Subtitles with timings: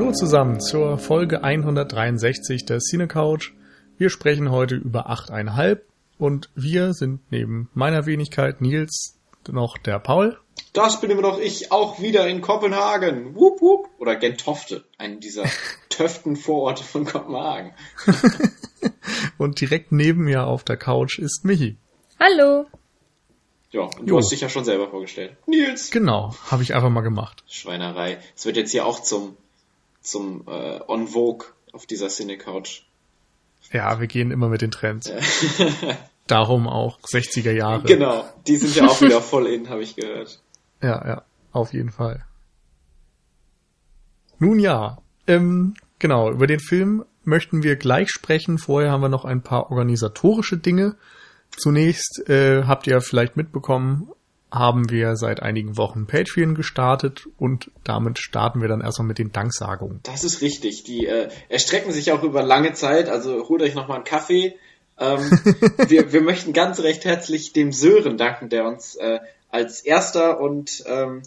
[0.00, 3.52] Hallo zusammen zur Folge 163 der Cine Couch.
[3.98, 5.80] Wir sprechen heute über 8,5
[6.18, 10.38] und wir sind neben meiner Wenigkeit Nils noch der Paul.
[10.72, 13.34] Das bin immer noch ich, auch wieder in Kopenhagen.
[13.34, 13.90] Wup, wup.
[13.98, 15.44] Oder Gentofte, einen dieser
[15.90, 17.72] Töften-Vororte von Kopenhagen.
[19.36, 21.76] und direkt neben mir auf der Couch ist Michi.
[22.18, 22.64] Hallo.
[23.70, 25.36] Ja, und du hast dich ja schon selber vorgestellt.
[25.46, 25.90] Nils.
[25.90, 27.44] Genau, habe ich einfach mal gemacht.
[27.46, 28.16] Schweinerei.
[28.34, 29.36] Es wird jetzt hier auch zum,
[30.10, 32.82] zum äh, On Vogue auf dieser Cine-Couch.
[33.72, 35.10] Ja, wir gehen immer mit den Trends.
[36.26, 37.82] Darum auch 60er Jahre.
[37.84, 40.40] Genau, die sind ja auch wieder voll in, habe ich gehört.
[40.82, 42.24] Ja, ja, auf jeden Fall.
[44.38, 48.58] Nun ja, ähm, genau, über den Film möchten wir gleich sprechen.
[48.58, 50.96] Vorher haben wir noch ein paar organisatorische Dinge.
[51.56, 54.10] Zunächst äh, habt ihr vielleicht mitbekommen,
[54.52, 59.32] haben wir seit einigen Wochen Patreon gestartet und damit starten wir dann erstmal mit den
[59.32, 60.00] Danksagungen.
[60.02, 60.84] Das ist richtig.
[60.84, 64.56] Die äh, erstrecken sich auch über lange Zeit, also holt euch nochmal einen Kaffee.
[64.98, 65.20] Ähm,
[65.88, 70.82] wir, wir möchten ganz recht herzlich dem Sören danken, der uns äh, als erster und
[70.86, 71.22] ähm,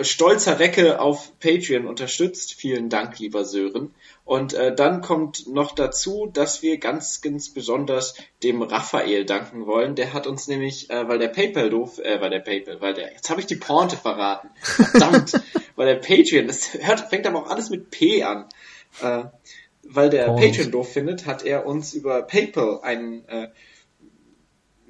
[0.00, 2.54] stolzer Recke auf Patreon unterstützt.
[2.54, 3.94] Vielen Dank, lieber Sören.
[4.24, 9.96] Und äh, dann kommt noch dazu, dass wir ganz, ganz besonders dem Raphael danken wollen.
[9.96, 13.12] Der hat uns nämlich, äh, weil der PayPal doof, äh, weil der PayPal, weil der,
[13.12, 14.48] jetzt habe ich die Pointe verraten.
[14.62, 15.32] Verdammt,
[15.76, 18.46] weil der Patreon, das hört, fängt aber auch alles mit P an.
[19.02, 19.24] Äh,
[19.82, 20.46] weil der Pointe.
[20.46, 23.48] Patreon doof findet, hat er uns über PayPal einen äh,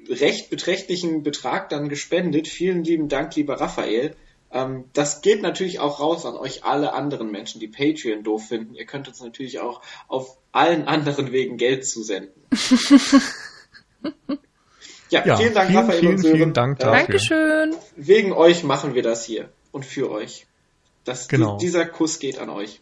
[0.09, 2.47] recht beträchtlichen Betrag dann gespendet.
[2.47, 4.15] Vielen lieben Dank, lieber Raphael.
[4.55, 8.77] Ähm, das geht natürlich auch raus an euch alle anderen Menschen, die Patreon doof finden.
[8.77, 12.41] Ihr könnt uns natürlich auch auf allen anderen Wegen Geld zusenden.
[15.11, 16.37] ja, ja, vielen Dank, vielen, Raphael vielen, und Sören.
[16.37, 16.99] Vielen Dank dafür.
[16.99, 17.75] Dankeschön.
[17.97, 20.47] Wegen euch machen wir das hier und für euch.
[21.03, 21.59] Das, genau.
[21.59, 22.81] Dieser Kuss geht an euch.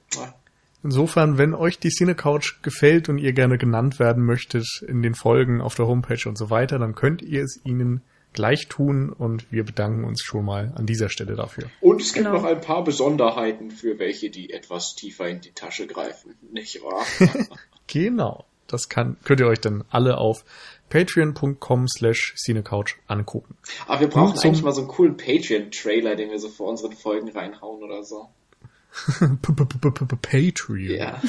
[0.84, 5.15] Insofern, wenn euch die Cine Couch gefällt und ihr gerne genannt werden möchtet in den
[5.15, 9.50] Folgen auf der Homepage und so weiter, dann könnt ihr es ihnen gleich tun und
[9.53, 11.70] wir bedanken uns schon mal an dieser Stelle dafür.
[11.81, 12.38] Und es gibt genau.
[12.38, 17.04] noch ein paar Besonderheiten für welche, die etwas tiefer in die Tasche greifen, nicht wahr?
[17.87, 18.44] genau.
[18.66, 20.47] Das kann, könnt ihr euch dann alle auf
[20.88, 23.56] patreon.com slash cinecouch angucken.
[23.87, 27.28] Aber wir brauchen eigentlich mal so einen coolen Patreon-Trailer, den wir so vor unseren Folgen
[27.31, 28.31] reinhauen oder so.
[30.16, 30.98] Patreon.
[30.98, 31.20] Ja.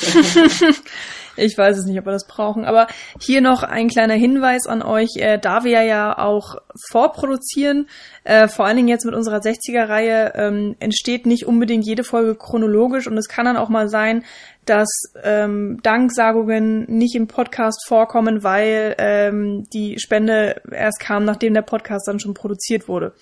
[1.37, 2.65] ich weiß es nicht, ob wir das brauchen.
[2.65, 2.87] Aber
[3.19, 6.57] hier noch ein kleiner Hinweis an euch, äh, da wir ja auch
[6.89, 7.87] vorproduzieren,
[8.25, 13.07] äh, vor allen Dingen jetzt mit unserer 60er-Reihe, ähm, entsteht nicht unbedingt jede Folge chronologisch
[13.07, 14.23] und es kann dann auch mal sein,
[14.65, 14.89] dass
[15.23, 22.07] ähm, Danksagungen nicht im Podcast vorkommen, weil ähm, die Spende erst kam, nachdem der Podcast
[22.07, 23.13] dann schon produziert wurde.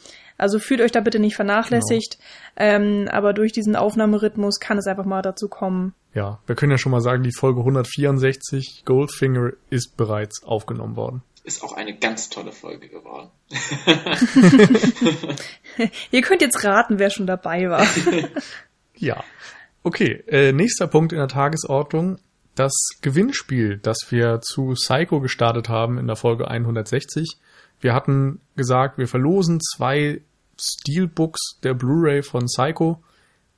[0.41, 2.17] Also fühlt euch da bitte nicht vernachlässigt,
[2.55, 2.71] genau.
[2.71, 5.93] ähm, aber durch diesen Aufnahmerhythmus kann es einfach mal dazu kommen.
[6.15, 11.21] Ja, wir können ja schon mal sagen, die Folge 164 Goldfinger ist bereits aufgenommen worden.
[11.43, 13.29] Ist auch eine ganz tolle Folge geworden.
[16.11, 17.85] Ihr könnt jetzt raten, wer schon dabei war.
[18.97, 19.23] ja.
[19.83, 22.17] Okay, äh, nächster Punkt in der Tagesordnung.
[22.55, 27.37] Das Gewinnspiel, das wir zu Psycho gestartet haben in der Folge 160.
[27.79, 30.21] Wir hatten gesagt, wir verlosen zwei
[30.61, 33.01] Steelbooks der Blu-ray von Psycho.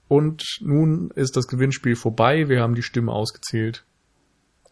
[0.08, 2.48] Und nun ist das Gewinnspiel vorbei.
[2.48, 3.84] Wir haben die Stimme ausgezählt.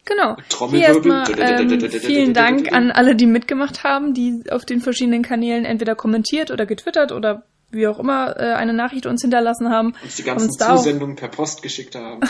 [0.05, 0.35] Genau.
[0.69, 5.63] Hier erstmal ähm, vielen Dank an alle, die mitgemacht haben, die auf den verschiedenen Kanälen
[5.63, 9.93] entweder kommentiert oder getwittert oder wie auch immer äh, eine Nachricht uns hinterlassen haben.
[10.03, 12.21] Uns die ganzen uns Zusendungen per Post geschickt haben.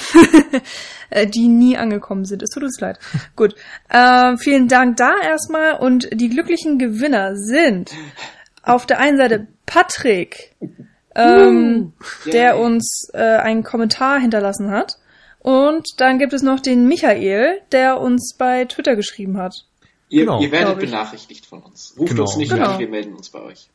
[1.14, 2.42] Äh, die nie angekommen sind.
[2.42, 2.98] Es tut uns leid.
[3.36, 3.54] Gut.
[3.90, 5.78] Äh, vielen Dank da erstmal.
[5.78, 7.92] Und die glücklichen Gewinner sind
[8.64, 10.54] auf der einen Seite Patrick,
[11.16, 11.94] ähm,
[12.26, 14.98] uh, der uns äh, einen Kommentar hinterlassen hat.
[15.40, 19.66] Und dann gibt es noch den Michael, der uns bei Twitter geschrieben hat.
[20.10, 21.96] Ihr, genau, ihr werdet benachrichtigt von uns.
[21.98, 22.24] Ruft genau.
[22.24, 22.72] uns nicht genau.
[22.72, 23.70] an, wir melden uns bei euch.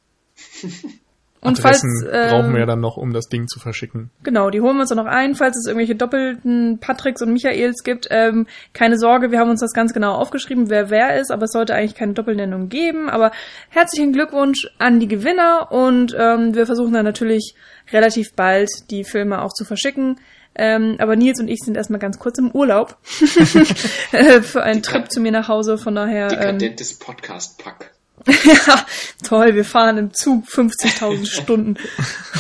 [1.41, 4.11] Und falls äh, brauchen wir ja dann noch, um das Ding zu verschicken.
[4.23, 7.83] Genau, die holen wir uns dann noch ein, falls es irgendwelche doppelten Patricks und Michaels
[7.85, 8.09] gibt.
[8.11, 11.53] Ähm, keine Sorge, wir haben uns das ganz genau aufgeschrieben, wer wer ist, aber es
[11.53, 13.09] sollte eigentlich keine Doppelnennung geben.
[13.09, 13.31] Aber
[13.69, 17.55] herzlichen Glückwunsch an die Gewinner und ähm, wir versuchen dann natürlich
[17.93, 20.19] relativ bald die Filme auch zu verschicken.
[20.59, 25.21] Ähm, aber Nils und ich sind erstmal ganz kurz im Urlaub für einen Trip zu
[25.21, 25.77] mir nach Hause.
[25.77, 26.29] Von daher.
[26.29, 27.96] Dekadentes ähm, Podcast-Pack.
[28.45, 28.87] ja,
[29.25, 31.77] toll, wir fahren im Zug 50.000 Stunden.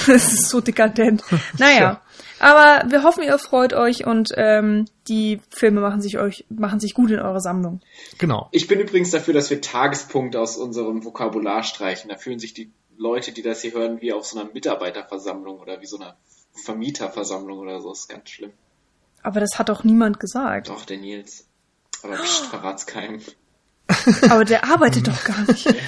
[0.06, 1.22] Das ist so dekadent.
[1.58, 2.02] Naja,
[2.38, 6.92] aber wir hoffen, ihr freut euch und ähm, die Filme machen sich euch machen sich
[6.92, 7.80] gut in eurer Sammlung.
[8.18, 8.48] Genau.
[8.52, 12.10] Ich bin übrigens dafür, dass wir Tagespunkte aus unserem Vokabular streichen.
[12.10, 15.80] Da fühlen sich die Leute, die das hier hören, wie auf so einer Mitarbeiterversammlung oder
[15.80, 16.16] wie so einer
[16.64, 17.90] Vermieterversammlung oder so.
[17.90, 18.52] Das ist ganz schlimm.
[19.22, 20.68] Aber das hat doch niemand gesagt.
[20.68, 21.46] Doch, der Nils.
[22.02, 23.20] Aber pst, verrat's keinem.
[24.28, 25.66] Aber der arbeitet doch gar nicht.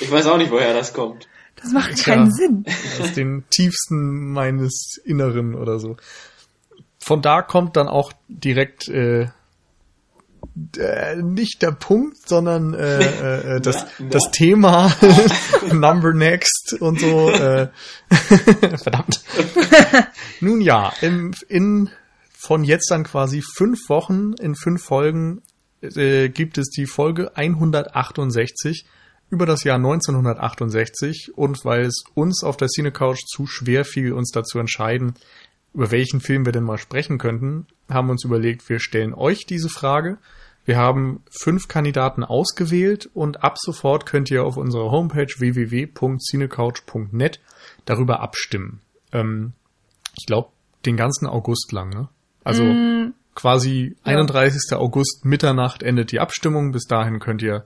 [0.00, 1.28] Ich weiß auch nicht, woher das kommt.
[1.56, 2.30] Das macht keinen Ja.
[2.32, 2.64] Sinn.
[3.00, 5.96] aus den tiefsten meines Inneren oder so.
[6.98, 9.28] Von da kommt dann auch direkt äh,
[10.76, 12.98] äh, nicht der Punkt, sondern äh,
[13.56, 14.06] äh, das, Na, na.
[14.10, 14.92] das Thema
[15.72, 17.30] Number Next und so.
[17.30, 17.68] Äh,
[18.82, 19.22] verdammt.
[20.40, 21.88] Nun ja, in, in
[22.36, 25.40] von jetzt dann quasi fünf Wochen in fünf Folgen
[25.96, 28.86] äh, gibt es die Folge 168
[29.30, 34.12] über das Jahr 1968 und weil es uns auf der Cine Couch zu schwer fiel,
[34.12, 35.14] uns dazu entscheiden,
[35.72, 39.46] über welchen Film wir denn mal sprechen könnten, haben wir uns überlegt, wir stellen euch
[39.46, 40.18] diese Frage.
[40.64, 47.40] Wir haben fünf Kandidaten ausgewählt und ab sofort könnt ihr auf unserer Homepage www.cinecouch.net
[47.84, 48.80] darüber abstimmen.
[49.12, 49.52] Ähm,
[50.16, 50.48] ich glaube,
[50.86, 52.08] den ganzen August lang, ne?
[52.44, 52.62] Also
[53.34, 54.12] quasi Ja.
[54.18, 54.72] 31.
[54.76, 56.72] August Mitternacht endet die Abstimmung.
[56.72, 57.64] Bis dahin könnt ihr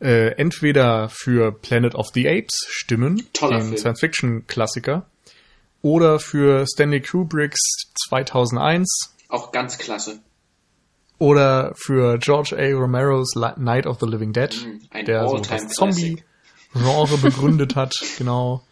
[0.00, 3.76] äh, entweder für Planet of the Apes stimmen, Toller den.
[3.76, 5.06] Science-Fiction-Klassiker,
[5.82, 7.58] oder für Stanley Kubricks
[8.08, 10.20] 2001 Auch ganz klasse.
[11.18, 12.76] oder für George A.
[12.76, 18.62] Romero's Night of the Living Dead, Mm, ein der so das Zombie-Genre begründet hat, genau.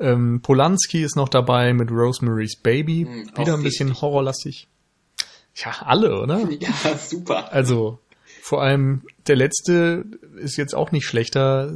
[0.00, 4.02] Ähm, Polanski ist noch dabei mit Rosemary's Baby, auch wieder ein bisschen richtig.
[4.02, 4.68] horrorlastig.
[5.54, 6.48] Ja, alle, oder?
[6.60, 7.52] Ja, super.
[7.52, 7.98] Also,
[8.42, 10.04] vor allem der letzte
[10.36, 11.72] ist jetzt auch nicht schlechter.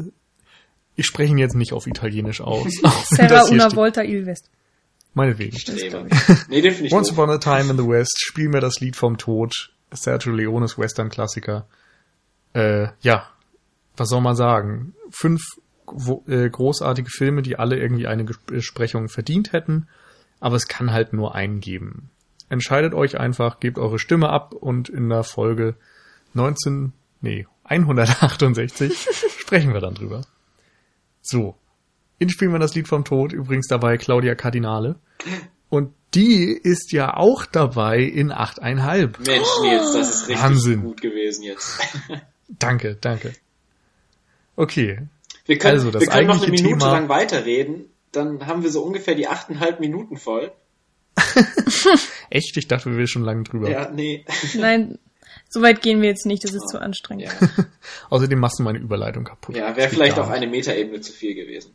[0.96, 2.72] Ich spreche ihn jetzt nicht auf Italienisch aus.
[3.04, 4.50] Serra una volta il West.
[5.14, 5.56] Meinetwegen.
[6.48, 7.10] Nee, den ich Once.
[7.10, 11.66] Upon a Time in the West, spiel mir das Lied vom Tod, Sergio Leones Western-Klassiker.
[12.52, 13.28] Äh, ja,
[13.96, 14.94] was soll man sagen?
[15.10, 15.40] Fünf
[15.92, 19.88] wo, äh, großartige Filme, die alle irgendwie eine Besprechung verdient hätten,
[20.40, 22.10] aber es kann halt nur einen geben.
[22.49, 25.75] Entscheidet euch einfach, gebt eure Stimme ab und in der Folge
[26.35, 29.06] 19, nee, 168
[29.39, 30.23] sprechen wir dann drüber.
[31.21, 31.56] So.
[32.19, 34.97] In Spielen wir das Lied vom Tod, übrigens dabei Claudia Cardinale.
[35.69, 39.27] Und die ist ja auch dabei in 8,5.
[39.27, 40.83] Mensch, Nils, das ist richtig Wahnsinn.
[40.83, 41.81] gut gewesen jetzt.
[42.49, 43.35] Danke, danke.
[44.56, 45.03] Okay.
[45.45, 48.62] Wir können, Also, das wir können noch eine eigentliche Minute Thema- lang weiterreden, dann haben
[48.62, 50.50] wir so ungefähr die achteinhalb Minuten voll.
[52.31, 52.56] Echt?
[52.56, 53.70] Ich dachte, wir wären schon lange drüber.
[53.70, 54.25] Ja, nee.
[54.55, 54.99] Nein,
[55.49, 57.25] so weit gehen wir jetzt nicht, das ist zu anstrengend.
[57.25, 57.49] Ja,
[58.11, 59.56] Außerdem machst du meine Überleitung kaputt.
[59.56, 60.37] ja wäre vielleicht auch nicht.
[60.37, 61.73] eine Metaebene zu viel gewesen.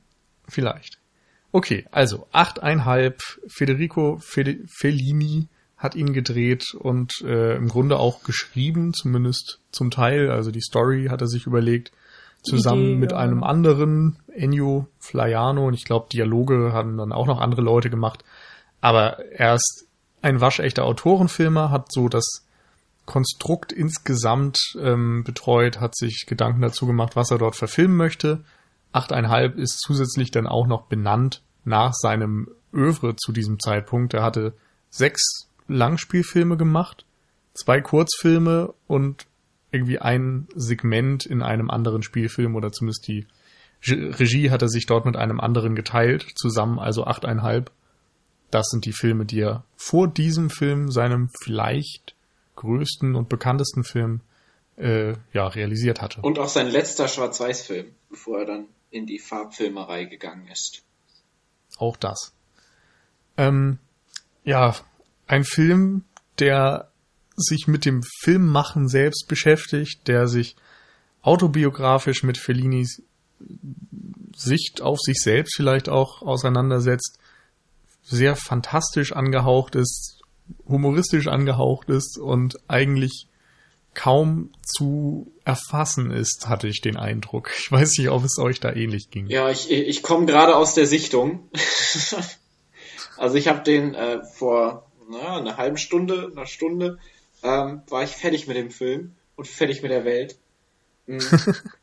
[0.47, 0.99] Vielleicht.
[1.51, 3.13] Okay, also 8,5.
[3.47, 5.47] Federico Fede Fellini
[5.77, 10.31] hat ihn gedreht und äh, im Grunde auch geschrieben, zumindest zum Teil.
[10.31, 11.91] Also die Story hat er sich überlegt,
[12.43, 13.17] zusammen Idee, mit ja.
[13.17, 15.67] einem anderen, Ennio Flaiano.
[15.67, 18.23] Und ich glaube, Dialoge haben dann auch noch andere Leute gemacht.
[18.83, 19.85] Aber er ist
[20.21, 22.45] ein waschechter Autorenfilmer, hat so das
[23.05, 28.43] Konstrukt insgesamt ähm, betreut, hat sich Gedanken dazu gemacht, was er dort verfilmen möchte.
[28.91, 34.13] 8,5 ist zusätzlich dann auch noch benannt nach seinem Övre zu diesem Zeitpunkt.
[34.13, 34.53] Er hatte
[34.89, 37.05] sechs Langspielfilme gemacht,
[37.53, 39.27] zwei Kurzfilme und
[39.71, 43.27] irgendwie ein Segment in einem anderen Spielfilm oder zumindest die
[43.87, 47.67] Regie hat er sich dort mit einem anderen geteilt, zusammen also 8,5.
[48.53, 52.15] Das sind die Filme, die er vor diesem Film, seinem vielleicht
[52.55, 54.21] größten und bekanntesten Film,
[54.77, 56.21] äh, ja, realisiert hatte.
[56.21, 60.83] Und auch sein letzter Schwarz-Weiß-Film, bevor er dann in die Farbfilmerei gegangen ist.
[61.79, 62.31] Auch das.
[63.37, 63.79] Ähm,
[64.43, 64.75] ja,
[65.25, 66.03] ein Film,
[66.37, 66.91] der
[67.35, 70.55] sich mit dem Filmmachen selbst beschäftigt, der sich
[71.23, 73.01] autobiografisch mit Fellinis
[74.35, 77.17] Sicht auf sich selbst vielleicht auch auseinandersetzt,
[78.03, 80.21] sehr fantastisch angehaucht ist,
[80.67, 83.27] humoristisch angehaucht ist und eigentlich
[83.93, 87.51] kaum zu erfassen ist, hatte ich den Eindruck.
[87.57, 89.27] Ich weiß nicht, ob es euch da ähnlich ging.
[89.27, 91.49] Ja, ich, ich komme gerade aus der Sichtung.
[93.17, 96.97] also ich habe den äh, vor na, einer halben Stunde, einer Stunde,
[97.43, 100.37] ähm, war ich fertig mit dem Film und fertig mit der Welt.
[101.07, 101.19] Hm.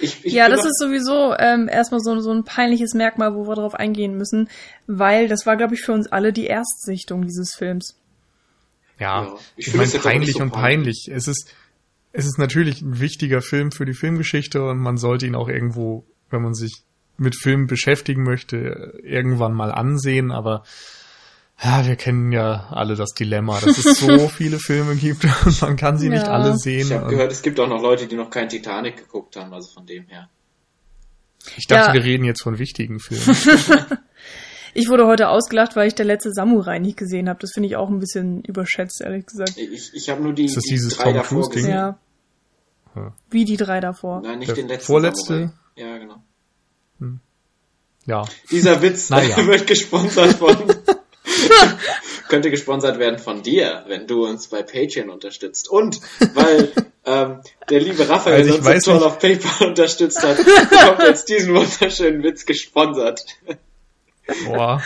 [0.00, 3.54] Ich, ich Ja, das ist sowieso ähm, erstmal so, so ein peinliches Merkmal, wo wir
[3.54, 4.48] drauf eingehen müssen,
[4.86, 7.96] weil das war, glaube ich, für uns alle die Erstsichtung dieses Films.
[8.98, 11.06] Ja, Ja, ich ich, finde meine peinlich so und peinlich.
[11.06, 11.10] peinlich.
[11.12, 11.54] Es ist,
[12.12, 16.04] es ist natürlich ein wichtiger Film für die Filmgeschichte und man sollte ihn auch irgendwo,
[16.30, 16.82] wenn man sich
[17.18, 20.64] mit Filmen beschäftigen möchte, irgendwann mal ansehen, aber
[21.62, 25.76] ja, wir kennen ja alle das Dilemma, dass es so viele Filme gibt und man
[25.76, 26.32] kann sie nicht Ja.
[26.32, 26.86] alle sehen.
[26.88, 29.72] ich habe gehört, es gibt auch noch Leute, die noch kein Titanic geguckt haben, also
[29.72, 30.28] von dem her.
[31.56, 31.94] ich dachte, Ja.
[31.94, 33.36] wir reden jetzt von wichtigen Filmen.
[34.78, 37.38] Ich wurde heute ausgelacht, weil ich der letzte Samurai nicht gesehen habe.
[37.40, 39.56] Das finde ich auch ein bisschen überschätzt, ehrlich gesagt.
[39.56, 41.70] Ich, ich habe nur die, Ist das die dieses drei Tom davor gesehen.
[41.70, 41.98] Ja.
[43.30, 44.20] Wie die drei davor.
[44.20, 45.34] Nein, nicht Der den letzten vorletzte?
[45.34, 45.52] Samurai.
[45.76, 46.22] Ja, genau.
[48.04, 48.24] Ja.
[48.50, 49.36] Dieser Witz Naja.
[49.46, 50.56] wird gesponsert von.
[52.28, 55.68] Könnte gesponsert werden von dir, wenn du uns bei Patreon unterstützt.
[55.68, 56.00] Und
[56.34, 56.72] weil
[57.04, 57.40] ähm,
[57.70, 61.28] der liebe Raphael Also ich uns so weiß toll auf PayPal unterstützt hat, bekommt jetzt
[61.28, 63.24] diesen wunderschönen Witz gesponsert.
[64.46, 64.82] Boah.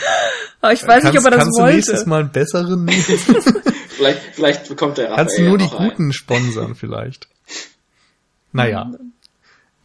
[0.61, 2.09] Aber ich weiß kannst, nicht, ob er das kannst du nächstes wollte.
[2.09, 3.03] Mal einen besseren nehmen?
[3.89, 5.89] Vielleicht, vielleicht bekommt der Raphael Kannst du nur die noch einen.
[5.89, 7.27] guten sponsern vielleicht?
[8.51, 8.91] Naja.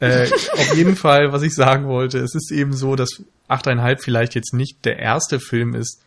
[0.00, 4.34] Äh, auf jeden Fall, was ich sagen wollte, es ist eben so, dass 8,5 vielleicht
[4.34, 6.00] jetzt nicht der erste Film ist,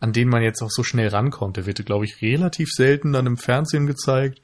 [0.00, 1.56] an den man jetzt auch so schnell rankommt.
[1.56, 4.40] Der wird, glaube ich, relativ selten dann im Fernsehen gezeigt.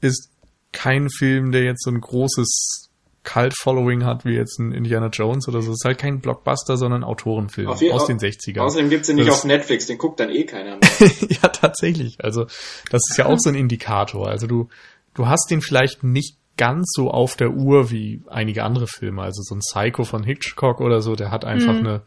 [0.00, 0.30] Ist
[0.72, 2.90] kein Film, der jetzt so ein großes
[3.24, 5.72] Cult-Following hat, wie jetzt ein Indiana Jones oder so.
[5.72, 8.60] Es ist halt kein Blockbuster, sondern ein Autorenfilm aus au- den 60ern.
[8.60, 11.10] Außerdem gibt's den nicht Das- auf Netflix, den guckt dann eh keiner mehr.
[11.28, 12.22] ja, tatsächlich.
[12.24, 12.44] Also,
[12.90, 14.28] das ist ja auch so ein Indikator.
[14.28, 14.68] Also, du,
[15.14, 19.22] du hast den vielleicht nicht ganz so auf der Uhr wie einige andere Filme.
[19.22, 21.78] Also, so ein Psycho von Hitchcock oder so, der hat einfach Mhm.
[21.86, 22.02] eine,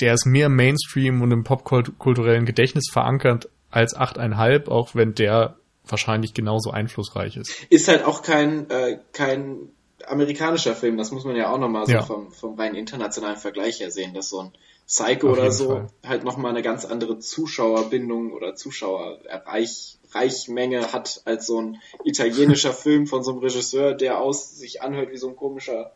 [0.00, 6.34] der ist mehr Mainstream und im popkulturellen Gedächtnis verankert als 8,5, auch wenn der wahrscheinlich
[6.34, 7.52] genauso einflussreich ist.
[7.70, 9.70] Ist halt auch kein, äh, kein
[10.06, 12.02] amerikanischer Film, das muss man ja auch nochmal so Ja.
[12.02, 14.52] vom, vom rein internationalen Vergleich her sehen, dass so ein
[14.86, 15.86] Psycho Auf oder so Fall.
[16.06, 23.22] halt nochmal eine ganz andere Zuschauerbindung oder Zuschauerreichmenge hat als so ein italienischer Film von
[23.22, 25.92] so einem Regisseur, der aus sich anhört wie so ein komischer,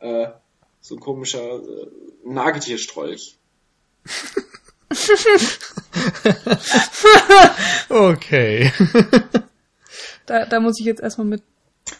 [0.00, 0.26] äh,
[0.86, 1.86] so ein komischer äh,
[2.26, 3.38] Nagetierstrolch.
[7.88, 8.70] Okay.
[10.26, 11.42] Da, da muss ich jetzt erstmal mit.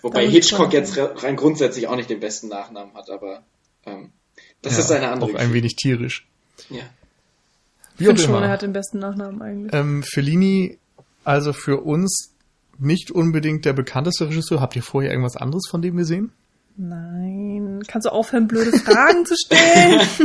[0.01, 3.43] Wobei Hitchcock jetzt re- rein grundsätzlich auch nicht den besten Nachnamen hat, aber
[3.85, 4.13] ähm,
[4.63, 6.27] das Ja, ist eine andere Auch ein wenig tierisch.
[6.71, 6.85] Ja.
[7.99, 8.47] Wie Ich auch finde schon, immer.
[8.47, 9.75] er hat den besten Nachnamen eigentlich.
[9.75, 10.79] Ähm, Fellini,
[11.25, 12.33] also für uns
[12.79, 14.59] nicht unbedingt der bekannteste Regisseur.
[14.63, 16.33] Habt ihr vorher irgendwas anderes von dem gesehen?
[16.77, 17.83] Nein.
[17.87, 20.01] Kannst du aufhören, blöde Fragen zu stellen?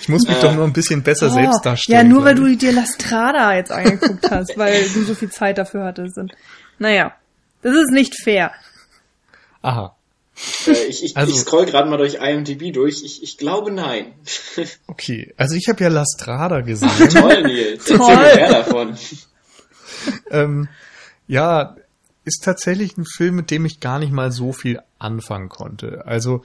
[0.00, 0.40] Ich muss mich Äh.
[0.40, 1.98] doch nur ein bisschen besser selbst Oh, darstellen.
[1.98, 5.58] Ja, nur weil du dir La Strada jetzt angeguckt hast, weil du so viel Zeit
[5.58, 6.16] dafür hattest.
[6.16, 6.32] Und,
[6.78, 7.14] naja,
[7.62, 8.52] das ist nicht fair.
[9.60, 9.94] Aha,
[10.66, 13.02] Äh, ich ich, Also- ich scroll gerade mal durch IMDb durch.
[13.04, 14.14] Ich, ich glaube nein.
[14.86, 15.34] okay.
[15.36, 16.88] Also ich habe ja La Strada gesehen.
[17.10, 17.84] Toll, Nils.
[17.84, 17.98] Toll.
[18.00, 18.96] Erzähl mir mehr davon.
[20.30, 20.68] ähm,
[21.26, 21.76] ja,
[22.28, 26.06] ist tatsächlich ein Film, mit dem ich gar nicht mal so viel anfangen konnte.
[26.06, 26.44] Also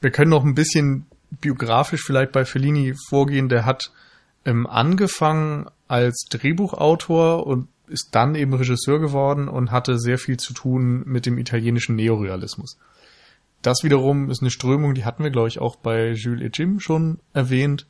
[0.00, 1.06] wir können noch ein bisschen
[1.40, 3.48] biografisch vielleicht bei Fellini vorgehen.
[3.48, 3.90] Der hat
[4.44, 10.52] ähm, angefangen als Drehbuchautor und ist dann eben Regisseur geworden und hatte sehr viel zu
[10.52, 12.78] tun mit dem italienischen Neorealismus.
[13.62, 16.80] Das wiederum ist eine Strömung, die hatten wir, glaube ich, auch bei Jules et Jim
[16.80, 17.86] schon erwähnt,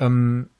[0.00, 0.50] ähm,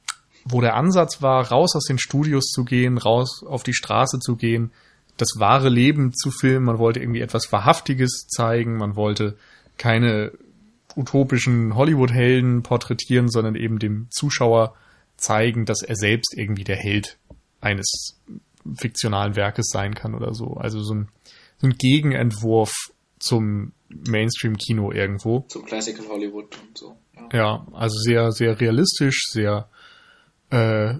[0.47, 4.37] wo der Ansatz war, raus aus den Studios zu gehen, raus auf die Straße zu
[4.37, 4.73] gehen,
[5.17, 6.67] das wahre Leben zu filmen.
[6.67, 9.37] Man wollte irgendwie etwas Wahrhaftiges zeigen, man wollte
[9.79, 10.33] keine
[10.97, 14.75] utopischen Hollywood-Helden porträtieren, sondern eben dem Zuschauer
[15.17, 17.19] zeigen, dass er selbst irgendwie der Held
[17.61, 18.21] eines
[18.77, 20.55] fiktionalen Werkes sein kann oder so.
[20.55, 21.09] Also so ein,
[21.59, 22.73] so ein Gegenentwurf
[23.19, 25.41] zum Mainstream-Kino irgendwo.
[25.49, 26.97] Zum Classical Hollywood und so.
[27.15, 27.29] Ja.
[27.33, 29.69] Ja, also sehr, sehr realistisch, sehr
[30.51, 30.95] äh,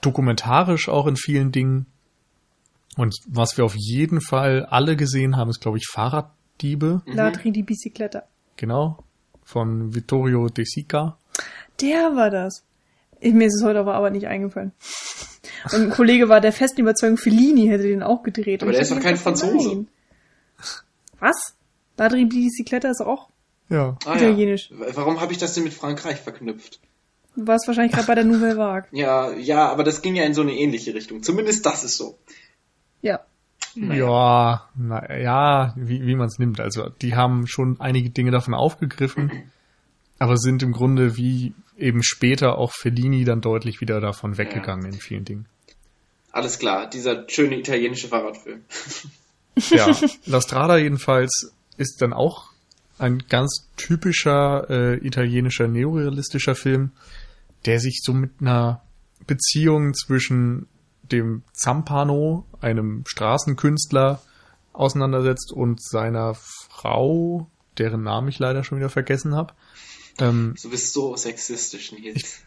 [0.00, 1.86] dokumentarisch auch in vielen Dingen.
[2.98, 7.62] Und was wir auf jeden Fall alle gesehen haben, ist, glaube ich, Fahrraddiebe, Ladri die
[7.62, 8.24] Bicicletta.
[8.56, 8.98] genau,
[9.44, 11.16] von Vittorio De Sica.
[11.80, 12.64] Der war das.
[13.20, 14.72] Ich, mir ist es heute aber, aber nicht eingefallen.
[15.72, 18.62] Und ein Kollege war der festen Überzeugung, Fellini hätte den auch gedreht.
[18.62, 19.68] Aber Und der ich ist doch kein Franzose.
[19.68, 19.88] nein.
[21.20, 21.54] Was?
[21.96, 23.28] Ladri die Bicicletta ist auch.
[23.68, 23.96] Ja.
[24.06, 24.70] Ah, Italienisch.
[24.70, 24.96] Ja.
[24.96, 26.80] Warum habe ich das denn mit Frankreich verknüpft?
[27.36, 28.88] Du warst wahrscheinlich gerade bei der Nouvelle Vague.
[28.92, 31.22] Ja, ja, aber das ging ja in so eine ähnliche Richtung.
[31.22, 32.18] Zumindest das ist so.
[33.02, 33.20] Ja.
[33.74, 36.60] Ja, na, ja, wie, wie man es nimmt.
[36.60, 39.50] Also die haben schon einige Dinge davon aufgegriffen,
[40.18, 44.98] aber sind im Grunde wie eben später auch Fellini dann deutlich wieder davon weggegangen in
[44.98, 45.46] vielen Dingen.
[46.32, 48.62] Alles klar, dieser schöne italienische Fahrradfilm.
[49.70, 52.50] Ja, La Strada jedenfalls ist dann auch
[52.98, 56.90] ein ganz typischer äh, italienischer neorealistischer Film,
[57.64, 58.82] der sich so mit einer
[59.26, 60.66] Beziehung zwischen
[61.12, 64.20] dem Zampano, einem Straßenkünstler,
[64.72, 69.54] auseinandersetzt und seiner Frau, deren Namen ich leider schon wieder vergessen habe.
[70.20, 72.40] Ähm, Du bist so sexistisch, Nils.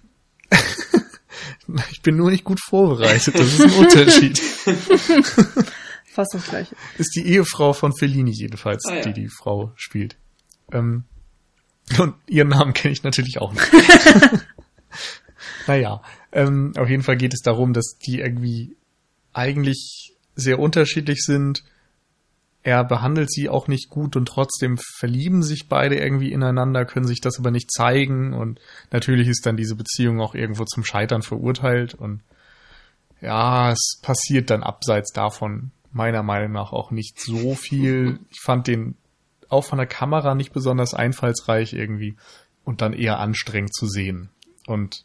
[1.91, 4.39] ich bin nur nicht gut vorbereitet, das ist ein Unterschied.
[6.05, 6.75] Fast das gleiche.
[6.97, 9.01] ist die Ehefrau von Fellini jedenfalls, Ah, ja.
[9.01, 10.17] die die Frau spielt.
[10.71, 11.05] Ähm,
[11.97, 13.65] und ihren Namen kenne ich natürlich auch nicht.
[15.67, 16.01] naja,
[16.31, 18.75] ähm, auf jeden Fall geht es darum, dass die irgendwie
[19.33, 21.63] eigentlich sehr unterschiedlich sind.
[22.63, 27.21] Er behandelt sie auch nicht gut und trotzdem verlieben sich beide irgendwie ineinander, können sich
[27.21, 28.59] das aber nicht zeigen und
[28.91, 32.21] natürlich ist dann diese Beziehung auch irgendwo zum Scheitern verurteilt und
[33.19, 38.19] ja, es passiert dann abseits davon meiner Meinung nach auch nicht so viel.
[38.29, 38.95] Ich fand den
[39.49, 42.15] auch von der Kamera nicht besonders einfallsreich irgendwie
[42.63, 44.29] und dann eher anstrengend zu sehen.
[44.65, 45.03] Und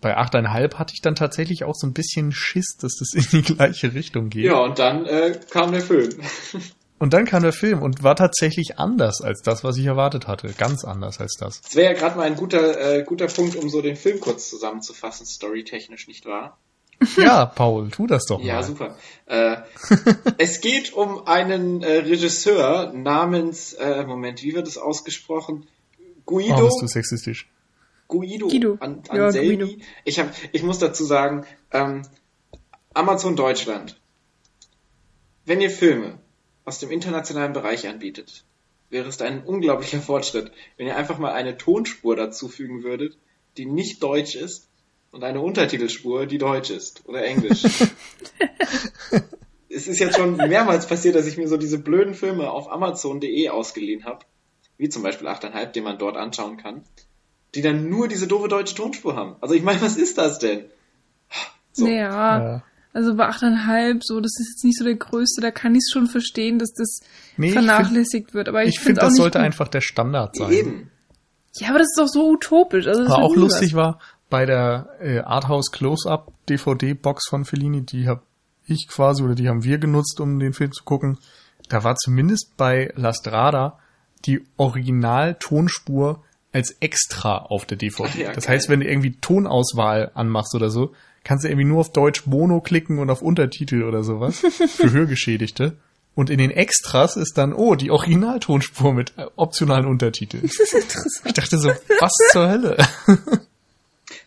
[0.00, 3.54] bei 8,5 hatte ich dann tatsächlich auch so ein bisschen Schiss, dass das in die
[3.54, 4.44] gleiche Richtung geht.
[4.44, 6.10] Ja, und dann äh, kam der Film.
[7.00, 10.52] Und dann kam der Film und war tatsächlich anders als das, was ich erwartet hatte.
[10.58, 11.60] Ganz anders als das.
[11.60, 14.50] Das wäre ja gerade mal ein guter, äh, guter Punkt, um so den Film kurz
[14.50, 16.58] zusammenzufassen, storytechnisch, nicht wahr?
[17.16, 18.62] Ja, Paul, tu das doch Ja, mal.
[18.64, 18.96] super.
[19.26, 19.58] Äh,
[20.38, 25.68] es geht um einen äh, Regisseur namens, äh, Moment, wie wird es ausgesprochen?
[26.26, 26.56] Guido.
[26.56, 27.48] Oh, bist du sexistisch.
[28.08, 28.76] Guido, Guido.
[28.80, 29.56] An, Ja, Anselmi.
[29.56, 29.82] Guido.
[30.04, 32.02] Ich, hab, ich muss dazu sagen, ähm,
[32.94, 34.00] Amazon Deutschland,
[35.44, 36.18] wenn ihr Filme
[36.64, 38.44] aus dem internationalen Bereich anbietet,
[38.90, 43.18] wäre es ein unglaublicher Fortschritt, wenn ihr einfach mal eine Tonspur dazufügen würdet,
[43.56, 44.68] die nicht deutsch ist
[45.10, 47.62] und eine Untertitelspur, die deutsch ist oder englisch.
[49.68, 53.48] es ist jetzt schon mehrmals passiert, dass ich mir so diese blöden Filme auf Amazon.de
[53.50, 54.24] ausgeliehen habe,
[54.78, 56.84] wie zum Beispiel 8,5, den man dort anschauen kann,
[57.54, 59.36] die dann nur diese doofe deutsche Tonspur haben.
[59.40, 60.64] Also ich meine, was ist das denn?
[61.72, 61.86] So.
[61.86, 62.62] Ja, Ja.
[62.92, 65.90] also bei 8,5, so, das ist jetzt nicht so der größte, da kann ich es
[65.92, 67.00] schon verstehen, dass das
[67.36, 68.48] Nee, vernachlässigt wird.
[68.48, 69.44] Aber ich, Ich finde, das nicht sollte gut.
[69.46, 70.50] einfach der Standard sein.
[70.52, 70.90] Eben.
[71.56, 72.86] Ja, aber das ist doch so utopisch.
[72.86, 73.78] Also wird auch lustig was.
[73.78, 73.98] war,
[74.30, 78.22] bei der äh, Arthouse Close-Up DVD-Box von Fellini, die habe
[78.66, 81.18] ich quasi oder die haben wir genutzt, um den Film zu gucken.
[81.70, 83.78] Da war zumindest bei La Strada
[84.26, 88.22] die Original-Tonspur als extra auf der DVD.
[88.22, 88.56] Ja, das geil.
[88.56, 92.60] heißt, wenn du irgendwie Tonauswahl anmachst oder so, kannst du irgendwie nur auf Deutsch Mono
[92.60, 95.76] klicken und auf Untertitel oder sowas für Hörgeschädigte.
[96.14, 100.42] Und in den Extras ist dann, oh, die Originaltonspur mit optionalen Untertiteln.
[100.42, 101.26] Das ist interessant.
[101.26, 102.76] Ich dachte so, was zur Hölle?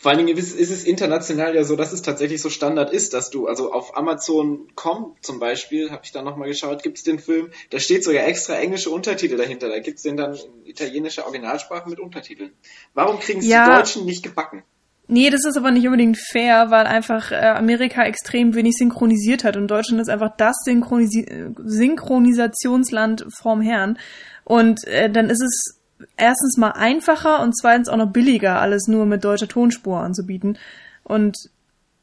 [0.01, 3.13] Vor allen Dingen ist, ist es international ja so, dass es tatsächlich so Standard ist,
[3.13, 7.19] dass du, also auf Amazon.com zum Beispiel, habe ich da nochmal geschaut, gibt es den
[7.19, 9.69] Film, da steht sogar extra englische Untertitel dahinter.
[9.69, 12.51] Da gibt es den dann in italienischer Originalsprache mit Untertiteln.
[12.95, 13.63] Warum kriegen es Ja.
[13.69, 14.63] die Deutschen nicht gebacken?
[15.05, 19.55] Nee, das ist aber nicht unbedingt fair, weil einfach äh, Amerika extrem wenig synchronisiert hat
[19.55, 23.99] und Deutschland ist einfach das Synchronisi Synchronisationsland vorm Herrn.
[24.45, 25.80] Und äh, dann ist es
[26.17, 30.57] erstens mal einfacher und zweitens auch noch billiger, alles nur mit deutscher Tonspur anzubieten.
[31.03, 31.37] Und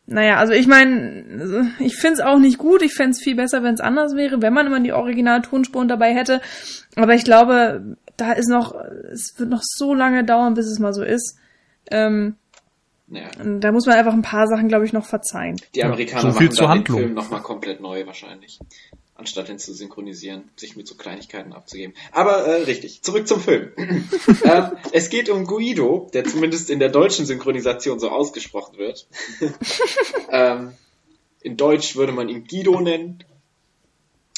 [0.07, 2.83] naja, also ich meine, ich find's auch nicht gut.
[2.83, 6.41] Ich fänd's viel besser, wenn es anders wäre, wenn man immer die Originaltonspuren dabei hätte.
[6.97, 8.75] Aber ich glaube, da ist noch,
[9.13, 11.37] es wird noch so lange dauern, bis es mal so ist.
[11.91, 12.37] Ähm,
[13.07, 15.57] Naja, und da muss man einfach ein paar Sachen, glaube ich, noch verzeihen.
[15.75, 16.99] die Amerikaner so viel machen zur dann den Handlung.
[17.01, 18.59] Film nochmal komplett neu wahrscheinlich.
[19.19, 21.93] Anstatt ihn zu synchronisieren, sich mit so Kleinigkeiten abzugeben.
[22.13, 23.73] Aber äh, richtig, zurück zum Film.
[24.45, 29.09] ähm, es geht um Guido, der zumindest in der deutschen Synchronisation so ausgesprochen wird.
[30.31, 30.73] ähm,
[31.41, 33.25] in Deutsch würde man ihn Guido nennen.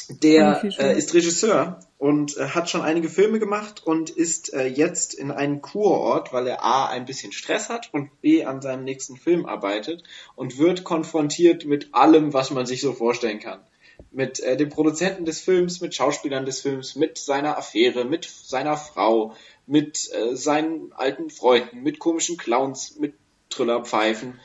[0.09, 5.13] Der äh, ist Regisseur und äh, hat schon einige Filme gemacht und ist äh, jetzt
[5.13, 9.15] in einem Kurort, weil er A ein bisschen Stress hat und B an seinem nächsten
[9.15, 10.01] Film arbeitet
[10.35, 13.59] und wird konfrontiert mit allem, was man sich so vorstellen kann.
[14.11, 18.77] Mit äh, dem Produzenten des Films, mit Schauspielern des Films, mit seiner Affäre, mit seiner
[18.77, 19.35] Frau,
[19.67, 23.13] mit äh, seinen alten Freunden, mit komischen Clowns, mit
[23.49, 24.39] Trillerpfeifen.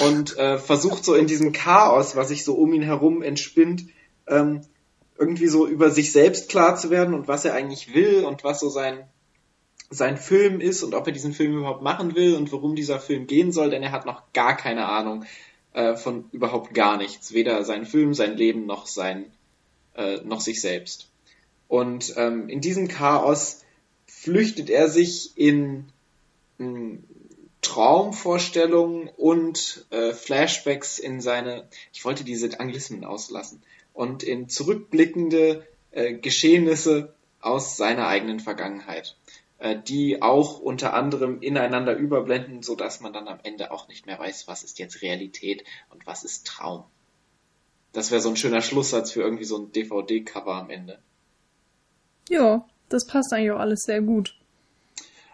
[0.00, 3.86] Und äh, versucht so in diesem Chaos, was sich so um ihn herum entspinnt,
[4.26, 4.60] ähm,
[5.18, 8.60] irgendwie so über sich selbst klar zu werden und was er eigentlich will und was
[8.60, 9.08] so sein
[9.90, 13.26] sein Film ist und ob er diesen Film überhaupt machen will und worum dieser Film
[13.26, 15.24] gehen soll, denn er hat noch gar keine Ahnung
[15.74, 19.26] äh, von überhaupt gar nichts, weder sein Film, sein Leben noch sein
[19.94, 21.08] äh, noch sich selbst.
[21.68, 23.62] Und ähm, in diesem Chaos
[24.06, 25.86] flüchtet er sich in
[26.58, 26.98] mh,
[27.62, 36.14] Traumvorstellungen und äh, Flashbacks in seine, ich wollte diese Anglismen auslassen, und in zurückblickende äh,
[36.14, 39.16] Geschehnisse aus seiner eigenen Vergangenheit,
[39.72, 44.18] die auch unter anderem ineinander überblenden, so dass man dann am Ende auch nicht mehr
[44.18, 46.84] weiß, was ist jetzt Realität und was ist Traum.
[47.92, 50.98] Das wäre so ein schöner Schlusssatz für irgendwie so ein DVD-Cover am Ende.
[52.28, 54.36] Ja, das passt eigentlich auch alles sehr gut.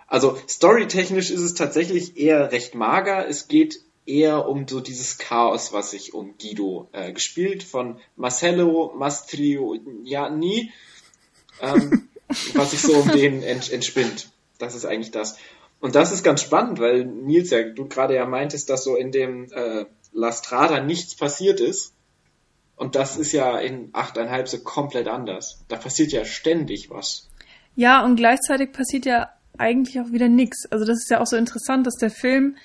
[0.07, 3.27] Also storytechnisch ist es tatsächlich eher recht mager.
[3.29, 8.93] Es geht eher um so dieses Chaos, was sich um Guido äh, gespielt von Marcello
[8.97, 10.73] Mastroianni,
[11.61, 12.09] ähm,
[12.55, 14.31] was sich so um den ent entspinnt.
[14.59, 15.39] Das ist eigentlich das.
[15.81, 19.13] Und das ist ganz spannend, weil Nils ja, du gerade ja meintest, dass so in
[19.13, 21.95] dem äh, La Strada nichts passiert ist.
[22.77, 25.63] Und das ist ja in 8,5 so komplett anders.
[25.69, 27.29] Da passiert ja ständig was.
[27.77, 30.67] Ja, und gleichzeitig passiert ja eigentlich auch wieder nichts.
[30.71, 32.57] Also das ist ja auch so interessant, dass der Film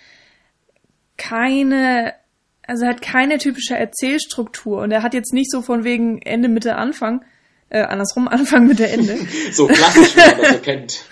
[1.17, 2.13] keine,
[2.65, 6.49] also er hat keine typische Erzählstruktur und er hat jetzt nicht so von wegen Ende,
[6.49, 7.23] Mitte, Anfang,
[7.69, 9.17] äh, andersrum, Anfang, Mitte, Ende.
[9.51, 11.05] so klassisch, wie man das so kennt.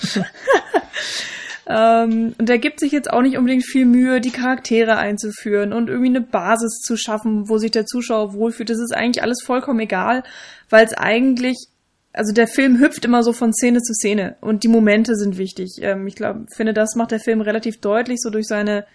[1.65, 5.89] Ähm, und er gibt sich jetzt auch nicht unbedingt viel Mühe, die Charaktere einzuführen und
[5.89, 8.69] irgendwie eine Basis zu schaffen, wo sich der Zuschauer wohlfühlt.
[8.69, 10.23] Das ist eigentlich alles vollkommen egal,
[10.69, 11.67] weil es eigentlich,
[12.11, 15.79] also der Film hüpft immer so von Szene zu Szene und die Momente sind wichtig.
[15.81, 18.85] Ähm, ich glaube, finde, das macht der Film relativ deutlich, so durch seine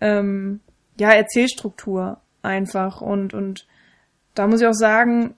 [0.00, 0.60] ähm,
[0.96, 3.00] ja, Erzählstruktur einfach.
[3.00, 3.66] Und, und
[4.36, 5.34] da muss ich auch sagen,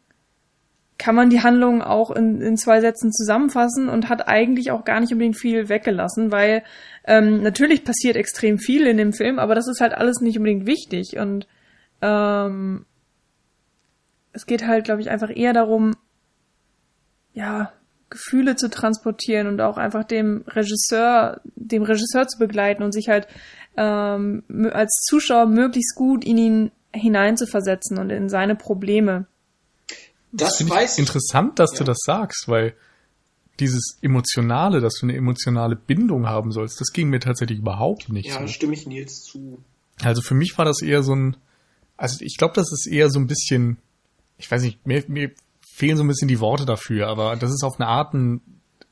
[0.98, 5.00] kann man die Handlung auch in, in zwei Sätzen zusammenfassen und hat eigentlich auch gar
[5.00, 6.62] nicht unbedingt viel weggelassen, weil
[7.04, 10.66] ähm, natürlich passiert extrem viel in dem Film, aber das ist halt alles nicht unbedingt
[10.66, 11.46] wichtig und
[12.00, 12.86] ähm,
[14.32, 15.94] es geht halt, glaube ich, einfach eher darum,
[17.32, 17.72] ja,
[18.08, 23.26] Gefühle zu transportieren und auch einfach dem Regisseur, dem Regisseur zu begleiten und sich halt
[23.76, 29.26] ähm, als Zuschauer möglichst gut in ihn hineinzuversetzen und in seine Probleme.
[30.36, 30.98] Das, das weiß ich.
[31.00, 31.78] Interessant, dass ja.
[31.78, 32.74] du das sagst, weil
[33.58, 38.28] dieses Emotionale, dass du eine emotionale Bindung haben sollst, das ging mir tatsächlich überhaupt nicht.
[38.28, 38.48] Ja, so.
[38.48, 39.62] stimme ich Nils zu.
[40.02, 41.36] Also für mich war das eher so ein,
[41.96, 43.78] also ich glaube, das ist eher so ein bisschen,
[44.36, 45.30] ich weiß nicht, mir, mir
[45.66, 48.40] fehlen so ein bisschen die Worte dafür, aber das ist auf eine Art ein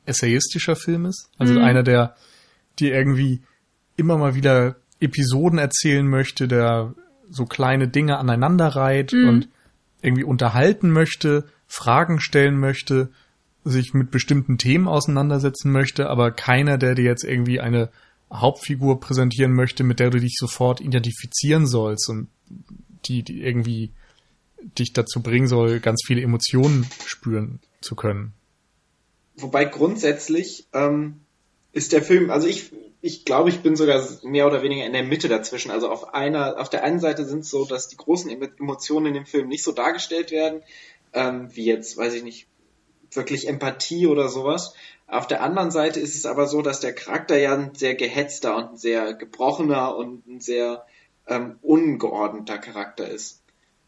[0.06, 1.28] essayistischer Film ist.
[1.38, 1.62] Also mhm.
[1.62, 2.16] einer, der
[2.78, 3.42] dir irgendwie
[3.96, 6.94] immer mal wieder Episoden erzählen möchte, der
[7.30, 9.28] so kleine Dinge aneinander reiht mhm.
[9.28, 9.48] und
[10.04, 13.10] irgendwie unterhalten möchte, Fragen stellen möchte,
[13.64, 17.90] sich mit bestimmten Themen auseinandersetzen möchte, aber keiner, der dir jetzt irgendwie eine
[18.32, 22.28] Hauptfigur präsentieren möchte, mit der du dich sofort identifizieren sollst und
[23.06, 23.90] die, die irgendwie
[24.78, 28.32] dich dazu bringen soll, ganz viele Emotionen spüren zu können.
[29.36, 31.20] Wobei grundsätzlich ähm,
[31.74, 35.02] ist der Film, also ich, ich glaube, ich bin sogar mehr oder weniger in der
[35.02, 35.70] Mitte dazwischen.
[35.70, 39.14] Also auf einer, auf der einen Seite sind es so, dass die großen Emotionen in
[39.14, 40.62] dem Film nicht so dargestellt werden,
[41.12, 42.46] ähm, wie jetzt, weiß ich nicht,
[43.10, 44.74] wirklich Empathie oder sowas.
[45.08, 48.56] Auf der anderen Seite ist es aber so, dass der Charakter ja ein sehr gehetzter
[48.56, 50.86] und ein sehr gebrochener und ein sehr
[51.26, 53.42] ähm, ungeordneter Charakter ist.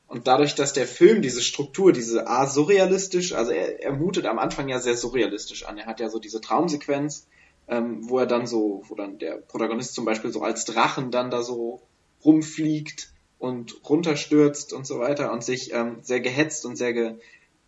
[0.08, 4.38] Und dadurch, dass der Film diese Struktur, diese A surrealistisch, also er, er mutet am
[4.38, 5.78] Anfang ja sehr surrealistisch an.
[5.78, 7.26] Er hat ja so diese Traumsequenz,
[7.68, 11.30] ähm, wo er dann so, wo dann der Protagonist zum Beispiel so als Drachen dann
[11.30, 11.82] da so
[12.24, 17.14] rumfliegt und runterstürzt und so weiter und sich ähm, sehr gehetzt und sehr ge,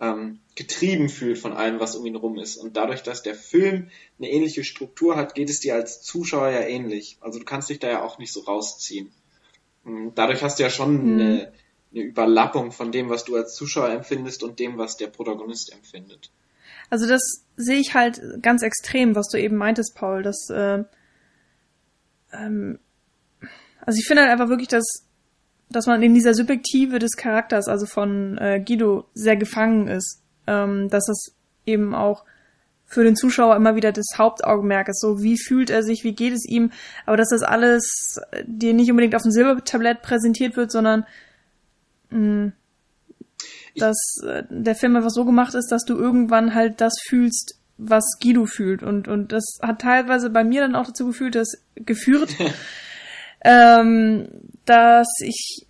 [0.01, 2.57] ähm, getrieben fühlt von allem, was um ihn rum ist.
[2.57, 6.61] Und dadurch, dass der Film eine ähnliche Struktur hat, geht es dir als Zuschauer ja
[6.61, 7.19] ähnlich.
[7.21, 9.13] Also du kannst dich da ja auch nicht so rausziehen.
[9.85, 11.21] Und dadurch hast du ja schon mhm.
[11.21, 11.53] eine,
[11.93, 16.31] eine Überlappung von dem, was du als Zuschauer empfindest und dem, was der Protagonist empfindet.
[16.91, 20.85] Also das sehe ich halt ganz extrem, was du eben meintest, Paul, dass äh,
[22.33, 22.79] ähm,
[23.81, 25.05] also ich finde halt einfach wirklich, dass
[25.71, 30.23] dass man in dieser Subjektive des Charakters, also von äh, Guido, sehr gefangen ist.
[30.47, 31.35] Ähm, dass das
[31.67, 32.25] eben auch
[32.87, 35.01] für den Zuschauer immer wieder das Hauptaugenmerk ist.
[35.01, 36.71] So, wie fühlt er sich, wie geht es ihm,
[37.05, 41.05] aber dass das alles dir nicht unbedingt auf dem Silbertablett präsentiert wird, sondern
[42.09, 42.53] mh,
[43.79, 48.05] dass äh, der Film einfach so gemacht ist, dass du irgendwann halt das fühlst, was
[48.21, 48.83] Guido fühlt.
[48.83, 52.35] Und, und das hat teilweise bei mir dann auch dazu gefühlt, dass geführt,
[53.45, 54.29] ähm,
[54.65, 55.67] dass ich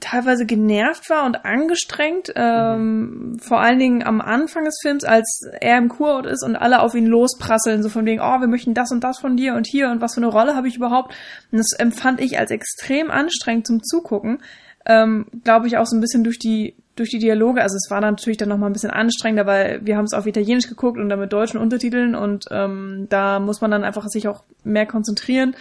[0.00, 3.38] teilweise genervt war und angestrengt, ähm, mhm.
[3.40, 6.94] vor allen Dingen am Anfang des Films, als er im Kurort ist und alle auf
[6.94, 9.90] ihn losprasseln, so von wegen, oh, wir möchten das und das von dir und hier
[9.90, 11.12] und was für eine Rolle habe ich überhaupt.
[11.50, 14.38] Und das empfand ich als extrem anstrengend zum Zugucken.
[14.86, 18.00] Ähm, Glaube ich auch so ein bisschen durch die durch die Dialoge, also es war
[18.00, 21.08] natürlich dann noch mal ein bisschen anstrengender, weil wir haben es auf Italienisch geguckt und
[21.08, 25.54] dann mit deutschen Untertiteln und ähm, da muss man dann einfach sich auch mehr konzentrieren.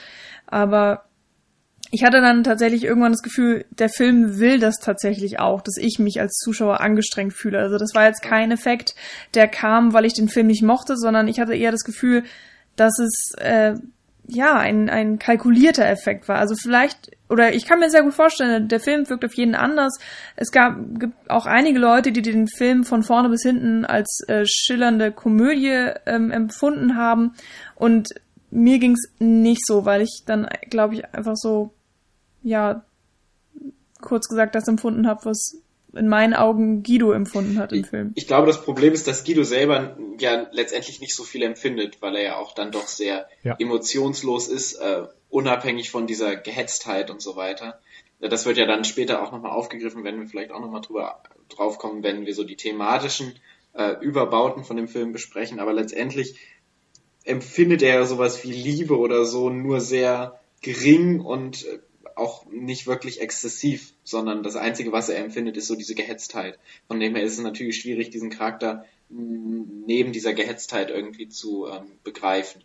[0.45, 1.03] Aber
[1.91, 5.99] ich hatte dann tatsächlich irgendwann das Gefühl, der Film will das tatsächlich auch, dass ich
[5.99, 7.59] mich als Zuschauer angestrengt fühle.
[7.59, 8.95] Also das war jetzt kein Effekt,
[9.33, 12.23] der kam, weil ich den Film nicht mochte, sondern ich hatte eher das Gefühl,
[12.75, 13.75] dass es äh,
[14.27, 16.37] ja, ein, ein kalkulierter Effekt war.
[16.37, 19.97] Also vielleicht, oder ich kann mir sehr gut vorstellen, der Film wirkt auf jeden anders.
[20.35, 24.43] Es gab, gibt auch einige Leute, die den Film von vorne bis hinten als äh,
[24.45, 27.35] schillernde Komödie ähm, empfunden haben.
[27.75, 28.09] Und
[28.51, 31.73] mir ging's nicht so, weil ich dann, glaube ich, einfach so,
[32.43, 32.83] ja,
[34.01, 35.57] kurz gesagt, das empfunden habe, was
[35.97, 38.11] in meinen Augen Guido empfunden hat im Film.
[38.15, 42.15] Ich glaube, das Problem ist, dass Guido selber ja letztendlich nicht so viel empfindet, weil
[42.15, 43.55] er ja auch dann doch sehr ja.
[43.59, 47.79] emotionslos ist, äh, unabhängig von dieser Gehetztheit und so weiter.
[48.19, 51.77] Das wird ja dann später auch nochmal aufgegriffen, wenn wir vielleicht auch nochmal drüber drauf
[51.77, 53.33] kommen, wenn wir so die thematischen
[53.73, 55.59] äh, Überbauten von dem Film besprechen.
[55.59, 56.35] Aber letztendlich
[57.23, 61.79] empfindet er sowas wie Liebe oder so nur sehr gering und äh,
[62.17, 66.57] auch nicht wirklich exzessiv, sondern das Einzige, was er empfindet, ist so diese Gehetztheit.
[66.87, 71.83] Von dem her ist es natürlich schwierig, diesen Charakter neben dieser Gehetztheit irgendwie zu ähm,
[72.03, 72.63] begreifen.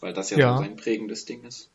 [0.00, 1.70] Weil das ja, ja so sein prägendes Ding ist.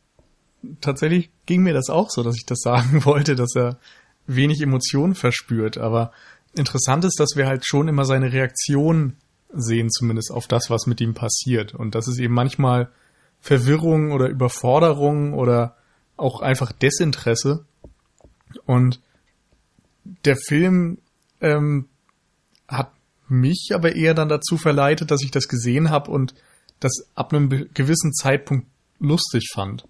[0.80, 3.78] Tatsächlich ging mir das auch so, dass ich das sagen wollte, dass er
[4.26, 5.78] wenig Emotionen verspürt.
[5.78, 6.12] Aber
[6.56, 9.16] interessant ist, dass wir halt schon immer seine Reaktion
[9.52, 11.74] sehen, zumindest auf das, was mit ihm passiert.
[11.74, 12.90] Und das ist eben manchmal
[13.40, 15.76] Verwirrung oder Überforderung oder
[16.16, 17.64] auch einfach Desinteresse.
[18.66, 19.00] Und
[20.24, 20.98] der Film
[21.40, 21.88] ähm,
[22.68, 22.92] hat
[23.28, 26.34] mich aber eher dann dazu verleitet, dass ich das gesehen habe und
[26.80, 28.66] das ab einem gewissen Zeitpunkt
[28.98, 29.86] lustig fand.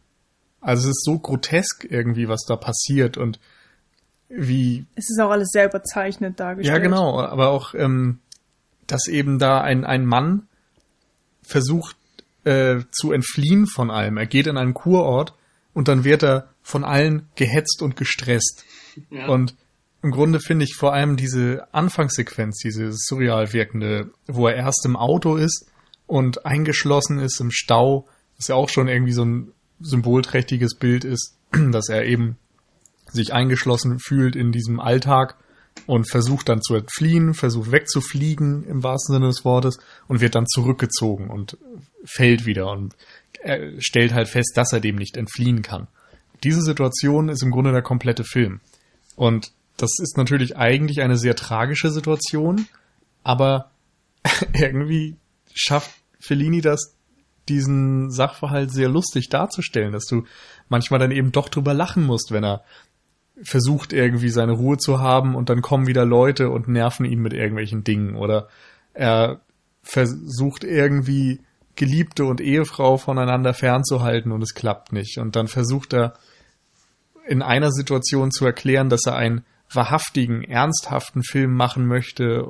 [0.61, 3.39] Also es ist so grotesk irgendwie, was da passiert und
[4.29, 4.87] wie.
[4.95, 6.75] Es ist auch alles sehr überzeichnet dargestellt.
[6.75, 8.21] Ja, genau, aber auch, ähm,
[8.87, 10.49] dass eben da ein, ein Mann
[11.43, 11.97] versucht
[12.45, 14.17] äh, zu entfliehen von allem.
[14.17, 15.35] Er geht in einen Kurort
[15.75, 18.65] und dann wird er von allen gehetzt und gestresst.
[19.11, 19.29] Ja.
[19.29, 19.55] Und
[20.03, 24.97] im Grunde finde ich vor allem diese Anfangssequenz, diese surreal wirkende, wo er erst im
[24.97, 25.67] Auto ist
[26.07, 28.07] und eingeschlossen ist im Stau,
[28.37, 31.37] was ja auch schon irgendwie so ein symbolträchtiges Bild ist,
[31.73, 32.37] dass er eben
[33.11, 35.37] sich eingeschlossen fühlt in diesem Alltag
[35.87, 40.47] und versucht dann zu entfliehen, versucht wegzufliegen im wahrsten Sinne des Wortes und wird dann
[40.47, 41.59] zurückgezogen und
[42.05, 42.95] fällt wieder und
[43.43, 45.89] er stellt halt fest, dass er dem nicht entfliehen kann.
[46.43, 48.61] Diese Situation ist im Grunde der komplette Film.
[49.17, 52.67] Und das ist natürlich eigentlich eine sehr tragische Situation,
[53.23, 53.71] aber
[54.53, 55.17] irgendwie
[55.53, 56.95] schafft Fellini das,
[57.49, 60.25] diesen Sachverhalt sehr lustig darzustellen, dass du
[60.69, 62.65] manchmal dann eben doch drüber lachen musst, wenn er
[63.43, 67.33] versucht irgendwie seine Ruhe zu haben und dann kommen wieder Leute und nerven ihn mit
[67.33, 68.49] irgendwelchen Dingen oder
[68.95, 69.41] er
[69.83, 71.41] versucht irgendwie
[71.77, 75.19] Geliebte und Ehefrau voneinander fernzuhalten und es klappt nicht.
[75.19, 76.15] Und dann versucht er
[77.27, 82.47] in einer Situation zu erklären, dass er einen wahrhaftigen, ernsthaften Film machen möchte,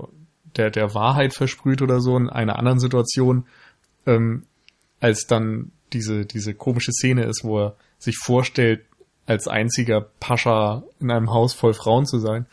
[0.56, 2.16] der der Wahrheit versprüht oder so.
[2.16, 3.46] In einer anderen Situation,
[4.06, 4.44] ähm,
[5.00, 8.84] als dann diese, diese komische Szene ist, wo er sich vorstellt,
[9.26, 12.46] als einziger Pascha in einem Haus voll Frauen zu sein,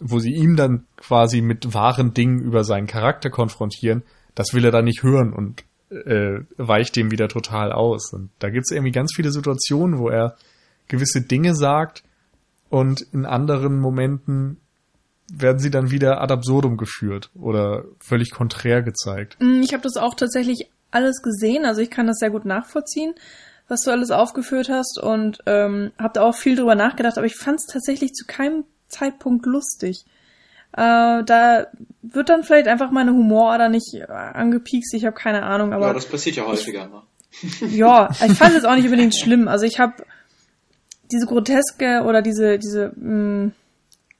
[0.00, 4.02] wo sie ihm dann quasi mit wahren Dingen über seinen Charakter konfrontieren,
[4.34, 8.12] das will er dann nicht hören und äh, weicht dem wieder total aus.
[8.12, 10.36] Und da gibt es irgendwie ganz viele Situationen, wo er
[10.88, 12.02] gewisse Dinge sagt
[12.70, 14.58] und in anderen Momenten
[15.30, 19.36] werden sie dann wieder ad absurdum geführt oder völlig konträr gezeigt.
[19.40, 23.14] Mm, ich habe das auch tatsächlich alles gesehen, also ich kann das sehr gut nachvollziehen,
[23.68, 27.36] was du alles aufgeführt hast und ähm, habe da auch viel drüber nachgedacht, aber ich
[27.36, 30.06] fand es tatsächlich zu keinem Zeitpunkt lustig.
[30.72, 31.66] Äh, da
[32.02, 35.88] wird dann vielleicht einfach meine Humorader nicht äh, angepiekst, ich habe keine Ahnung, aber.
[35.88, 36.88] Ja, das passiert ja häufiger
[37.42, 39.48] ich, ja, ich fand es auch nicht unbedingt schlimm.
[39.48, 39.94] Also ich habe
[41.10, 43.52] diese groteske oder diese, diese mh, mm,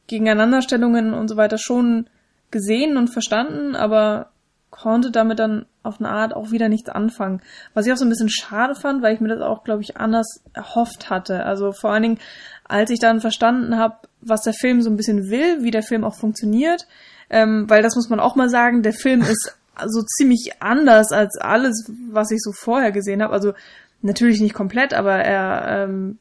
[0.06, 2.08] Gegeneinanderstellungen und so weiter schon
[2.50, 4.30] gesehen und verstanden, aber
[4.70, 7.40] konnte damit dann auf eine Art auch wieder nichts anfangen.
[7.74, 9.96] Was ich auch so ein bisschen schade fand, weil ich mir das auch, glaube ich,
[9.96, 11.44] anders erhofft hatte.
[11.44, 12.18] Also vor allen Dingen,
[12.64, 16.04] als ich dann verstanden habe, was der Film so ein bisschen will, wie der Film
[16.04, 16.86] auch funktioniert,
[17.30, 21.36] ähm, weil das muss man auch mal sagen, der Film ist so ziemlich anders als
[21.38, 23.32] alles, was ich so vorher gesehen habe.
[23.32, 23.54] Also
[24.02, 26.18] natürlich nicht komplett, aber er, ähm,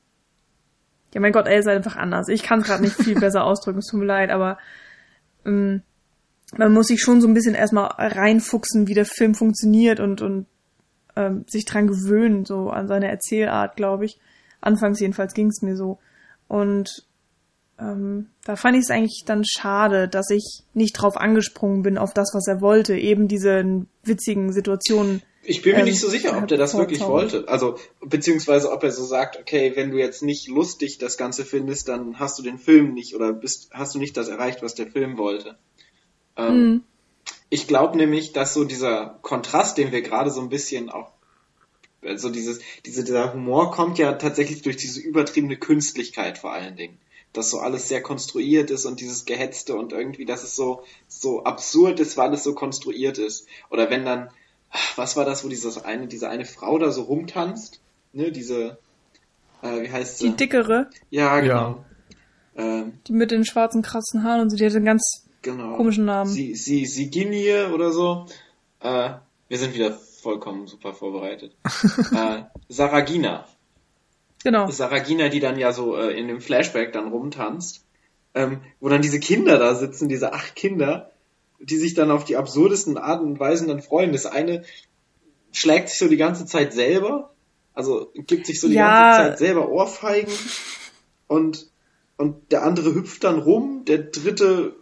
[1.13, 2.27] ja mein Gott, er ist einfach anders.
[2.27, 4.57] Ich kann es gerade nicht viel besser ausdrücken, es tut mir leid, aber
[5.45, 5.81] ähm,
[6.55, 10.45] man muss sich schon so ein bisschen erstmal reinfuchsen, wie der Film funktioniert und, und
[11.15, 14.17] ähm, sich dran gewöhnen, so an seine Erzählart, glaube ich.
[14.61, 15.99] Anfangs jedenfalls ging es mir so.
[16.47, 17.05] Und
[17.79, 22.13] ähm, da fand ich es eigentlich dann schade, dass ich nicht drauf angesprungen bin auf
[22.13, 25.21] das, was er wollte, eben diese witzigen Situationen.
[25.43, 27.47] Ich bin mir ähm, nicht so sicher, ob der das wirklich wollte.
[27.47, 31.87] Also, beziehungsweise ob er so sagt, okay, wenn du jetzt nicht lustig das Ganze findest,
[31.87, 34.87] dann hast du den Film nicht oder bist, hast du nicht das erreicht, was der
[34.87, 35.57] Film wollte.
[36.37, 36.83] Ähm, mhm.
[37.49, 41.11] Ich glaube nämlich, dass so dieser Kontrast, den wir gerade so ein bisschen auch
[42.03, 46.99] also dieses, diese, dieser Humor kommt ja tatsächlich durch diese übertriebene Künstlichkeit vor allen Dingen
[47.37, 51.43] dass so alles sehr konstruiert ist und dieses Gehetzte und irgendwie, dass es so, so
[51.43, 53.47] absurd ist, weil es so konstruiert ist.
[53.69, 54.29] Oder wenn dann,
[54.95, 57.79] was war das, wo dieses eine, diese eine Frau da so rumtanzt,
[58.11, 58.79] ne, diese,
[59.61, 60.29] äh, wie heißt sie?
[60.29, 60.89] Die dickere?
[61.09, 61.85] Ja, genau.
[62.55, 65.75] Ähm, Die mit den schwarzen, krassen Haaren und so, die hat einen ganz genau.
[65.77, 66.29] komischen Namen.
[66.29, 68.25] Sie, sie, Siginie oder so.
[68.81, 69.11] Äh,
[69.47, 71.55] wir sind wieder vollkommen super vorbereitet.
[72.11, 73.45] äh, Saragina.
[74.43, 74.69] Genau.
[74.69, 77.85] Saragina, die dann ja so äh, in dem Flashback dann rumtanzt,
[78.33, 81.11] ähm, wo dann diese Kinder da sitzen, diese acht Kinder,
[81.59, 84.11] die sich dann auf die absurdesten Arten und Weisen dann freuen.
[84.11, 84.63] Das eine
[85.51, 87.33] schlägt sich so die ganze Zeit selber,
[87.73, 88.91] also gibt sich so die Ja.
[88.91, 90.33] ganze Zeit selber Ohrfeigen
[91.27, 91.67] und,
[92.17, 94.75] und der andere hüpft dann rum, der dritte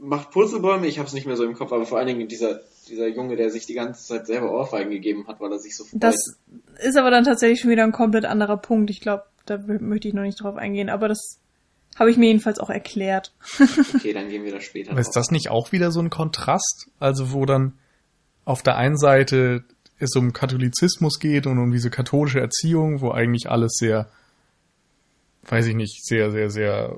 [0.00, 3.08] macht Purzelbäume, ich hab's nicht mehr so im Kopf, aber vor allen Dingen dieser, dieser
[3.08, 6.02] Junge, der sich die ganze Zeit selber Ohrfeigen gegeben hat, weil er sich so freut.
[6.02, 6.16] Das
[6.78, 8.90] ist aber dann tatsächlich schon wieder ein komplett anderer Punkt.
[8.90, 11.38] Ich glaube, da möchte ich noch nicht drauf eingehen, aber das
[11.98, 13.32] habe ich mir jedenfalls auch erklärt.
[13.94, 16.88] Okay, dann gehen wir da später ist das nicht auch wieder so ein Kontrast?
[16.98, 17.74] Also wo dann
[18.44, 19.64] auf der einen Seite
[19.98, 24.08] es um Katholizismus geht und um diese katholische Erziehung, wo eigentlich alles sehr,
[25.42, 26.96] weiß ich nicht, sehr, sehr, sehr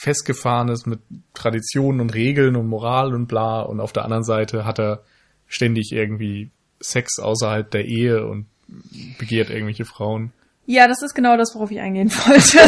[0.00, 1.00] festgefahren ist mit
[1.34, 3.60] Traditionen und Regeln und Moral und bla.
[3.60, 5.02] Und auf der anderen Seite hat er
[5.46, 8.46] ständig irgendwie Sex außerhalb der Ehe und
[9.18, 10.32] begehrt irgendwelche Frauen.
[10.64, 12.58] Ja, das ist genau das, worauf ich eingehen wollte.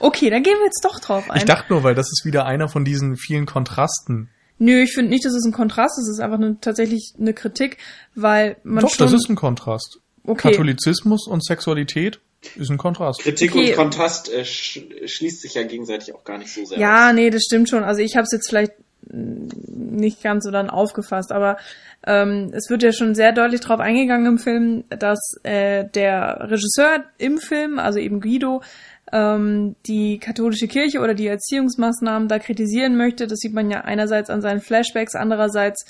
[0.00, 1.38] okay, dann gehen wir jetzt doch drauf ein.
[1.38, 4.28] Ich dachte nur, weil das ist wieder einer von diesen vielen Kontrasten.
[4.58, 6.08] Nö, ich finde nicht, dass es ein Kontrast ist.
[6.08, 7.78] Es ist einfach eine, tatsächlich eine Kritik,
[8.16, 9.06] weil man Doch, schon...
[9.06, 10.00] das ist ein Kontrast.
[10.24, 10.50] okay.
[10.50, 12.20] Katholizismus und Sexualität
[12.56, 13.20] ist ein Kontrast.
[13.20, 13.70] Kritik Okay.
[13.70, 16.78] und Kontrast äh, sch schließt sich ja gegenseitig auch gar nicht so sehr.
[16.78, 17.84] Ja, nee, das stimmt schon.
[17.84, 18.72] Also ich habe es jetzt vielleicht
[19.10, 19.48] mm,
[19.96, 21.56] nicht ganz so dann aufgefasst, aber
[22.04, 27.04] ähm, es wird ja schon sehr deutlich darauf eingegangen im Film, dass äh, der Regisseur
[27.18, 28.62] im Film, also eben Guido,
[29.12, 33.26] ähm, die katholische Kirche oder die Erziehungsmaßnahmen da kritisieren möchte.
[33.26, 35.84] Das sieht man ja einerseits an seinen Flashbacks, andererseits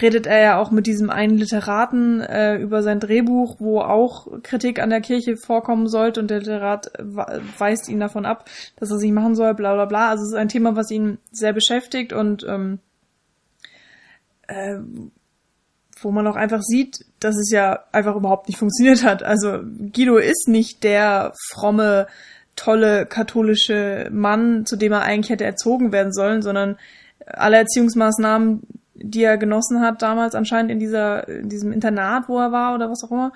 [0.00, 4.78] redet er ja auch mit diesem einen Literaten äh, über sein Drehbuch, wo auch Kritik
[4.78, 8.98] an der Kirche vorkommen sollte und der Literat we- weist ihn davon ab, dass er
[8.98, 10.10] sich machen soll, bla bla bla.
[10.10, 12.78] Also es ist ein Thema, was ihn sehr beschäftigt und ähm,
[14.48, 14.76] äh,
[16.02, 19.22] wo man auch einfach sieht, dass es ja einfach überhaupt nicht funktioniert hat.
[19.22, 19.60] Also
[19.94, 22.06] Guido ist nicht der fromme,
[22.56, 26.76] tolle katholische Mann, zu dem er eigentlich hätte erzogen werden sollen, sondern
[27.26, 28.62] alle Erziehungsmaßnahmen,
[28.94, 32.90] die er genossen hat damals anscheinend in dieser in diesem Internat, wo er war oder
[32.90, 33.32] was auch immer,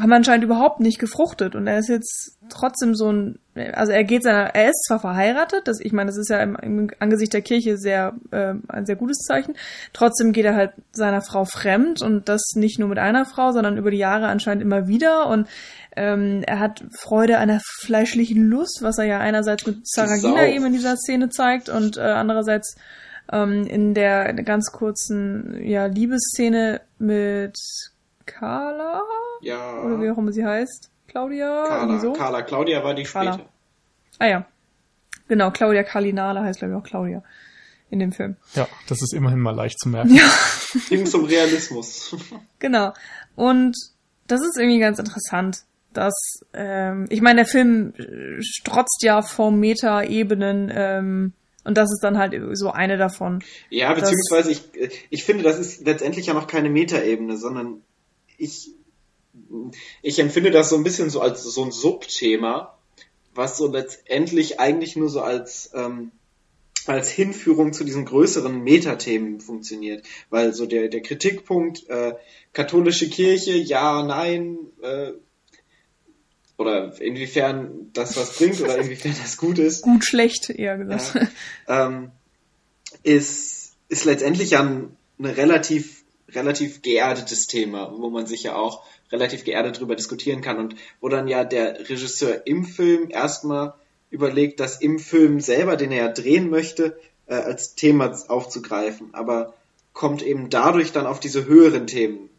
[0.00, 1.54] haben anscheinend überhaupt nicht gefruchtet.
[1.54, 3.38] Und er ist jetzt trotzdem so ein
[3.72, 6.56] also er geht seiner er ist zwar verheiratet das ich meine das ist ja im,
[6.56, 9.54] im Angesicht der Kirche sehr äh, ein sehr gutes Zeichen.
[9.92, 13.78] Trotzdem geht er halt seiner Frau fremd und das nicht nur mit einer Frau sondern
[13.78, 15.28] über die Jahre anscheinend immer wieder.
[15.28, 15.48] Und
[15.96, 20.66] ähm, er hat Freude an der fleischlichen Lust was er ja einerseits mit Saragina eben
[20.66, 22.76] in dieser Szene zeigt und äh, andererseits
[23.32, 27.56] ähm, in der ganz kurzen ja Liebesszene mit
[28.26, 29.02] Carla
[29.42, 29.80] Ja.
[29.82, 30.90] oder wie auch immer sie heißt.
[31.08, 31.64] Claudia?
[31.68, 32.12] Carla, so?
[32.12, 33.34] Carla, Claudia war die Carla.
[33.34, 33.48] später.
[34.18, 34.46] Ah ja.
[35.28, 37.22] Genau, Claudia Cardinale heißt glaube ich auch Claudia
[37.90, 38.36] in dem Film.
[38.54, 40.14] Ja, das ist immerhin mal leicht zu merken.
[40.14, 40.28] Ja,
[40.88, 42.16] Hin zum Realismus.
[42.58, 42.92] genau.
[43.36, 43.76] Und
[44.26, 45.58] das ist irgendwie ganz interessant,
[45.96, 51.32] dass ähm, ich meine, der Film äh, strotzt ja vor Meta-Ebenen ähm,
[51.64, 53.42] und das ist dann halt so eine davon.
[53.70, 57.82] ja, beziehungsweise ich, äh, ich finde, das ist letztendlich ja noch keine Metaebene, sondern
[58.36, 58.70] ich,
[60.02, 62.78] ich empfinde das so ein bisschen so als so ein Subthema,
[63.34, 66.12] was so letztendlich eigentlich nur so als, ähm,
[66.86, 70.04] als Hinführung zu diesen größeren Metathemen funktioniert.
[70.30, 72.14] Weil so der, der Kritikpunkt, äh,
[72.52, 75.12] katholische Kirche, ja, nein, äh,
[76.56, 81.28] oder inwiefern das was bringt oder inwiefern das gut ist, Gut, schlecht, eher gesagt.
[81.68, 81.86] Ja.
[81.86, 82.10] ähm,
[83.02, 88.84] ist, ist letztendlich ja ein, ein relativ, relativ geerdetes Thema, wo man sich ja auch
[89.10, 93.74] relativ geerdet drüber diskutieren kann und wo dann ja der Regisseur im Film erstmal
[94.10, 99.54] überlegt, das im Film selber, den er ja drehen möchte, äh, als Thema aufzugreifen, aber
[99.92, 102.30] kommt eben dadurch dann auf diese höheren Themen,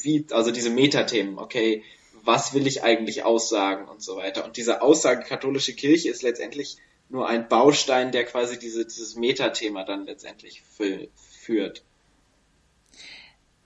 [0.00, 1.82] wie, also diese Metathemen, okay,
[2.24, 4.44] was will ich eigentlich aussagen und so weiter.
[4.44, 6.76] Und diese Aussage katholische Kirche ist letztendlich
[7.08, 11.08] nur ein Baustein, der quasi diese, dieses Metathema dann letztendlich fü
[11.40, 11.84] führt.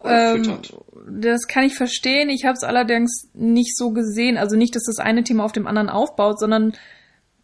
[0.04, 0.60] Ähm,
[1.08, 2.28] das kann ich verstehen.
[2.28, 4.36] Ich habe es allerdings nicht so gesehen.
[4.36, 6.76] Also nicht, dass das eine Thema auf dem anderen aufbaut, sondern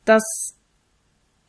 [0.05, 0.57] dass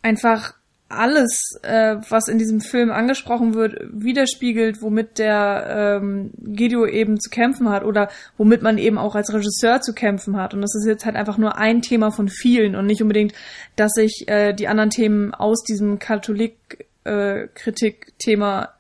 [0.01, 0.55] einfach
[0.95, 7.29] alles, äh, was in diesem Film angesprochen wird, widerspiegelt, womit der ähm, Guido eben zu
[7.29, 10.53] kämpfen hat oder womit man eben auch als Regisseur zu kämpfen hat.
[10.53, 13.33] Und das ist jetzt halt einfach nur ein Thema von vielen und nicht unbedingt,
[13.75, 18.74] dass sich äh, die anderen Themen aus diesem Katholik-Kritik-Thema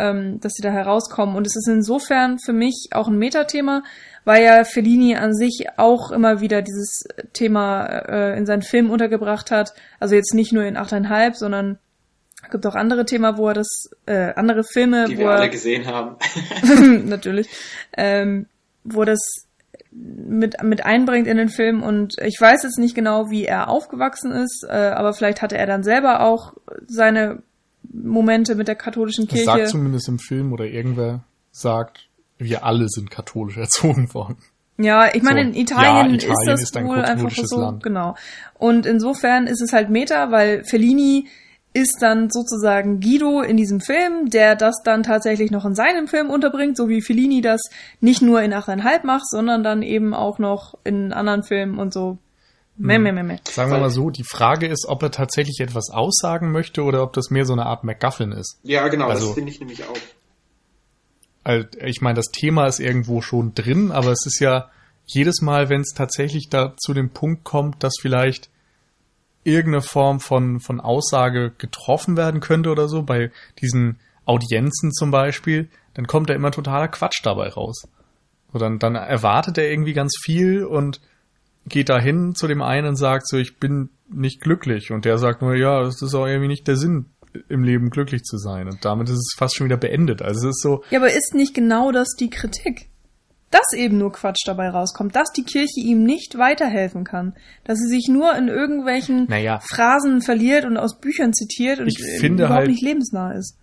[0.00, 1.36] ähm, dass sie da herauskommen.
[1.36, 3.82] Und es ist insofern für mich auch ein Metathema,
[4.24, 9.50] weil ja Fellini an sich auch immer wieder dieses Thema äh, in seinen Film untergebracht
[9.50, 9.74] hat.
[9.98, 11.78] Also jetzt nicht nur in 8,5, sondern
[12.42, 15.36] es gibt auch andere Themen, wo er das, äh, andere Filme, Die wo wir er,
[15.40, 16.16] alle gesehen haben.
[17.08, 17.48] natürlich,
[17.96, 18.46] ähm,
[18.84, 19.20] wo das
[19.92, 24.30] mit, mit einbringt in den Film und ich weiß jetzt nicht genau, wie er aufgewachsen
[24.30, 26.54] ist, äh, aber vielleicht hatte er dann selber auch
[26.86, 27.42] seine
[27.92, 29.70] Momente mit der katholischen Das sagt Kirche.
[29.72, 34.36] zumindest im Film oder irgendwer sagt, wir alle sind katholisch erzogen worden.
[34.78, 35.48] Ja, ich meine, So.
[35.50, 37.82] in Italien, Ja, ist Italien das ist ein wohl einfach so, Land.
[37.82, 38.14] genau.
[38.58, 41.26] Und insofern ist es halt Meta, weil Fellini
[41.74, 46.30] ist dann sozusagen Guido in diesem Film, der das dann tatsächlich noch in seinem Film
[46.30, 47.60] unterbringt, so wie Fellini das
[48.00, 52.18] nicht nur in 8,5 macht, sondern dann eben auch noch in anderen Filmen und so.
[52.76, 53.02] Meh, Hm.
[53.02, 53.38] meh, meh, meh.
[53.50, 57.12] Sagen wir mal so, die Frage ist, ob er tatsächlich etwas aussagen möchte oder ob
[57.12, 58.58] das mehr so eine Art MacGuffin ist.
[58.62, 59.96] Ja, genau, Also- das finde ich nämlich auch.
[61.44, 64.70] Also, ich meine, das Thema ist irgendwo schon drin, aber es ist ja
[65.06, 68.50] jedes Mal, wenn es tatsächlich da zu dem Punkt kommt, dass vielleicht
[69.42, 75.68] irgendeine Form von, von Aussage getroffen werden könnte oder so, bei diesen Audienzen zum Beispiel,
[75.94, 77.82] dann kommt da immer totaler Quatsch dabei raus.
[78.52, 81.00] So, dann, dann erwartet er irgendwie ganz viel und
[81.66, 84.90] geht da hin zu dem einen und sagt so, ich bin nicht glücklich.
[84.90, 87.06] Und der sagt nur, ja, das ist auch irgendwie nicht der Sinn
[87.48, 88.66] im Leben glücklich zu sein.
[88.68, 90.20] Und damit ist es fast schon wieder beendet.
[90.22, 92.88] Also es ist so, Ja, aber ist nicht genau das die Kritik?
[93.52, 97.34] Dass eben nur Quatsch dabei rauskommt, dass die Kirche ihm nicht weiterhelfen kann,
[97.64, 99.58] dass sie sich nur in irgendwelchen Naja.
[99.60, 103.56] Phrasen verliert und aus Büchern zitiert und Ich finde überhaupt halt- nicht lebensnah ist.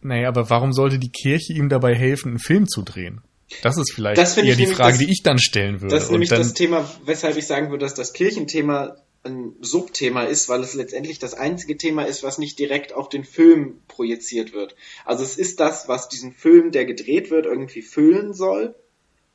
[0.00, 3.20] Naja, aber warum sollte die Kirche ihm dabei helfen, einen Film zu drehen?
[3.62, 5.94] Das ist vielleicht Das eher die Frage, das- die ich dann stellen würde.
[5.94, 10.22] Das ist nämlich dann, das Thema, weshalb ich sagen würde, dass das Kirchenthema ein Subthema
[10.24, 14.52] ist, weil es letztendlich das einzige Thema ist, was nicht direkt auf den Film projiziert
[14.52, 14.76] wird.
[15.04, 18.74] Also es ist das, was diesen Film, der gedreht wird, irgendwie füllen soll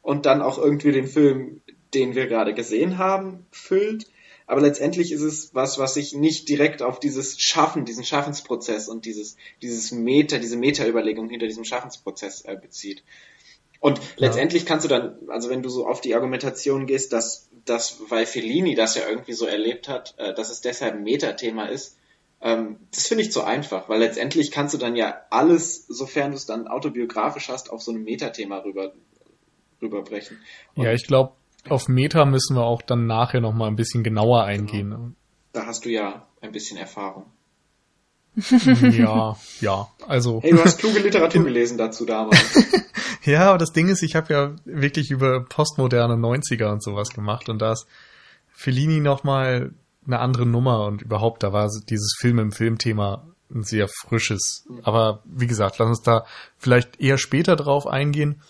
[0.02, 1.62] und dann auch irgendwie den Film,
[1.94, 4.08] den wir gerade gesehen haben, füllt.
[4.48, 9.06] Aber letztendlich ist es was, was sich nicht direkt auf dieses Schaffen, diesen Schaffensprozess und
[9.06, 13.04] dieses, dieses Meta, diese Meta-Überlegung hinter diesem Schaffensprozess äh, bezieht.
[13.82, 18.00] Und letztendlich kannst du dann, also wenn du so auf die Argumentation gehst, dass, dass
[18.10, 21.98] weil Fellini das ja irgendwie so erlebt hat, äh, dass es deshalb ein Metathema ist,
[22.42, 26.38] ähm, das finde ich zu einfach, weil letztendlich kannst du dann ja alles, sofern du
[26.38, 28.94] es dann autobiografisch hast, auf so ein Metathema rüber,
[29.82, 30.38] rüberbrechen.
[30.76, 31.34] Und ja, ich glaube,
[31.68, 35.16] auf Meta müssen wir auch dann nachher noch mal ein bisschen genauer eingehen.
[35.54, 37.26] da hast du ja ein bisschen Erfahrung.
[38.36, 42.66] Ja, ja, also Hey, du hast kluge Literatur gelesen dazu damals.
[43.24, 47.50] ja, aber das Ding ist, ich habe ja wirklich über postmoderne 90er und sowas gemacht
[47.50, 47.86] und da ist
[48.54, 49.72] Fellini noch mal
[50.06, 54.66] eine andere Nummer und überhaupt, da war dieses Film im Filmthema ein sehr frisches.
[54.84, 56.26] Aber wie gesagt, lass uns da
[56.58, 58.42] vielleicht eher später drauf eingehen.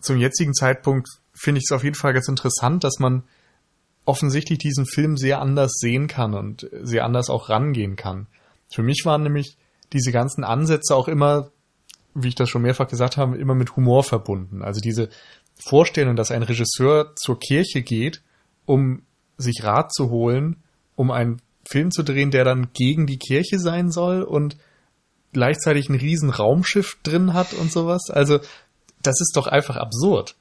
[0.00, 3.22] Zum jetzigen Zeitpunkt finde ich es auf jeden Fall ganz interessant, dass man
[4.04, 8.26] offensichtlich diesen Film sehr anders sehen kann und sehr anders auch rangehen kann.
[8.72, 9.56] Für mich waren nämlich
[9.92, 11.50] diese ganzen Ansätze auch immer,
[12.14, 14.62] wie ich das schon mehrfach gesagt habe, immer mit Humor verbunden.
[14.62, 15.08] Also diese
[15.58, 18.22] Vorstellung, dass ein Regisseur zur Kirche geht,
[18.64, 19.02] um
[19.36, 20.56] sich Rat zu holen,
[20.96, 24.56] um einen Film zu drehen, der dann gegen die Kirche sein soll und
[25.32, 28.10] gleichzeitig ein riesen Raumschiff drin hat und sowas.
[28.10, 28.38] Also
[29.02, 30.36] das ist doch einfach absurd.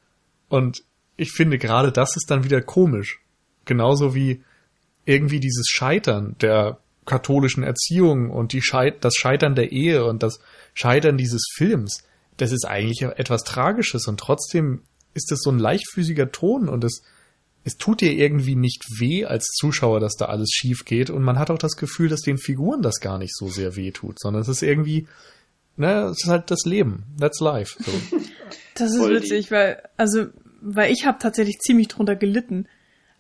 [0.50, 0.84] Und
[1.16, 3.22] ich finde gerade das ist dann wieder komisch.
[3.66, 4.44] Genauso wie
[5.06, 10.40] irgendwie dieses Scheitern der katholischen Erziehung und die Scheit das Scheitern der Ehe und das
[10.74, 12.04] Scheitern dieses Films.
[12.38, 14.82] Das ist eigentlich etwas Tragisches und trotzdem
[15.14, 17.02] ist es so ein leichtfüßiger Ton und es,
[17.64, 21.38] es tut dir irgendwie nicht weh als Zuschauer, dass da alles schief geht und man
[21.38, 24.42] hat auch das Gefühl, dass den Figuren das gar nicht so sehr weh tut, sondern
[24.42, 25.08] es ist irgendwie,
[25.78, 27.04] ne, es ist halt das Leben.
[27.20, 27.82] That's life.
[27.84, 27.92] So.
[28.74, 30.28] Das ist Voll witzig, weil, also,
[30.62, 32.68] weil ich habe tatsächlich ziemlich drunter gelitten.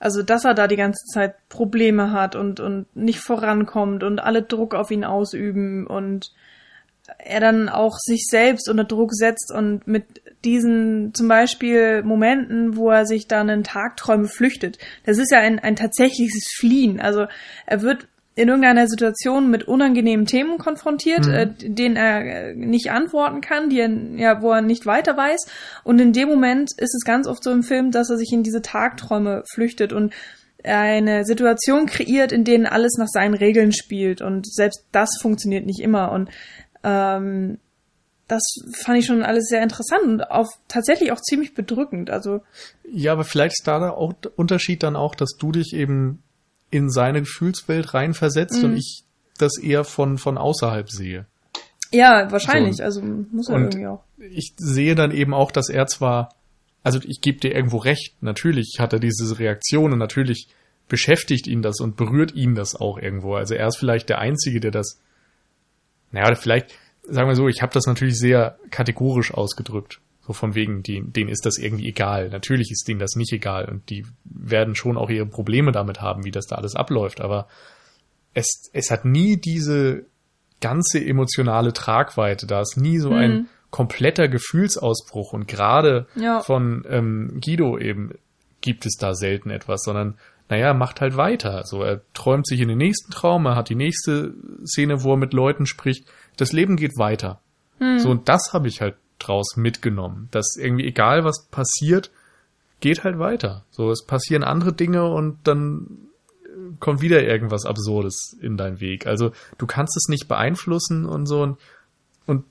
[0.01, 4.41] Also, dass er da die ganze Zeit Probleme hat und, und nicht vorankommt und alle
[4.41, 6.33] Druck auf ihn ausüben und
[7.19, 10.05] er dann auch sich selbst unter Druck setzt und mit
[10.43, 14.79] diesen zum Beispiel Momenten, wo er sich dann in Tagträume flüchtet.
[15.05, 16.99] Das ist ja ein, ein tatsächliches Fliehen.
[16.99, 17.27] Also
[17.67, 18.07] er wird
[18.41, 21.33] in irgendeiner Situation mit unangenehmen Themen konfrontiert, Mhm.
[21.33, 25.45] äh, denen er äh, nicht antworten kann, die er, ja, wo er nicht weiter weiß.
[25.83, 28.43] Und in dem Moment ist es ganz oft so im Film, dass er sich in
[28.43, 30.13] diese Tagträume flüchtet und
[30.63, 34.21] eine Situation kreiert, in denen alles nach seinen Regeln spielt.
[34.21, 36.11] Und selbst das funktioniert nicht immer.
[36.11, 36.29] Und
[36.83, 37.57] ähm,
[38.27, 38.43] das
[38.77, 42.09] fand ich schon alles sehr interessant und auch tatsächlich auch ziemlich bedrückend.
[42.09, 42.41] Also
[42.89, 46.21] Ja, aber vielleicht ist da der Unterschied dann auch, dass du dich eben
[46.71, 48.69] in seine Gefühlswelt reinversetzt Mhm.
[48.71, 49.03] und ich
[49.37, 51.25] das eher von, von außerhalb sehe.
[51.91, 52.77] Ja, wahrscheinlich.
[52.77, 54.03] So, also muss er irgendwie auch.
[54.17, 56.33] Ich sehe dann eben auch, dass er zwar,
[56.83, 60.47] also ich gebe dir irgendwo recht, natürlich hat er diese Reaktion und natürlich
[60.87, 63.35] beschäftigt ihn das und berührt ihn das auch irgendwo.
[63.35, 64.99] Also er ist vielleicht der Einzige, der das,
[66.11, 69.99] naja, vielleicht, sagen wir so, ich habe das natürlich sehr kategorisch ausgedrückt.
[70.31, 72.29] So von wegen, die, denen ist das irgendwie egal.
[72.29, 76.23] Natürlich ist denen das nicht egal und die werden schon auch ihre Probleme damit haben,
[76.23, 77.19] wie das da alles abläuft.
[77.19, 77.47] Aber
[78.33, 80.05] es, es hat nie diese
[80.61, 82.47] ganze emotionale Tragweite.
[82.47, 83.17] Da ist nie so mhm.
[83.17, 86.39] ein kompletter Gefühlsausbruch und gerade ja.
[86.39, 88.13] von ähm, Guido eben
[88.61, 90.17] gibt es da selten etwas, sondern
[90.47, 91.63] naja, er macht halt weiter.
[91.65, 94.33] So, er träumt sich in den nächsten Traum, er hat die nächste
[94.65, 96.05] Szene, wo er mit Leuten spricht.
[96.37, 97.41] Das Leben geht weiter.
[97.79, 97.99] Mhm.
[97.99, 98.95] So, und das habe ich halt
[99.27, 100.27] draus mitgenommen.
[100.31, 102.11] Dass irgendwie egal was passiert,
[102.79, 103.65] geht halt weiter.
[103.71, 106.09] So, es passieren andere Dinge und dann
[106.79, 109.07] kommt wieder irgendwas Absurdes in deinen Weg.
[109.07, 111.41] Also du kannst es nicht beeinflussen und so.
[111.43, 111.57] Und,
[112.25, 112.45] und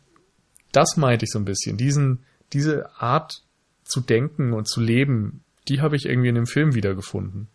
[0.73, 1.77] das meinte ich so ein bisschen.
[1.77, 2.21] Diesen,
[2.53, 3.43] diese Art
[3.85, 7.49] zu denken und zu leben, die habe ich irgendwie in dem Film wiedergefunden.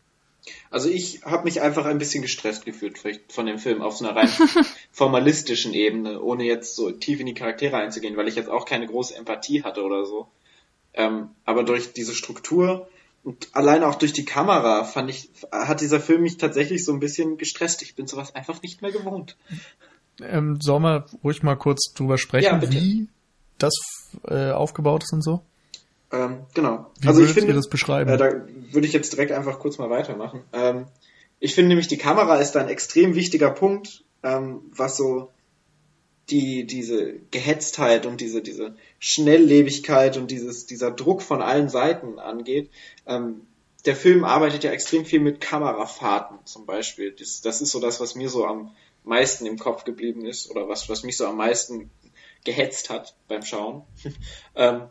[0.70, 4.16] Also ich habe mich einfach ein bisschen gestresst gefühlt von dem Film auf so einer
[4.16, 4.30] rein
[4.92, 8.88] formalistischen Ebene, ohne jetzt so tief in die Charaktere einzugehen, weil ich jetzt auch keine
[8.88, 10.28] große Empathie hatte oder so.
[10.94, 12.88] Ähm, aber durch diese Struktur
[13.24, 17.00] und allein auch durch die Kamera fand ich, hat dieser Film mich tatsächlich so ein
[17.00, 17.82] bisschen gestresst.
[17.82, 19.36] Ich bin sowas einfach nicht mehr gewohnt.
[20.22, 23.08] Ähm, sollen wir ruhig mal kurz drüber sprechen, ja, wie
[23.58, 23.74] das
[24.28, 25.42] äh, aufgebaut ist und so?
[26.16, 26.92] Ähm, genau.
[27.00, 28.10] Wie also ich finde, das beschreiben?
[28.10, 28.32] Äh, da
[28.72, 30.44] würde ich jetzt direkt einfach kurz mal weitermachen.
[30.54, 30.86] Ähm,
[31.40, 35.32] ich finde nämlich, die Kamera ist ein extrem wichtiger Punkt, ähm, was so
[36.30, 42.72] die, diese Gehetztheit und diese, diese Schnelllebigkeit und dieses, dieser Druck von allen Seiten angeht.
[43.06, 43.42] Ähm,
[43.86, 47.12] der Film arbeitet ja extrem viel mit Kamerafahrten zum Beispiel.
[47.12, 48.72] Das, das ist so das, was mir so am
[49.04, 51.92] meisten im Kopf geblieben ist oder was, was mich so am meisten
[52.44, 53.84] gehetzt hat beim Schauen.
[54.56, 54.84] ähm,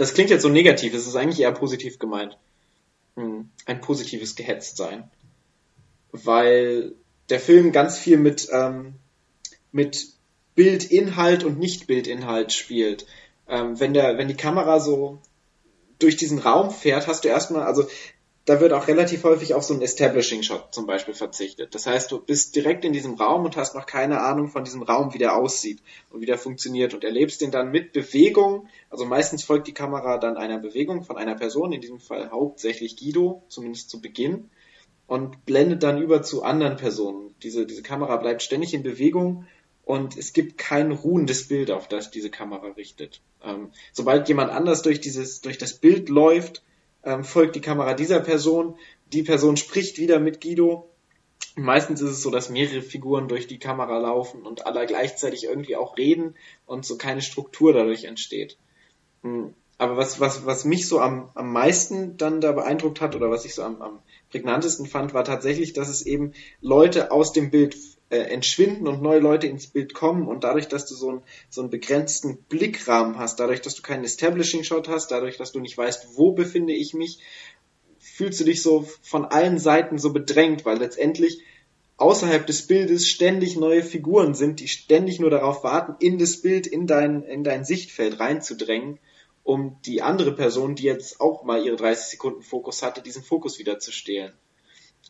[0.00, 2.38] das klingt jetzt so negativ, es ist eigentlich eher positiv gemeint.
[3.16, 5.10] Hm, ein positives Gehetztsein.
[6.10, 6.94] Weil
[7.28, 8.94] der Film ganz viel mit, ähm,
[9.72, 10.08] mit
[10.54, 13.04] Bildinhalt und Nicht-Bildinhalt spielt.
[13.46, 15.20] Ähm, wenn, der, wenn die Kamera so
[15.98, 17.86] durch diesen Raum fährt, hast du erstmal, also
[18.50, 21.72] da wird auch relativ häufig auf so einen Establishing-Shot zum Beispiel verzichtet.
[21.72, 24.82] Das heißt, du bist direkt in diesem Raum und hast noch keine Ahnung von diesem
[24.82, 25.80] Raum, wie der aussieht
[26.10, 28.66] und wie der funktioniert und erlebst den dann mit Bewegung.
[28.88, 32.96] Also meistens folgt die Kamera dann einer Bewegung von einer Person, in diesem Fall hauptsächlich
[32.96, 34.50] Guido, zumindest zu Beginn,
[35.06, 37.36] und blendet dann über zu anderen Personen.
[37.44, 39.46] Diese, diese Kamera bleibt ständig in Bewegung
[39.84, 43.20] und es gibt kein ruhendes Bild, auf das diese Kamera richtet.
[43.44, 46.64] Ähm, sobald jemand anders durch dieses, durch das Bild läuft,
[47.04, 48.76] ähm, folgt die Kamera dieser Person.
[49.12, 50.88] Die Person spricht wieder mit Guido.
[51.56, 55.76] Meistens ist es so, dass mehrere Figuren durch die Kamera laufen und alle gleichzeitig irgendwie
[55.76, 56.34] auch reden
[56.66, 58.56] und so keine Struktur dadurch entsteht.
[59.22, 63.30] Hm, aber was, was, was mich so am, am meisten dann da beeindruckt hat oder
[63.30, 63.98] was ich so am, am
[64.30, 67.76] prägnantesten fand, war tatsächlich, dass es eben Leute aus dem Bild
[68.10, 71.60] äh, entschwinden und neue Leute ins Bild kommen und dadurch, dass du so, ein, so
[71.60, 76.16] einen begrenzten Blickrahmen hast, dadurch, dass du keinen Establishing-Shot hast, dadurch, dass du nicht weißt,
[76.16, 77.20] wo befinde ich mich,
[77.98, 81.42] fühlst du dich so von allen Seiten so bedrängt, weil letztendlich
[81.98, 86.66] außerhalb des Bildes ständig neue Figuren sind, die ständig nur darauf warten, in das Bild,
[86.66, 88.98] in dein, in dein Sichtfeld reinzudrängen,
[89.44, 93.58] um die andere Person, die jetzt auch mal ihre 30 Sekunden Fokus hatte, diesen Fokus
[93.58, 94.32] wieder zu stehlen.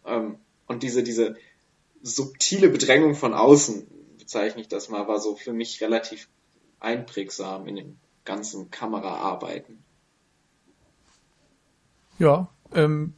[0.05, 0.37] Ähm,
[0.67, 1.37] und diese, diese,
[2.03, 3.87] subtile Bedrängung von außen,
[4.19, 6.29] bezeichne ich das mal, war so für mich relativ
[6.79, 9.83] einprägsam in dem ganzen Kameraarbeiten.
[12.19, 13.15] Ja, ähm,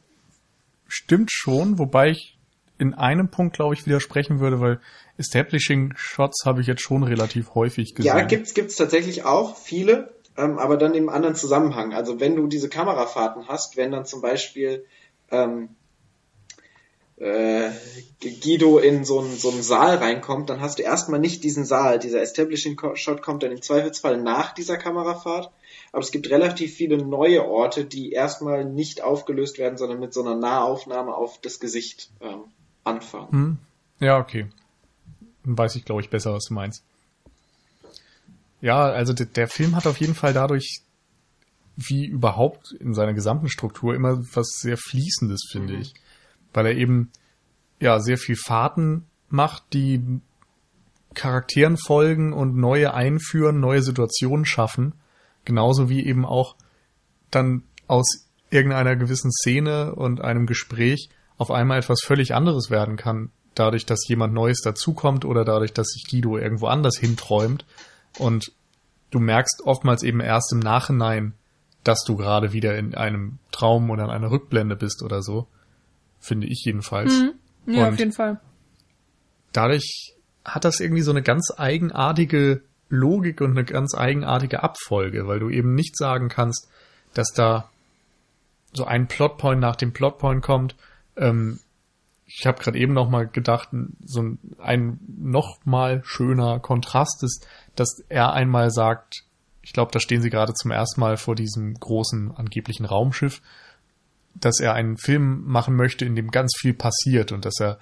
[0.87, 2.37] stimmt schon, wobei ich
[2.77, 4.79] in einem Punkt, glaube ich, widersprechen würde, weil
[5.17, 8.17] Establishing Shots habe ich jetzt schon relativ häufig gesehen.
[8.17, 11.93] Ja, gibt's gibt's tatsächlich auch viele, ähm, aber dann im anderen Zusammenhang.
[11.93, 14.85] Also wenn du diese Kamerafahrten hast, wenn dann zum Beispiel
[15.31, 15.69] ähm,
[17.23, 17.71] äh,
[18.41, 21.99] Guido in so einen, so einen Saal reinkommt, dann hast du erstmal nicht diesen Saal.
[21.99, 25.51] Dieser Establishing Shot kommt dann im Zweifelsfall nach dieser Kamerafahrt.
[25.91, 30.21] Aber es gibt relativ viele neue Orte, die erstmal nicht aufgelöst werden, sondern mit so
[30.21, 32.41] einer Nahaufnahme auf das Gesicht ähm,
[32.83, 33.31] anfangen.
[33.31, 33.57] Hm.
[33.99, 34.47] Ja, okay.
[35.45, 36.83] Dann weiß ich, glaube ich, besser, was du meinst.
[38.59, 40.81] Ja, also der, Film hat auf jeden Fall dadurch,
[41.75, 45.81] wie überhaupt in seiner gesamten Struktur, immer was sehr Fließendes, finde mhm.
[45.81, 45.93] ich
[46.53, 47.11] weil er eben
[47.79, 50.21] ja sehr viel Fahrten macht, die
[51.13, 54.93] Charakteren folgen und neue einführen, neue Situationen schaffen,
[55.45, 56.55] genauso wie eben auch
[57.29, 63.31] dann aus irgendeiner gewissen Szene und einem Gespräch auf einmal etwas völlig anderes werden kann,
[63.55, 67.65] dadurch, dass jemand Neues dazukommt oder dadurch, dass sich Guido irgendwo anders hinträumt.
[68.19, 68.51] Und
[69.11, 71.33] du merkst oftmals eben erst im Nachhinein,
[71.83, 75.47] dass du gerade wieder in einem Traum oder in einer Rückblende bist oder so.
[76.23, 77.11] Finde ich jedenfalls.
[77.13, 77.33] Mhm.
[77.73, 78.39] Ja, Und auf jeden Fall.
[79.51, 80.13] dadurch
[80.45, 85.49] hat das irgendwie so eine ganz eigenartige Logik und eine ganz eigenartige Abfolge, weil du
[85.49, 86.69] eben nicht sagen kannst,
[87.13, 87.69] dass da
[88.73, 90.75] so ein Plotpoint nach dem Plotpoint kommt.
[91.15, 91.59] Ähm,
[92.25, 93.69] ich habe gerade eben noch mal gedacht,
[94.03, 97.45] so ein, ein noch mal schöner Kontrast ist,
[97.75, 99.23] dass er einmal sagt,
[99.61, 103.41] ich glaube, da stehen sie gerade zum ersten Mal vor diesem großen angeblichen Raumschiff,
[104.35, 107.79] dass er einen Film machen möchte, in dem ganz viel passiert und dass er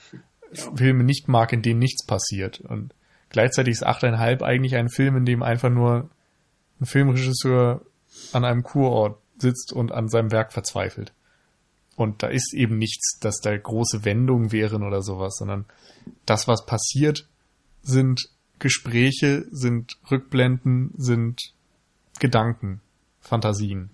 [0.53, 2.59] Filme nicht mag, in denen nichts passiert.
[2.61, 2.93] Und
[3.29, 6.09] gleichzeitig ist 8,5 eigentlich ein Film, in dem einfach nur
[6.79, 7.81] ein Filmregisseur
[8.33, 11.13] an einem Kurort sitzt und an seinem Werk verzweifelt.
[11.95, 15.65] Und da ist eben nichts, dass da große Wendungen wären oder sowas, sondern
[16.25, 17.27] das, was passiert,
[17.81, 18.29] sind
[18.59, 21.53] Gespräche, sind Rückblenden, sind
[22.19, 22.81] Gedanken,
[23.19, 23.89] Fantasien.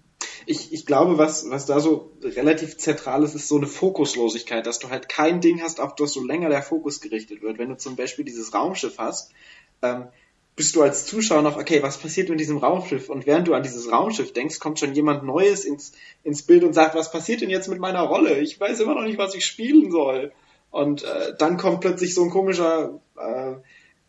[0.47, 4.79] Ich, ich glaube, was, was da so relativ zentral ist, ist so eine Fokuslosigkeit, dass
[4.79, 7.59] du halt kein Ding hast, auf das so länger der Fokus gerichtet wird.
[7.59, 9.31] Wenn du zum Beispiel dieses Raumschiff hast,
[9.81, 10.07] ähm,
[10.57, 13.09] bist du als Zuschauer noch, okay, was passiert mit diesem Raumschiff?
[13.09, 15.91] Und während du an dieses Raumschiff denkst, kommt schon jemand Neues ins,
[16.23, 18.39] ins Bild und sagt, was passiert denn jetzt mit meiner Rolle?
[18.39, 20.31] Ich weiß immer noch nicht, was ich spielen soll.
[20.71, 23.53] Und äh, dann kommt plötzlich so ein komischer äh,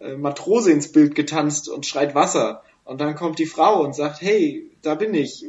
[0.01, 2.62] äh, Matrose ins Bild getanzt und schreit Wasser.
[2.84, 5.45] Und dann kommt die Frau und sagt, hey, da bin ich.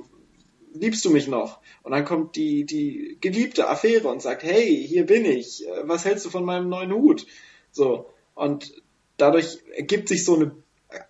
[0.73, 1.59] Liebst du mich noch?
[1.83, 5.67] Und dann kommt die, die geliebte Affäre und sagt, hey, hier bin ich.
[5.67, 7.25] Äh, Was hältst du von meinem neuen Hut?
[7.71, 8.09] So.
[8.35, 8.73] Und
[9.17, 10.51] dadurch ergibt sich so eine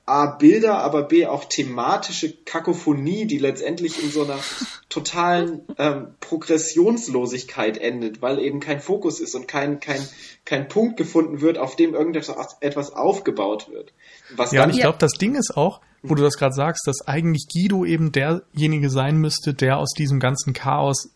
[0.05, 4.39] A, Bilder, aber B, auch thematische Kakophonie, die letztendlich in so einer
[4.89, 10.05] totalen ähm, Progressionslosigkeit endet, weil eben kein Fokus ist und kein, kein,
[10.43, 13.93] kein Punkt gefunden wird, auf dem irgendetwas etwas aufgebaut wird.
[14.35, 16.87] Was Ja, dann, und ich glaube, das Ding ist auch, wo du das gerade sagst,
[16.87, 21.13] dass eigentlich Guido eben derjenige sein müsste, der aus diesem ganzen Chaos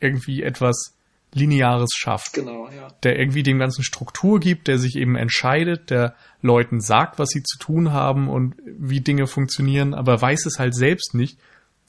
[0.00, 0.94] irgendwie etwas
[1.34, 2.32] Lineares schafft.
[2.32, 2.88] genau, ja.
[3.02, 7.42] Der irgendwie dem ganzen Struktur gibt, der sich eben entscheidet, der Leuten sagt, was sie
[7.42, 11.38] zu tun haben und wie Dinge funktionieren, aber weiß es halt selbst nicht.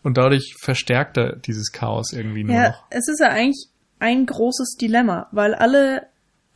[0.03, 2.83] Und dadurch verstärkt er dieses Chaos irgendwie nur Ja, noch.
[2.89, 3.67] es ist ja eigentlich
[3.99, 6.07] ein großes Dilemma, weil alle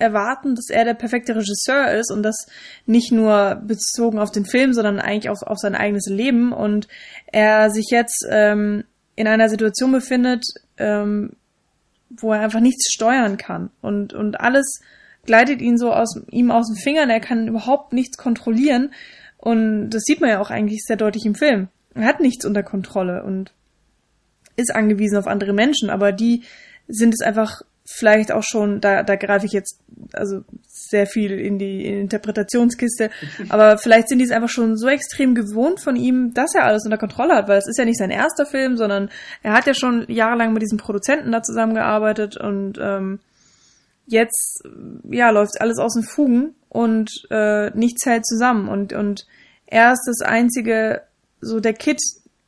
[0.03, 2.45] erwarten, dass er der perfekte Regisseur ist und das
[2.85, 6.51] nicht nur bezogen auf den Film, sondern eigentlich auch auf sein eigenes Leben.
[6.51, 6.87] Und
[7.31, 8.83] er sich jetzt ähm,
[9.15, 10.43] in einer Situation befindet,
[10.77, 11.31] ähm,
[12.09, 13.71] wo er einfach nichts steuern kann.
[13.81, 14.81] Und und alles
[15.25, 18.91] gleitet ihn so aus ihm aus den Fingern, er kann überhaupt nichts kontrollieren.
[19.37, 21.69] Und das sieht man ja auch eigentlich sehr deutlich im Film.
[21.95, 23.51] Er hat nichts unter Kontrolle und
[24.55, 26.43] ist angewiesen auf andere Menschen, aber die
[26.87, 29.79] sind es einfach vielleicht auch schon, da, da greife ich jetzt
[30.13, 33.09] also sehr viel in die in die Interpretationskiste,
[33.49, 36.85] aber vielleicht sind die es einfach schon so extrem gewohnt von ihm, dass er alles
[36.85, 39.09] unter Kontrolle hat, weil es ist ja nicht sein erster Film, sondern
[39.41, 43.19] er hat ja schon jahrelang mit diesem Produzenten da zusammengearbeitet und ähm,
[44.05, 44.63] jetzt
[45.09, 49.25] ja läuft alles aus den Fugen und äh, nichts hält zusammen und und
[49.65, 51.01] er ist das einzige
[51.41, 51.99] so der Kit,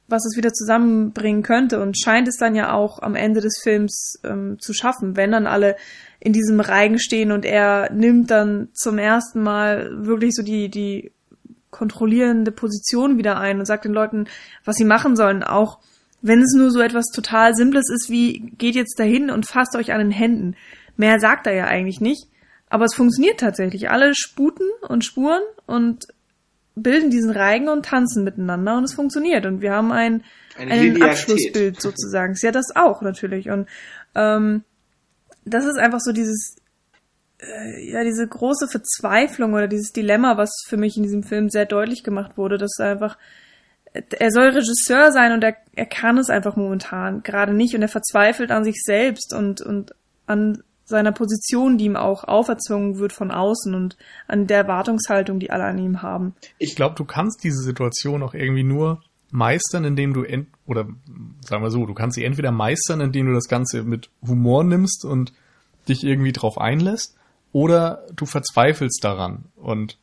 [0.07, 4.19] was es wieder zusammenbringen könnte und scheint es dann ja auch am Ende des Films
[4.23, 5.75] ähm, zu schaffen, wenn dann alle
[6.19, 11.11] in diesem Reigen stehen und er nimmt dann zum ersten Mal wirklich so die die
[11.71, 14.27] kontrollierende Position wieder ein und sagt den Leuten,
[14.63, 15.79] was sie machen sollen, auch
[16.21, 19.91] wenn es nur so etwas total Simples ist wie geht jetzt dahin und fasst euch
[19.91, 20.55] an den Händen.
[20.97, 22.27] Mehr sagt er ja eigentlich nicht,
[22.69, 23.89] aber es funktioniert tatsächlich.
[23.89, 26.07] Alle sputen und spuren und
[26.75, 30.23] bilden diesen Reigen und tanzen miteinander und es funktioniert und wir haben ein
[30.57, 31.09] Eine ein Linearität.
[31.09, 32.33] Abschlussbild sozusagen.
[32.33, 33.67] Ist ja das auch natürlich und
[34.13, 34.63] ähm,
[35.45, 36.57] das ist einfach so dieses
[37.39, 41.65] äh, ja diese große Verzweiflung oder dieses Dilemma, was für mich in diesem Film sehr
[41.65, 43.17] deutlich gemacht wurde, dass einfach
[43.93, 47.87] er soll Regisseur sein und er, er kann es einfach momentan gerade nicht und er
[47.87, 49.95] verzweifelt an sich selbst und und
[50.27, 55.49] an seiner Position, die ihm auch auferzwungen wird von außen und an der Erwartungshaltung, die
[55.51, 56.35] alle an ihm haben.
[56.59, 60.87] Ich glaube, du kannst diese Situation auch irgendwie nur meistern, indem du ent oder
[61.41, 65.05] sagen wir so, du kannst sie entweder meistern, indem du das Ganze mit Humor nimmst
[65.05, 65.33] und
[65.89, 67.15] dich irgendwie drauf einlässt,
[67.51, 69.97] oder du verzweifelst daran und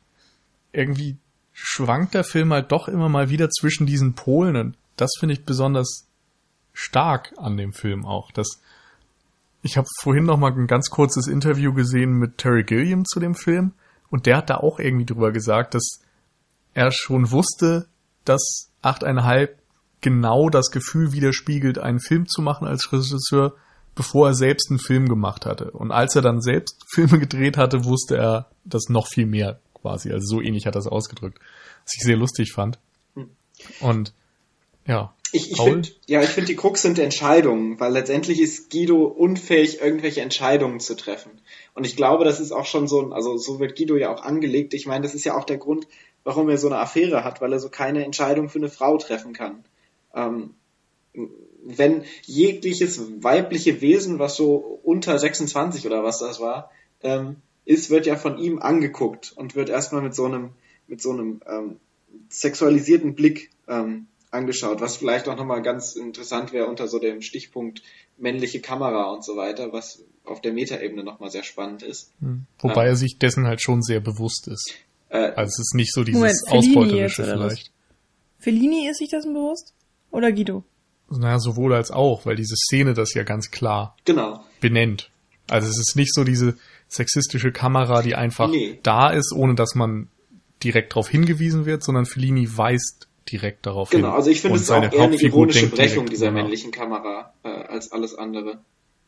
[0.71, 1.17] irgendwie
[1.51, 5.45] schwankt der Film halt doch immer mal wieder zwischen diesen Polen und das finde ich
[5.45, 6.07] besonders
[6.73, 8.59] stark an dem Film auch, dass
[9.63, 13.33] ich habe vorhin noch mal ein ganz kurzes Interview gesehen mit Terry Gilliam zu dem
[13.33, 13.73] Film
[14.09, 16.01] und der hat da auch irgendwie drüber gesagt, dass
[16.73, 17.87] er schon wusste,
[18.25, 19.49] dass 8,5
[20.01, 23.55] genau das Gefühl widerspiegelt, einen Film zu machen als Regisseur,
[23.95, 25.71] bevor er selbst einen Film gemacht hatte.
[25.71, 30.11] Und als er dann selbst Filme gedreht hatte, wusste er das noch viel mehr quasi.
[30.11, 31.39] Also so ähnlich hat er es ausgedrückt.
[31.85, 32.79] Was ich sehr lustig fand.
[33.15, 33.29] Hm.
[33.79, 34.13] Und
[34.85, 35.13] ja.
[35.33, 39.81] Ich, ich finde, ja, ich finde die Krux sind Entscheidungen, weil letztendlich ist Guido unfähig,
[39.81, 41.31] irgendwelche Entscheidungen zu treffen.
[41.73, 44.21] Und ich glaube, das ist auch schon so ein, also so wird Guido ja auch
[44.21, 44.75] angelegt.
[44.75, 45.87] Ich meine, das ist ja auch der Grund,
[46.23, 49.33] warum er so eine Affäre hat, weil er so keine Entscheidung für eine Frau treffen
[49.33, 49.65] kann.
[50.13, 50.51] Ähm,
[51.63, 56.69] wenn jegliches weibliche Wesen, was so unter 26 oder was das war,
[57.01, 60.51] ähm, ist, wird ja von ihm angeguckt und wird erstmal mit so einem,
[60.87, 61.79] mit so einem ähm,
[62.29, 67.81] sexualisierten Blick ähm, angeschaut, was vielleicht auch nochmal ganz interessant wäre unter so dem Stichpunkt
[68.17, 72.11] männliche Kamera und so weiter, was auf der Metaebene nochmal sehr spannend ist.
[72.19, 72.45] Hm.
[72.59, 74.73] Wobei ähm, er sich dessen halt schon sehr bewusst ist.
[75.09, 77.71] Äh, also es ist nicht so dieses Moment, Ausbeuterische vielleicht.
[78.39, 79.73] Fellini ist sich das bewusst?
[80.11, 80.63] Oder Guido?
[81.09, 84.43] Naja, sowohl als auch, weil diese Szene das ja ganz klar genau.
[84.59, 85.11] benennt.
[85.49, 86.57] Also es ist nicht so diese
[86.87, 88.79] sexistische Kamera, die einfach nee.
[88.83, 90.09] da ist, ohne dass man
[90.63, 94.05] direkt darauf hingewiesen wird, sondern Fellini weist direkt darauf genau, hin.
[94.05, 96.33] Genau, also ich finde es auch eher eine ironische Brechung dieser nach.
[96.33, 98.59] männlichen Kamera äh, als alles andere,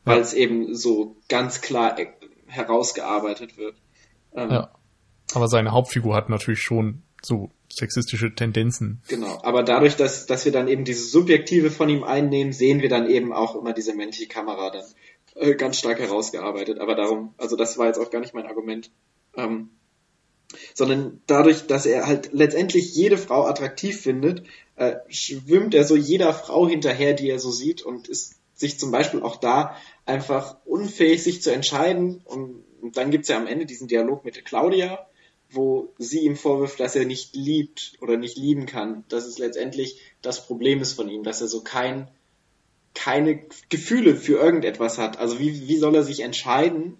[0.04, 0.22] weil ja.
[0.22, 2.08] es eben so ganz klar äh,
[2.48, 3.76] herausgearbeitet wird.
[4.36, 4.72] Ähm, ja.
[5.34, 9.02] Aber seine Hauptfigur hat natürlich schon so sexistische Tendenzen.
[9.08, 12.90] Genau, aber dadurch, dass, dass wir dann eben diese Subjektive von ihm einnehmen, sehen wir
[12.90, 14.86] dann eben auch immer diese männliche Kamera dann
[15.36, 16.80] äh, ganz stark herausgearbeitet.
[16.80, 18.92] Aber darum, also das war jetzt auch gar nicht mein Argument.
[19.36, 19.72] Ähm,
[20.74, 24.44] sondern dadurch, dass er halt letztendlich jede Frau attraktiv findet,
[24.76, 28.92] äh, schwimmt er so jeder Frau hinterher, die er so sieht und ist sich zum
[28.92, 29.76] Beispiel auch da
[30.06, 32.22] einfach unfähig, sich zu entscheiden.
[32.26, 35.06] Und, und dann gibt's ja am Ende diesen Dialog mit Claudia,
[35.50, 39.04] wo sie ihm vorwirft, dass er nicht liebt oder nicht lieben kann.
[39.10, 42.10] Dass es letztendlich das Problem ist von ihm, dass er so kein,
[42.94, 45.20] keine Gefühle für irgendetwas hat.
[45.20, 46.98] Also wie, wie soll er sich entscheiden,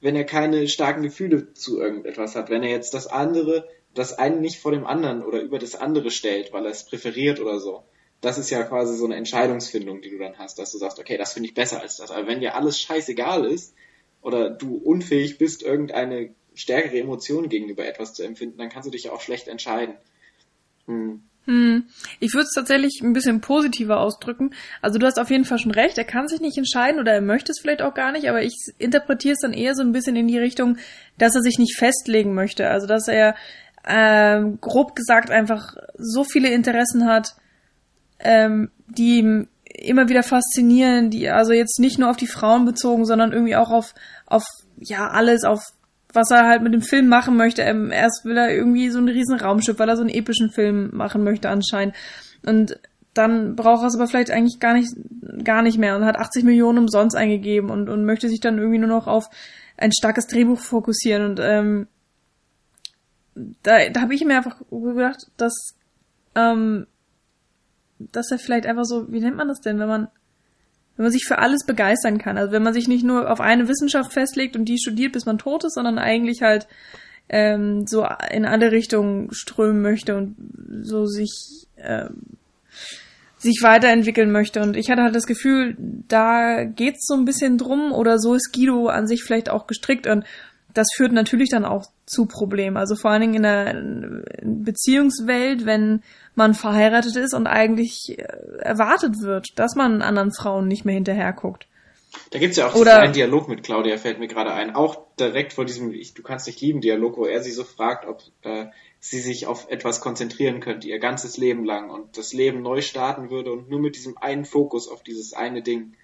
[0.00, 2.50] wenn er keine starken Gefühle zu irgendetwas hat?
[2.50, 6.10] Wenn er jetzt das andere, das eine nicht vor dem anderen oder über das andere
[6.10, 7.84] stellt, weil er es präferiert oder so.
[8.20, 11.16] Das ist ja quasi so eine Entscheidungsfindung, die du dann hast, dass du sagst, okay,
[11.16, 12.10] das finde ich besser als das.
[12.10, 13.74] Aber wenn dir alles scheißegal ist
[14.22, 19.10] oder du unfähig bist, irgendeine stärkere Emotionen gegenüber etwas zu empfinden, dann kannst du dich
[19.10, 19.94] auch schlecht entscheiden.
[20.86, 21.22] Hm.
[21.48, 21.84] Hm.
[22.20, 24.50] Ich würde es tatsächlich ein bisschen positiver ausdrücken.
[24.82, 27.22] Also du hast auf jeden Fall schon recht, er kann sich nicht entscheiden oder er
[27.22, 30.14] möchte es vielleicht auch gar nicht, aber ich interpretiere es dann eher so ein bisschen
[30.14, 30.76] in die Richtung,
[31.16, 32.68] dass er sich nicht festlegen möchte.
[32.68, 33.34] Also dass er
[33.86, 37.34] ähm, grob gesagt einfach so viele Interessen hat,
[38.18, 43.06] ähm, die ihm immer wieder faszinieren, die also jetzt nicht nur auf die Frauen bezogen,
[43.06, 43.94] sondern irgendwie auch auf
[44.26, 44.44] auf
[44.76, 45.62] ja alles, auf
[46.12, 47.62] was er halt mit dem Film machen möchte.
[47.62, 50.90] Ähm, erst will er irgendwie so ein riesen Raumschiff, weil er so einen epischen Film
[50.92, 51.94] machen möchte anscheinend.
[52.46, 52.78] Und
[53.14, 54.90] dann braucht er es aber vielleicht eigentlich gar nicht,
[55.44, 58.78] gar nicht mehr und hat 80 Millionen umsonst eingegeben und, und möchte sich dann irgendwie
[58.78, 59.28] nur noch auf
[59.76, 61.24] ein starkes Drehbuch fokussieren.
[61.24, 61.88] Und ähm,
[63.62, 65.74] da, da habe ich mir einfach gedacht, dass,
[66.34, 66.86] ähm,
[67.98, 70.08] dass er vielleicht einfach so, wie nennt man das denn, wenn man
[70.98, 72.36] wenn man sich für alles begeistern kann.
[72.36, 75.38] Also wenn man sich nicht nur auf eine Wissenschaft festlegt und die studiert, bis man
[75.38, 76.66] tot ist, sondern eigentlich halt
[77.28, 80.34] ähm, so in alle Richtungen strömen möchte und
[80.82, 82.22] so sich ähm,
[83.38, 84.60] sich weiterentwickeln möchte.
[84.60, 88.52] Und ich hatte halt das Gefühl, da geht's so ein bisschen drum oder so ist
[88.52, 90.24] Guido an sich vielleicht auch gestrickt und
[90.78, 92.76] das führt natürlich dann auch zu Problemen.
[92.76, 96.02] Also vor allen Dingen in der Beziehungswelt, wenn
[96.36, 98.22] man verheiratet ist und eigentlich äh,
[98.60, 101.66] erwartet wird, dass man anderen Frauen nicht mehr hinterher guckt.
[102.30, 104.74] Da gibt's ja auch Oder, einen Dialog mit Claudia, fällt mir gerade ein.
[104.74, 108.06] Auch direkt vor diesem ich, Du kannst nicht lieben Dialog, wo er sie so fragt,
[108.06, 108.66] ob äh,
[109.00, 113.30] sie sich auf etwas konzentrieren könnte, ihr ganzes Leben lang und das Leben neu starten
[113.30, 115.94] würde und nur mit diesem einen Fokus auf dieses eine Ding.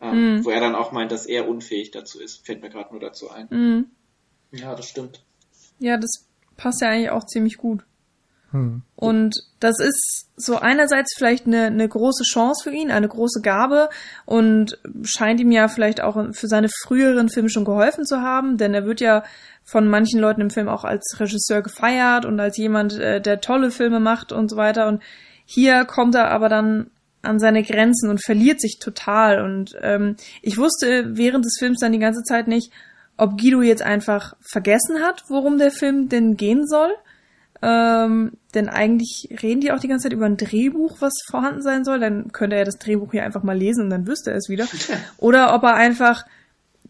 [0.00, 0.44] Ähm, mm.
[0.44, 3.30] Wo er dann auch meint, dass er unfähig dazu ist, fällt mir gerade nur dazu
[3.30, 3.46] ein.
[3.50, 3.90] Mm.
[4.52, 5.22] Ja, das stimmt.
[5.78, 6.26] Ja, das
[6.56, 7.84] passt ja eigentlich auch ziemlich gut.
[8.52, 8.82] Hm.
[8.96, 13.88] Und das ist so einerseits vielleicht eine, eine große Chance für ihn, eine große Gabe
[14.26, 18.74] und scheint ihm ja vielleicht auch für seine früheren Filme schon geholfen zu haben, denn
[18.74, 19.22] er wird ja
[19.62, 23.70] von manchen Leuten im Film auch als Regisseur gefeiert und als jemand, äh, der tolle
[23.70, 24.88] Filme macht und so weiter.
[24.88, 25.02] Und
[25.44, 26.90] hier kommt er aber dann
[27.22, 29.42] an seine Grenzen und verliert sich total.
[29.44, 32.72] Und ähm, ich wusste während des Films dann die ganze Zeit nicht,
[33.20, 36.90] ob Guido jetzt einfach vergessen hat, worum der Film denn gehen soll.
[37.62, 41.84] Ähm, denn eigentlich reden die auch die ganze Zeit über ein Drehbuch, was vorhanden sein
[41.84, 42.00] soll.
[42.00, 44.66] Dann könnte er das Drehbuch hier einfach mal lesen und dann wüsste er es wieder.
[45.18, 46.24] Oder ob er einfach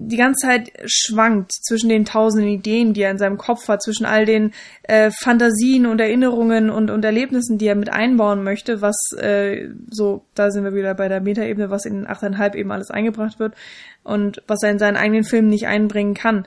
[0.03, 4.07] die ganze Zeit schwankt zwischen den tausenden Ideen, die er in seinem Kopf hat, zwischen
[4.07, 4.53] all den
[4.85, 10.25] äh, Fantasien und Erinnerungen und, und Erlebnissen, die er mit einbauen möchte, was äh, so,
[10.35, 13.55] da sind wir wieder bei der Metaebene, was in 8,5 eben alles eingebracht wird
[14.03, 16.47] und was er in seinen eigenen Filmen nicht einbringen kann.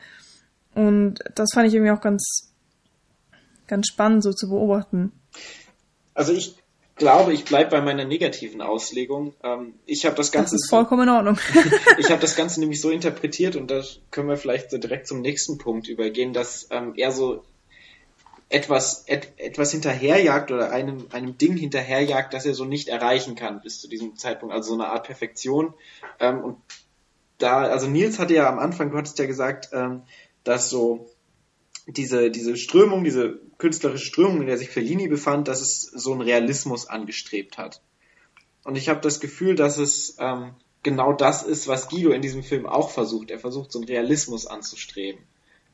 [0.74, 2.51] Und das fand ich irgendwie auch ganz,
[3.68, 5.12] ganz spannend so zu beobachten.
[6.16, 6.56] Also ich
[6.95, 9.33] glaube, ich bleibe bei meiner negativen Auslegung.
[9.43, 10.55] Ähm, ich habe das Ganze.
[10.55, 11.37] Das ist vollkommen in Ordnung.
[11.97, 13.81] ich habe das Ganze nämlich so interpretiert und da
[14.11, 17.43] können wir vielleicht so direkt zum nächsten Punkt übergehen, dass ähm, er so
[18.49, 23.61] etwas, et, etwas hinterherjagt oder einem, einem Ding hinterherjagt, das er so nicht erreichen kann
[23.61, 24.53] bis zu diesem Zeitpunkt.
[24.53, 25.73] Also so eine Art Perfektion.
[26.19, 26.57] Ähm, und
[27.39, 29.69] da, also Nils hatte ja am Anfang, du hattest ja gesagt,
[30.43, 31.09] dass so
[31.88, 36.21] diese, diese Strömung, diese künstlerische Strömung, in der sich Fellini befand, dass es so einen
[36.21, 37.81] Realismus angestrebt hat.
[38.63, 40.51] Und ich habe das Gefühl, dass es ähm,
[40.84, 43.31] genau das ist, was Guido in diesem Film auch versucht.
[43.31, 45.23] Er versucht, so einen Realismus anzustreben.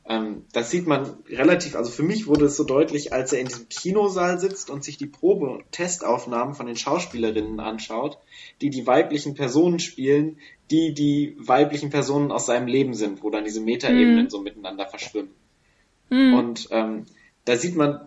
[0.08, 3.46] Ähm, das sieht man relativ, also für mich wurde es so deutlich, als er in
[3.46, 8.18] diesem Kinosaal sitzt und sich die Probe- und Testaufnahmen von den Schauspielerinnen anschaut,
[8.60, 10.38] die die weiblichen Personen spielen,
[10.70, 14.30] die die weiblichen Personen aus seinem Leben sind, wo dann diese Metaebenen mhm.
[14.30, 15.30] so miteinander verschwimmen.
[16.10, 16.34] Mhm.
[16.34, 17.06] Und ähm,
[17.44, 18.00] da sieht man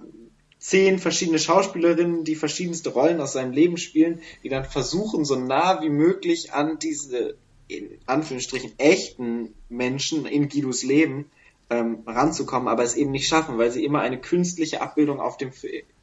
[0.60, 5.82] zehn verschiedene Schauspielerinnen, die verschiedenste Rollen aus seinem Leben spielen, die dann versuchen, so nah
[5.82, 7.36] wie möglich an diese,
[7.68, 11.26] in Anführungsstrichen, echten Menschen in Guidos Leben
[11.70, 15.52] ähm, ranzukommen, aber es eben nicht schaffen, weil sie immer eine künstliche Abbildung auf dem,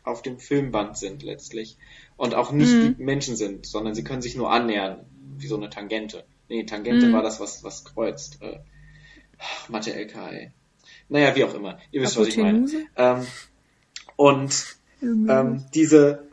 [0.05, 1.79] auf dem Filmband sind letztlich.
[2.17, 2.97] Und auch nicht mhm.
[2.99, 5.07] die Menschen sind, sondern sie können sich nur annähern,
[5.39, 6.25] wie so eine Tangente.
[6.51, 7.13] Nee, Tangente mhm.
[7.15, 8.43] war das, was, was kreuzt.
[8.43, 8.59] Äh,
[9.69, 10.53] Mathe LK,
[11.11, 11.79] naja, wie auch immer.
[11.91, 12.67] Ihr wisst, was ich meine.
[12.97, 13.27] Ähm,
[14.17, 16.29] und ähm, diese,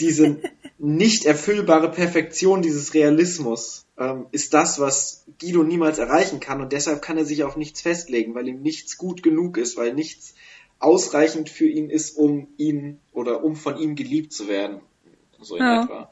[0.00, 0.40] diese
[0.78, 7.02] nicht erfüllbare Perfektion dieses Realismus ähm, ist das, was Guido niemals erreichen kann und deshalb
[7.02, 10.34] kann er sich auf nichts festlegen, weil ihm nichts gut genug ist, weil nichts
[10.78, 14.80] ausreichend für ihn ist, um ihn oder um von ihm geliebt zu werden.
[15.40, 15.82] So in ja.
[15.82, 16.10] etwa.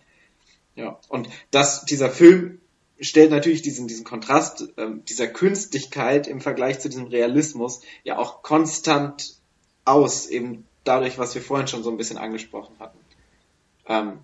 [0.76, 1.00] Ja.
[1.08, 2.60] Und dass dieser Film
[3.00, 8.42] stellt natürlich diesen, diesen Kontrast ähm, dieser Künstlichkeit im Vergleich zu diesem Realismus ja auch
[8.42, 9.36] konstant
[9.84, 12.98] aus, eben dadurch, was wir vorhin schon so ein bisschen angesprochen hatten.
[13.86, 14.18] Ähm,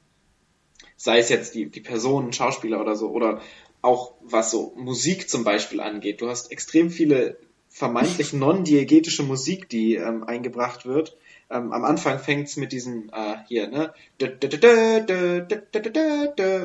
[0.97, 3.41] sei es jetzt die, die Personen, Schauspieler oder so, oder
[3.83, 6.21] auch was so Musik zum Beispiel angeht.
[6.21, 11.17] Du hast extrem viele vermeintlich non-diegetische Musik, die ähm, eingebracht wird,
[11.55, 13.95] ähm, am Anfang fängt's mit diesem, äh, hier, ne?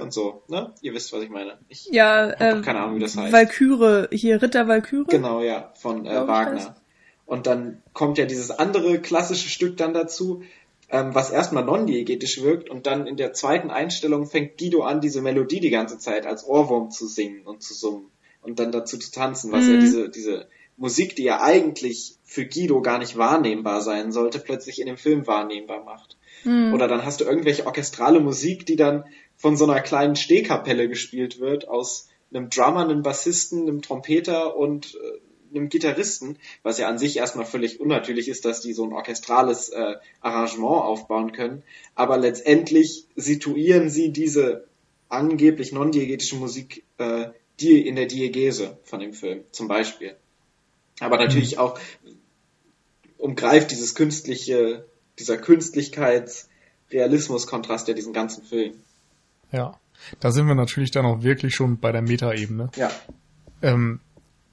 [0.01, 0.73] Und so, ne?
[0.81, 1.59] Ihr wisst, was ich meine.
[1.69, 3.31] Ich ja, äh, keine Ahnung, wie das heißt.
[3.31, 5.05] Valkyre, hier Ritter Valkyre.
[5.07, 6.75] Genau, ja, von äh, Wagner.
[7.25, 10.41] Und dann kommt ja dieses andere klassische Stück dann dazu,
[10.89, 15.21] ähm, was erstmal non-diegetisch wirkt und dann in der zweiten Einstellung fängt Guido an, diese
[15.21, 18.09] Melodie die ganze Zeit als Ohrwurm zu singen und zu summen
[18.41, 19.73] und dann dazu zu tanzen, was mhm.
[19.75, 20.47] ja diese, diese
[20.80, 25.27] Musik, die ja eigentlich für Guido gar nicht wahrnehmbar sein sollte, plötzlich in dem Film
[25.27, 26.17] wahrnehmbar macht.
[26.45, 26.73] Mhm.
[26.73, 29.03] Oder dann hast du irgendwelche orchestrale Musik, die dann
[29.36, 34.95] von so einer kleinen Stehkapelle gespielt wird, aus einem Drummer, einem Bassisten, einem Trompeter und
[34.95, 38.93] äh, einem Gitarristen, was ja an sich erstmal völlig unnatürlich ist, dass die so ein
[38.93, 41.63] orchestrales äh, Arrangement aufbauen können.
[41.95, 44.67] Aber letztendlich situieren sie diese
[45.09, 50.15] angeblich non-diegetische Musik äh, die in der Diegese von dem Film, zum Beispiel.
[50.99, 51.61] Aber natürlich mhm.
[51.61, 51.79] auch
[53.17, 54.85] umgreift dieses künstliche,
[55.17, 58.73] dieser Künstlichkeits-Realismus-Kontrast ja diesen ganzen Film.
[59.51, 59.79] Ja,
[60.19, 62.69] da sind wir natürlich dann auch wirklich schon bei der Metaebene.
[62.75, 62.91] Ja.
[63.61, 63.99] Ähm,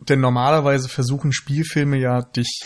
[0.01, 2.61] denn normalerweise versuchen Spielfilme ja dich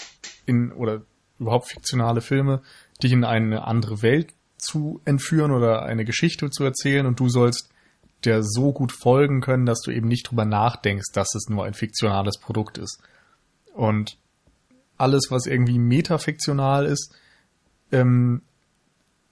[0.46, 1.02] in, oder
[1.38, 2.62] überhaupt fiktionale Filme,
[3.02, 7.70] dich in eine andere Welt zu entführen oder eine Geschichte zu erzählen und du sollst
[8.24, 11.72] der so gut folgen können, dass du eben nicht drüber nachdenkst, dass es nur ein
[11.72, 13.00] fiktionales Produkt ist.
[13.74, 14.18] Und
[14.96, 17.14] alles, was irgendwie metafiktional ist,
[17.92, 18.42] ähm,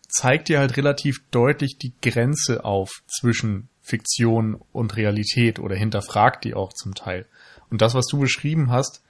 [0.08, 6.54] zeigt dir halt relativ deutlich die Grenze auf zwischen Fiktion und Realität oder hinterfragt die
[6.54, 7.26] auch zum Teil.
[7.70, 9.02] Und das, was du beschrieben hast,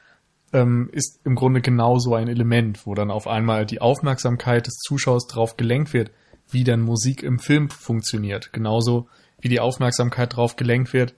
[0.53, 5.27] ähm, ist im Grunde genauso ein Element, wo dann auf einmal die Aufmerksamkeit des Zuschauers
[5.27, 6.11] darauf gelenkt wird,
[6.51, 8.53] wie denn Musik im Film funktioniert.
[8.53, 9.09] Genauso
[9.41, 11.15] wie die Aufmerksamkeit darauf gelenkt wird,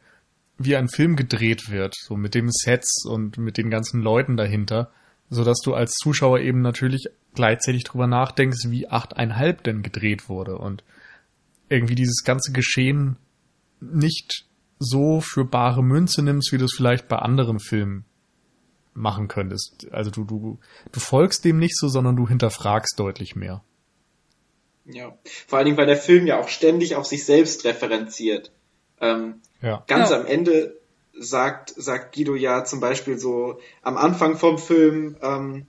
[0.62, 4.92] wie ein Film gedreht wird, so mit dem Sets und mit den ganzen Leuten dahinter,
[5.30, 10.58] so dass du als Zuschauer eben natürlich gleichzeitig drüber nachdenkst, wie 8,5 denn gedreht wurde
[10.58, 10.84] und
[11.70, 13.16] irgendwie dieses ganze Geschehen
[13.80, 14.44] nicht
[14.78, 18.04] so für bare Münze nimmst, wie du es vielleicht bei anderen Filmen
[18.92, 19.86] machen könntest.
[19.92, 20.58] Also du, du,
[20.92, 23.64] du folgst dem nicht so, sondern du hinterfragst deutlich mehr.
[24.84, 28.52] Ja, vor allen Dingen, weil der Film ja auch ständig auf sich selbst referenziert.
[29.00, 29.84] Ähm, ja.
[29.86, 30.20] Ganz ja.
[30.20, 30.78] am Ende
[31.18, 35.66] sagt, sagt Guido ja zum Beispiel so am Anfang vom Film, ähm,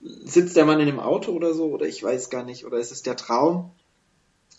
[0.00, 2.92] sitzt der Mann in dem Auto oder so, oder ich weiß gar nicht, oder ist
[2.92, 3.72] es der Traum?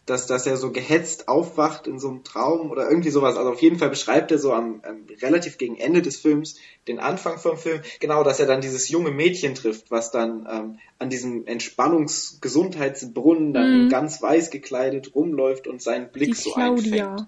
[0.06, 3.38] Dass, dass er so gehetzt aufwacht in so einem Traum oder irgendwie sowas.
[3.38, 7.00] Also auf jeden Fall beschreibt er so am, am relativ gegen Ende des Films den
[7.00, 11.10] Anfang vom Film, genau, dass er dann dieses junge Mädchen trifft, was dann ähm, an
[11.10, 13.90] diesem Entspannungsgesundheitsbrunnen dann mhm.
[13.90, 17.12] ganz weiß gekleidet rumläuft und seinen Blick Die so Claudia.
[17.12, 17.28] einfängt.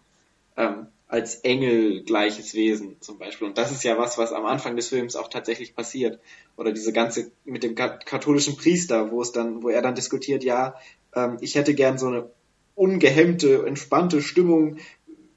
[0.57, 3.47] Ähm, als Engel gleiches Wesen zum Beispiel.
[3.47, 6.19] Und das ist ja was, was am Anfang des Films auch tatsächlich passiert.
[6.57, 10.73] Oder diese ganze mit dem katholischen Priester, wo es dann, wo er dann diskutiert, ja,
[11.15, 12.31] ähm, ich hätte gern so eine
[12.75, 14.77] ungehemmte, entspannte Stimmung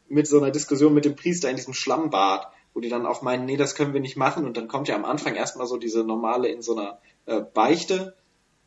[0.08, 3.46] mit so einer Diskussion mit dem Priester in diesem Schlammbad, wo die dann auch meinen,
[3.46, 4.44] nee, das können wir nicht machen.
[4.44, 8.14] Und dann kommt ja am Anfang erstmal so diese normale in so einer äh, Beichte,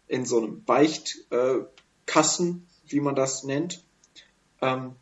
[0.07, 3.83] in so einem Beichtkasten, äh, wie man das nennt.
[4.61, 4.95] Ähm,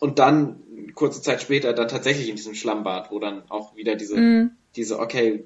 [0.00, 0.62] und dann,
[0.94, 4.56] kurze Zeit später, dann tatsächlich in diesem Schlammbad, wo dann auch wieder diese, mm.
[4.74, 5.44] diese, okay,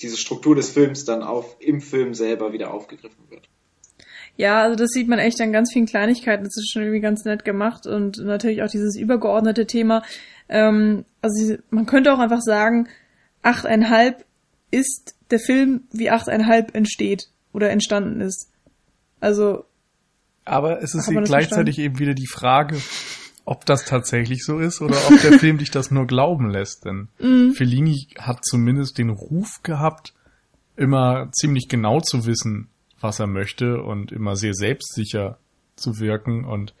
[0.00, 3.48] diese Struktur des Films dann auf, im Film selber wieder aufgegriffen wird.
[4.36, 6.44] Ja, also das sieht man echt an ganz vielen Kleinigkeiten.
[6.44, 10.02] Das ist schon irgendwie ganz nett gemacht und natürlich auch dieses übergeordnete Thema.
[10.48, 12.88] Ähm, also man könnte auch einfach sagen,
[13.42, 14.24] achteinhalb
[14.70, 18.50] ist der Film, wie achteinhalb entsteht oder entstanden ist.
[19.20, 19.64] Also.
[20.44, 22.80] Aber es ist gleichzeitig eben wieder die Frage,
[23.44, 26.84] ob das tatsächlich so ist oder ob der Film dich das nur glauben lässt.
[26.84, 27.52] Denn mm.
[27.52, 30.14] Fellini hat zumindest den Ruf gehabt,
[30.76, 32.68] immer ziemlich genau zu wissen,
[33.00, 35.38] was er möchte und immer sehr selbstsicher
[35.76, 36.74] zu wirken und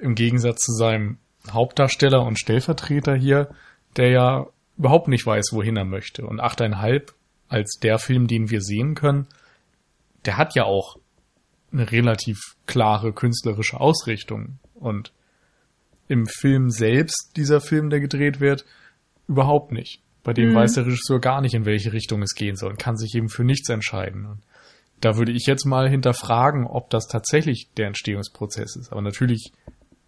[0.00, 1.18] im Gegensatz zu seinem
[1.50, 3.48] Hauptdarsteller und Stellvertreter hier,
[3.96, 4.46] der ja
[4.76, 6.26] überhaupt nicht weiß, wohin er möchte.
[6.26, 7.14] Und achteinhalb
[7.48, 9.26] als der Film, den wir sehen können,
[10.24, 10.98] der hat ja auch
[11.72, 14.58] eine relativ klare künstlerische Ausrichtung.
[14.74, 15.12] Und
[16.08, 18.64] im Film selbst, dieser Film, der gedreht wird,
[19.28, 20.00] überhaupt nicht.
[20.22, 20.54] Bei dem mhm.
[20.54, 23.28] weiß der Regisseur gar nicht, in welche Richtung es gehen soll und kann sich eben
[23.28, 24.26] für nichts entscheiden.
[24.26, 24.40] Und
[25.00, 28.92] da würde ich jetzt mal hinterfragen, ob das tatsächlich der Entstehungsprozess ist.
[28.92, 29.52] Aber natürlich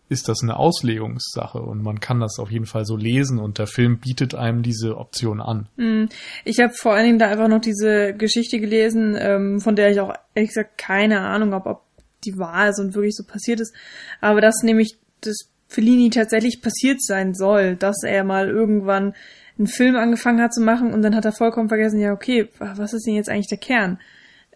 [0.09, 3.67] ist das eine Auslegungssache und man kann das auf jeden Fall so lesen und der
[3.67, 5.69] Film bietet einem diese Option an.
[5.77, 6.09] Hm.
[6.45, 10.01] Ich habe vor allen Dingen da einfach noch diese Geschichte gelesen, ähm, von der ich
[10.01, 11.83] auch ehrlich gesagt keine Ahnung habe, ob
[12.25, 13.75] die wahr ist und wirklich so passiert ist.
[14.21, 19.15] Aber dass nämlich das Fellini tatsächlich passiert sein soll, dass er mal irgendwann
[19.59, 22.93] einen Film angefangen hat zu machen und dann hat er vollkommen vergessen, ja okay, was
[22.93, 23.99] ist denn jetzt eigentlich der Kern?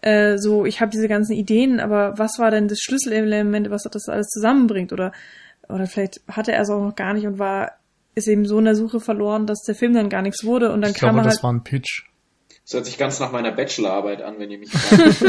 [0.01, 4.09] Äh, so, ich habe diese ganzen Ideen, aber was war denn das Schlüsselelement, was das
[4.09, 4.91] alles zusammenbringt?
[4.93, 5.11] Oder,
[5.69, 7.73] oder vielleicht hatte er es auch noch gar nicht und war,
[8.15, 10.81] ist eben so in der Suche verloren, dass der Film dann gar nichts wurde und
[10.81, 11.35] dann ich kam glaube, er halt.
[11.35, 12.03] Das war ein Pitch.
[12.65, 15.21] Das hört sich ganz nach meiner Bachelorarbeit an, wenn ihr mich fragt.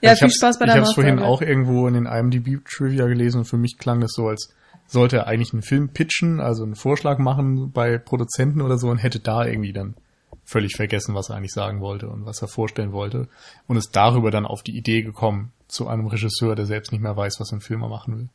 [0.00, 3.06] ja, also viel Spaß bei der Ich habe es vorhin auch irgendwo in den IMDb-Trivia
[3.06, 4.54] gelesen und für mich klang das so, als
[4.86, 8.98] sollte er eigentlich einen Film pitchen, also einen Vorschlag machen bei Produzenten oder so und
[8.98, 9.94] hätte da irgendwie dann
[10.44, 13.28] völlig vergessen, was er eigentlich sagen wollte und was er vorstellen wollte
[13.66, 17.16] und ist darüber dann auf die Idee gekommen zu einem Regisseur, der selbst nicht mehr
[17.16, 18.28] weiß, was ein Filmer machen will.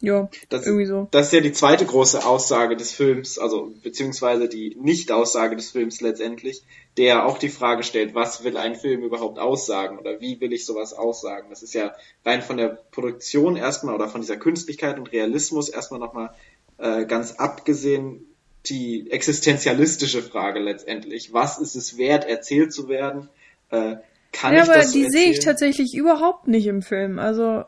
[0.00, 1.08] Ja, das, irgendwie so.
[1.12, 6.00] Das ist ja die zweite große Aussage des Films, also beziehungsweise die Nicht-Aussage des Films
[6.00, 6.62] letztendlich,
[6.98, 10.66] der auch die Frage stellt, was will ein Film überhaupt aussagen oder wie will ich
[10.66, 11.48] sowas aussagen?
[11.48, 11.94] Das ist ja
[12.24, 16.34] rein von der Produktion erstmal oder von dieser Künstlichkeit und Realismus erstmal nochmal
[16.76, 18.26] äh, ganz abgesehen
[18.66, 21.32] die existenzialistische Frage letztendlich.
[21.32, 23.28] Was ist es wert, erzählt zu werden?
[23.70, 23.96] Äh,
[24.32, 27.18] kann ja, ich aber das so die sehe ich tatsächlich überhaupt nicht im Film.
[27.18, 27.64] Also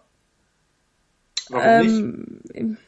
[1.49, 2.79] Warum ähm, nicht?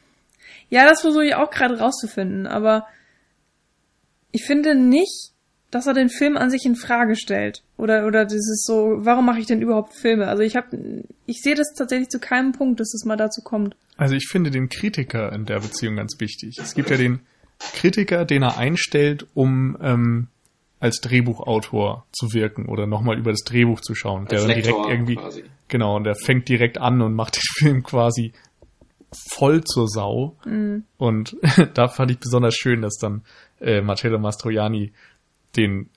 [0.69, 2.87] Ja, das versuche ich auch gerade rauszufinden, aber
[4.31, 5.31] ich finde nicht,
[5.71, 7.63] dass er den Film an sich in Frage stellt.
[7.77, 10.27] Oder, oder dieses so, warum mache ich denn überhaupt Filme?
[10.27, 13.75] Also ich habe, ich sehe das tatsächlich zu keinem Punkt, dass es mal dazu kommt.
[13.97, 16.57] Also ich finde den Kritiker in der Beziehung ganz wichtig.
[16.59, 17.19] Es gibt ja den
[17.59, 20.27] Kritiker, den er einstellt, um ähm,
[20.79, 24.21] als Drehbuchautor zu wirken oder nochmal über das Drehbuch zu schauen.
[24.21, 25.43] Als der dann direkt irgendwie, quasi.
[25.67, 28.33] genau, und der fängt direkt an und macht den Film quasi
[29.31, 30.37] voll zur Sau.
[30.45, 30.83] Mhm.
[30.97, 31.35] Und
[31.73, 33.23] da fand ich besonders schön, dass dann
[33.59, 34.93] äh, Marcello Mastroianni
[35.57, 35.89] den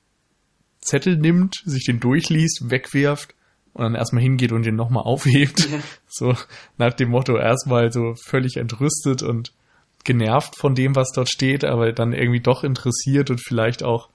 [0.81, 3.35] Zettel nimmt, sich den durchliest, wegwirft
[3.73, 5.71] und dann erstmal hingeht und den nochmal aufhebt.
[5.71, 5.79] Ja.
[6.15, 6.37] So
[6.77, 9.55] nach dem Motto erstmal so völlig entrüstet und
[10.05, 14.09] genervt von dem, was dort steht, aber dann irgendwie doch interessiert und vielleicht auch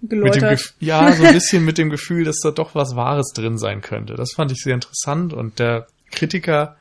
[0.00, 3.58] mit dem ja, so ein bisschen mit dem Gefühl, dass da doch was Wahres drin
[3.58, 4.14] sein könnte.
[4.14, 6.76] Das fand ich sehr interessant und der Kritiker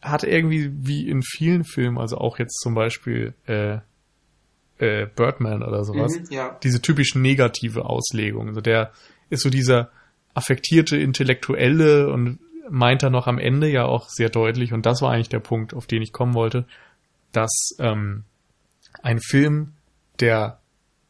[0.00, 3.78] hat irgendwie wie in vielen Filmen, also auch jetzt zum Beispiel äh,
[4.78, 6.58] äh, Birdman oder sowas, mhm, ja.
[6.62, 8.48] diese typisch negative Auslegung.
[8.48, 8.92] Also der
[9.28, 9.90] ist so dieser
[10.32, 12.38] affektierte Intellektuelle und
[12.70, 15.74] meint er noch am Ende ja auch sehr deutlich und das war eigentlich der Punkt,
[15.74, 16.66] auf den ich kommen wollte,
[17.32, 18.24] dass ähm,
[19.02, 19.72] ein Film,
[20.18, 20.60] der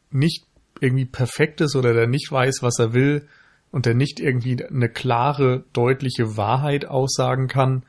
[0.09, 0.45] nicht
[0.79, 3.27] irgendwie perfekt ist oder der nicht weiß, was er will
[3.71, 7.85] und der nicht irgendwie eine klare, deutliche Wahrheit aussagen kann,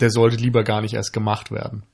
[0.00, 1.84] der sollte lieber gar nicht erst gemacht werden.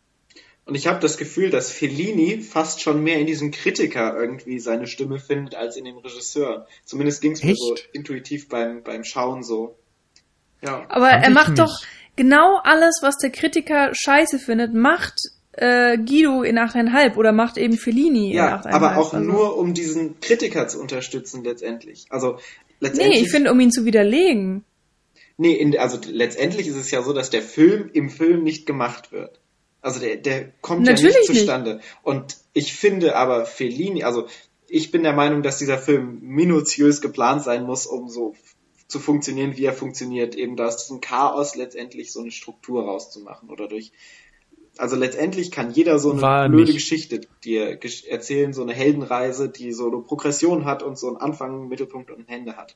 [0.64, 4.86] Und ich habe das Gefühl, dass Fellini fast schon mehr in diesem Kritiker irgendwie seine
[4.86, 6.66] Stimme findet als in dem Regisseur.
[6.84, 9.78] Zumindest ging es mir so intuitiv beim, beim Schauen so.
[10.60, 10.84] Ja.
[10.90, 11.60] Aber er macht nicht.
[11.60, 11.80] doch
[12.16, 15.14] genau alles, was der Kritiker scheiße findet, macht
[15.61, 18.70] äh, Guido in 8,5 oder macht eben Fellini ja, in 8,5.
[18.70, 19.18] aber auch also.
[19.18, 22.06] nur, um diesen Kritiker zu unterstützen letztendlich.
[22.11, 22.38] Also
[22.80, 23.20] letztendlich.
[23.20, 24.64] Nee, ich finde, um ihn zu widerlegen.
[25.36, 29.11] Nee, in, also letztendlich ist es ja so, dass der Film im Film nicht gemacht
[29.11, 29.40] wird.
[29.80, 31.76] Also der, der kommt Natürlich ja nicht zustande.
[31.76, 31.86] Nicht.
[32.02, 34.26] Und ich finde aber Fellini, also
[34.68, 38.34] ich bin der Meinung, dass dieser Film minutiös geplant sein muss, um so
[38.86, 43.50] zu funktionieren, wie er funktioniert, eben da aus diesem Chaos letztendlich so eine Struktur rauszumachen
[43.50, 43.92] oder durch
[44.78, 46.74] also letztendlich kann jeder so eine War blöde nicht.
[46.74, 51.68] Geschichte dir erzählen, so eine Heldenreise, die so eine Progression hat und so einen Anfang,
[51.68, 52.74] Mittelpunkt und Ende hat.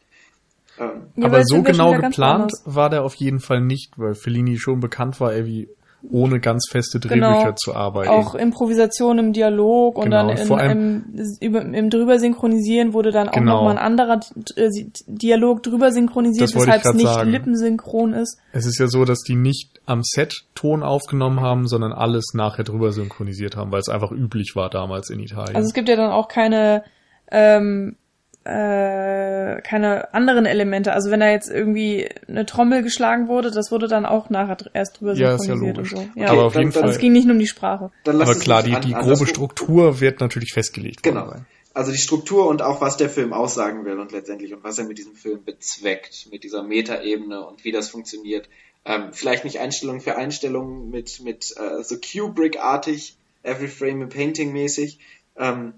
[0.78, 4.80] Ähm, ja, aber so genau geplant war der auf jeden Fall nicht, weil Fellini schon
[4.80, 5.68] bekannt war, er wie
[6.11, 7.53] ohne ganz feste Drehbücher genau.
[7.53, 8.11] zu arbeiten.
[8.11, 10.28] Auch Improvisation im Dialog und genau.
[10.28, 13.59] dann in, allem, im, über, im drüber synchronisieren wurde dann auch genau.
[13.59, 14.20] nochmal ein anderer
[14.57, 14.68] äh,
[15.07, 17.30] Dialog drüber synchronisiert, weshalb es nicht sagen.
[17.30, 18.38] lippensynchron ist.
[18.53, 22.64] Es ist ja so, dass die nicht am Set Ton aufgenommen haben, sondern alles nachher
[22.64, 25.57] drüber synchronisiert haben, weil es einfach üblich war damals in Italien.
[25.57, 26.84] Also es gibt ja dann auch keine
[27.30, 27.96] ähm,
[28.45, 30.93] äh, keine anderen Elemente.
[30.93, 35.01] Also wenn da jetzt irgendwie eine Trommel geschlagen wurde, das wurde dann auch nachher erst
[35.01, 36.09] drüber ja, synchronisiert ja und so.
[36.16, 36.82] Ja, aber auf jeden Fall.
[36.82, 37.90] Also es ging nicht nur um die Sprache.
[38.05, 41.03] aber klar, die, die grobe Struktur wird natürlich festgelegt.
[41.03, 41.28] Genau.
[41.28, 41.47] Sein.
[41.74, 44.84] Also die Struktur und auch was der Film aussagen will und letztendlich und was er
[44.84, 48.49] mit diesem Film bezweckt, mit dieser Metaebene und wie das funktioniert.
[48.84, 54.53] Ähm, vielleicht nicht Einstellung für Einstellung mit mit äh, so Kubrick-artig, Every Frame a Painting
[54.53, 54.99] mäßig,
[55.36, 55.74] ähm,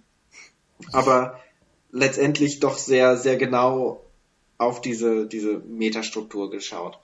[0.92, 1.38] aber
[1.94, 4.04] letztendlich doch sehr, sehr genau
[4.58, 6.98] auf diese, diese Metastruktur geschaut.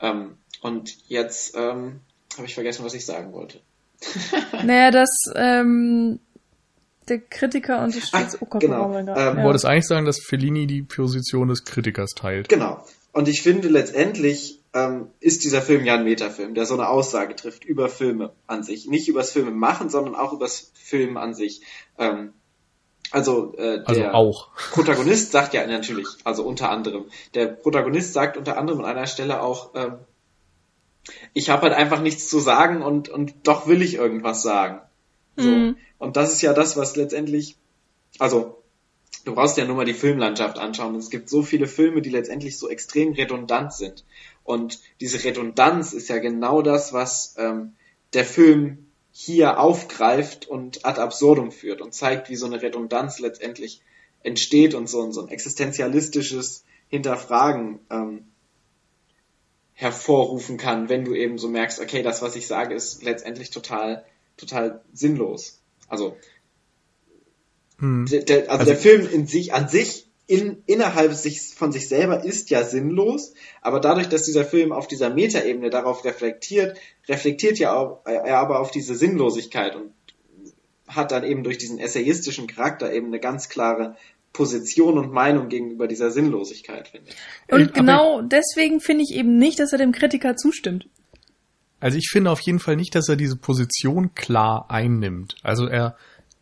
[0.00, 2.00] Ähm, und jetzt ähm,
[2.36, 3.60] habe ich vergessen, was ich sagen wollte.
[4.64, 6.18] naja, dass ähm,
[7.08, 8.92] der Kritiker und Ach, oh Gott, genau.
[8.96, 9.42] Ähm, ja.
[9.44, 12.48] wolltest eigentlich sagen, dass Fellini die Position des Kritikers teilt.
[12.48, 12.84] Genau.
[13.12, 17.36] Und ich finde letztendlich ähm, ist dieser Film ja ein Metafilm, der so eine Aussage
[17.36, 18.88] trifft über Filme an sich.
[18.88, 21.62] Nicht übers Filme machen, sondern auch übers Film an sich.
[21.98, 22.32] Ähm,
[23.12, 24.48] also, äh, also der auch.
[24.72, 27.04] Protagonist sagt ja natürlich, also unter anderem,
[27.34, 29.98] der Protagonist sagt unter anderem an einer Stelle auch, ähm,
[31.34, 34.80] ich habe halt einfach nichts zu sagen und, und doch will ich irgendwas sagen.
[35.36, 35.48] So.
[35.48, 35.76] Mhm.
[35.98, 37.56] Und das ist ja das, was letztendlich,
[38.18, 38.62] also
[39.24, 40.94] du brauchst ja nur mal die Filmlandschaft anschauen.
[40.96, 44.04] Es gibt so viele Filme, die letztendlich so extrem redundant sind.
[44.44, 47.74] Und diese Redundanz ist ja genau das, was ähm,
[48.14, 53.82] der Film hier aufgreift und ad absurdum führt und zeigt, wie so eine Redundanz letztendlich
[54.22, 58.26] entsteht und so, so ein existenzialistisches Hinterfragen ähm,
[59.74, 64.04] hervorrufen kann, wenn du eben so merkst, okay, das, was ich sage, ist letztendlich total,
[64.36, 65.60] total sinnlos.
[65.88, 66.16] Also,
[67.78, 68.06] hm.
[68.06, 71.88] der, der, also, also der Film in sich, an sich in, innerhalb sich, von sich
[71.88, 77.58] selber ist ja sinnlos, aber dadurch, dass dieser Film auf dieser Metaebene darauf reflektiert, reflektiert
[77.58, 79.92] ja auch, er aber auf diese Sinnlosigkeit und
[80.88, 83.96] hat dann eben durch diesen essayistischen Charakter eben eine ganz klare
[84.32, 87.52] Position und Meinung gegenüber dieser Sinnlosigkeit, finde ich.
[87.52, 90.86] Und äh, genau aber deswegen finde ich eben nicht, dass er dem Kritiker zustimmt.
[91.80, 95.34] Also ich finde auf jeden Fall nicht, dass er diese Position klar einnimmt.
[95.42, 95.96] Also er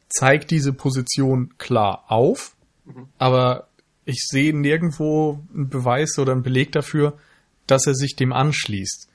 [0.08, 2.54] zeigt diese Position klar auf,
[2.84, 3.08] mhm.
[3.18, 3.68] aber
[4.05, 7.18] ich sehe nirgendwo einen Beweis oder einen Beleg dafür,
[7.66, 9.08] dass er sich dem anschließt.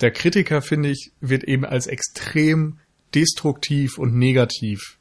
[0.00, 2.78] Der Kritiker, finde ich, wird eben als extrem
[3.14, 4.98] destruktiv und negativ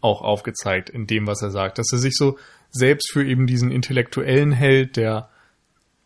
[0.00, 1.78] auch aufgezeigt in dem, was er sagt.
[1.78, 2.38] Dass er sich so
[2.70, 5.28] selbst für eben diesen Intellektuellen hält, der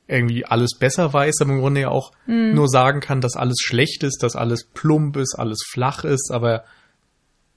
[0.06, 2.54] irgendwie alles besser weiß, aber im Grunde ja auch mhm.
[2.54, 6.64] nur sagen kann, dass alles schlecht ist, dass alles plump ist, alles flach ist, aber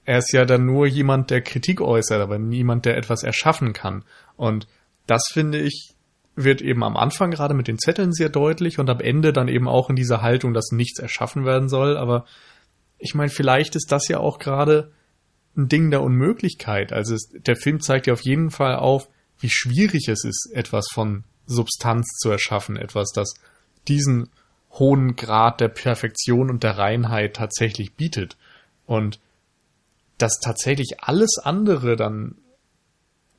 [0.04, 4.04] er ist ja dann nur jemand, der Kritik äußert, aber niemand, der etwas erschaffen kann.
[4.36, 4.66] Und
[5.06, 5.94] das finde ich,
[6.34, 9.68] wird eben am Anfang gerade mit den Zetteln sehr deutlich und am Ende dann eben
[9.68, 11.96] auch in dieser Haltung, dass nichts erschaffen werden soll.
[11.96, 12.24] Aber
[12.98, 14.92] ich meine, vielleicht ist das ja auch gerade
[15.56, 16.92] ein Ding der Unmöglichkeit.
[16.92, 19.08] Also es, der Film zeigt ja auf jeden Fall auf,
[19.40, 23.34] wie schwierig es ist, etwas von Substanz zu erschaffen, etwas, das
[23.88, 24.30] diesen
[24.70, 28.36] hohen Grad der Perfektion und der Reinheit tatsächlich bietet.
[28.86, 29.20] Und
[30.16, 32.36] dass tatsächlich alles andere dann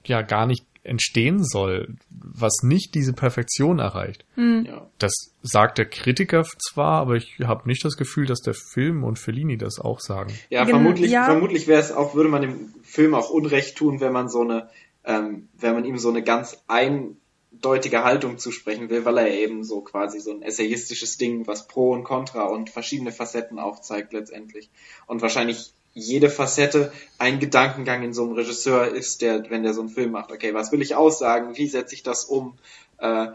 [0.06, 4.26] ja gar nicht entstehen soll, was nicht diese Perfektion erreicht.
[4.36, 4.66] Hm.
[4.66, 4.90] Ja.
[5.00, 9.18] Das sagt der Kritiker zwar, aber ich habe nicht das Gefühl, dass der Film und
[9.18, 10.34] Fellini das auch sagen.
[10.50, 11.26] Ja, Gen- vermutlich, ja.
[11.26, 14.70] vermutlich wäre es auch, würde man dem Film auch Unrecht tun, wenn man so eine,
[15.06, 19.82] ähm, wenn man ihm so eine ganz eindeutige Haltung zusprechen will, weil er eben so
[19.82, 24.70] quasi so ein essayistisches Ding, was Pro und Contra und verschiedene Facetten aufzeigt letztendlich.
[25.08, 29.82] Und wahrscheinlich jede Facette ein Gedankengang in so einem Regisseur ist, der, wenn der so
[29.82, 32.58] einen Film macht, okay, was will ich aussagen, wie setze ich das um,
[32.98, 33.28] äh,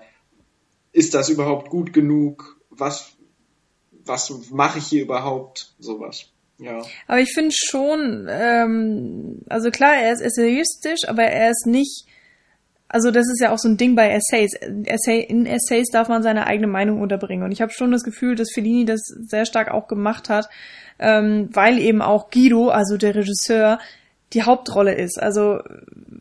[0.93, 3.13] ist das überhaupt gut genug, was,
[4.05, 6.27] was mache ich hier überhaupt, sowas.
[6.59, 6.83] Ja.
[7.07, 12.07] Aber ich finde schon, ähm, also klar, er ist essayistisch, aber er ist nicht,
[12.89, 14.55] also das ist ja auch so ein Ding bei Essays.
[14.85, 17.45] Essay, in Essays darf man seine eigene Meinung unterbringen.
[17.45, 20.49] Und ich habe schon das Gefühl, dass Fellini das sehr stark auch gemacht hat,
[20.99, 23.79] ähm, weil eben auch Guido, also der Regisseur,
[24.33, 25.21] die Hauptrolle ist.
[25.21, 25.61] Also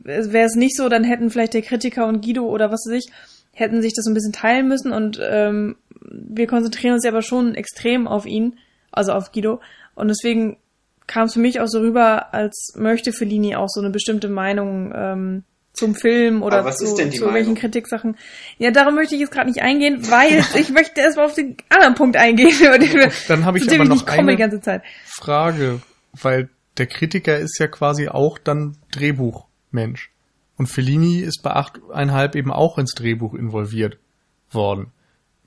[0.03, 3.11] wäre es nicht so, dann hätten vielleicht der Kritiker und Guido oder was weiß ich,
[3.53, 7.21] hätten sich das so ein bisschen teilen müssen und ähm, wir konzentrieren uns ja aber
[7.21, 8.57] schon extrem auf ihn,
[8.91, 9.59] also auf Guido.
[9.95, 10.57] Und deswegen
[11.05, 14.93] kam es für mich auch so rüber, als möchte Fellini auch so eine bestimmte Meinung
[14.95, 15.43] ähm,
[15.77, 17.55] zum Film oder zu, ist denn die zu welchen Meinung?
[17.55, 18.17] Kritiksachen.
[18.57, 21.95] Ja, darum möchte ich jetzt gerade nicht eingehen, weil ich möchte erstmal auf den anderen
[21.95, 24.23] Punkt eingehen, über den wir, Dann habe ich zu dem aber ich noch nicht komme
[24.23, 24.83] die eine ganze Zeit.
[25.05, 25.81] Frage,
[26.13, 30.11] weil der Kritiker ist ja quasi auch dann Drehbuchmensch.
[30.57, 33.99] Und Fellini ist bei 8,5 eben auch ins Drehbuch involviert
[34.51, 34.91] worden.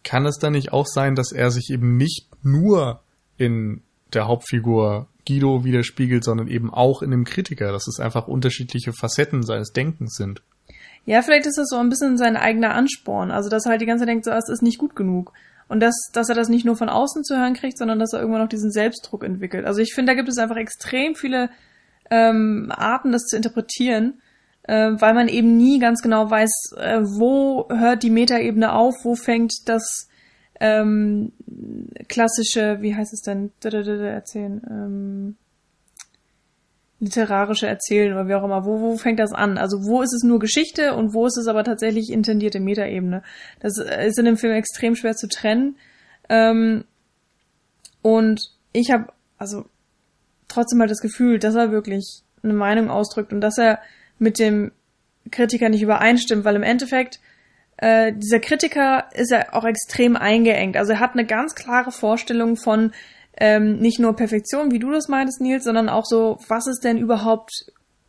[0.05, 3.01] Kann es dann nicht auch sein, dass er sich eben nicht nur
[3.37, 3.83] in
[4.15, 9.45] der Hauptfigur Guido widerspiegelt, sondern eben auch in dem Kritiker, dass es einfach unterschiedliche Facetten
[9.45, 10.43] seines Denkens sind?
[11.07, 13.31] Ja, vielleicht ist das so ein bisschen sein eigener Ansporn.
[13.31, 15.33] Also, dass er halt die ganze Zeit denkt, so, es ist nicht gut genug.
[15.69, 18.21] Und dass, dass er das nicht nur von außen zu hören kriegt, sondern dass er
[18.21, 19.67] irgendwann noch diesen Selbstdruck entwickelt.
[19.67, 21.49] Also ich finde, da gibt es einfach extrem viele
[22.11, 24.21] ähm, Arten, das zu interpretieren,
[24.65, 29.15] äh, weil man eben nie ganz genau weiß, äh, wo hört die Metaebene auf, wo
[29.15, 30.09] fängt das
[30.61, 31.33] ähm,
[32.09, 35.37] klassische, wie heißt es denn, erzählen, ähm,
[37.01, 39.57] literarische Erzählen oder wie auch immer, wo, wo fängt das an?
[39.57, 43.23] Also wo ist es nur Geschichte und wo ist es aber tatsächlich intendierte Metaebene?
[43.61, 45.77] Das ist in dem Film extrem schwer zu trennen.
[46.29, 46.85] Ähm,
[48.03, 49.07] und ich habe
[49.39, 49.65] also
[50.47, 53.81] trotzdem halt das Gefühl, dass er wirklich eine Meinung ausdrückt und dass er
[54.19, 54.73] mit dem
[55.31, 57.21] Kritiker nicht übereinstimmt, weil im Endeffekt
[57.81, 60.77] äh, dieser Kritiker ist ja auch extrem eingeengt.
[60.77, 62.93] Also er hat eine ganz klare Vorstellung von
[63.39, 66.99] ähm, nicht nur Perfektion, wie du das meintest, Nils, sondern auch so, was ist denn
[66.99, 67.51] überhaupt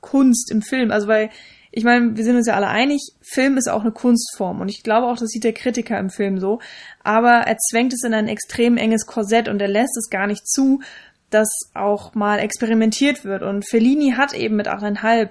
[0.02, 0.92] Kunst im Film?
[0.92, 1.30] Also weil,
[1.72, 4.84] ich meine, wir sind uns ja alle einig, Film ist auch eine Kunstform und ich
[4.84, 6.60] glaube auch, das sieht der Kritiker im Film so,
[7.02, 10.46] aber er zwängt es in ein extrem enges Korsett und er lässt es gar nicht
[10.46, 10.82] zu,
[11.30, 15.30] dass auch mal experimentiert wird und Fellini hat eben mit 8,5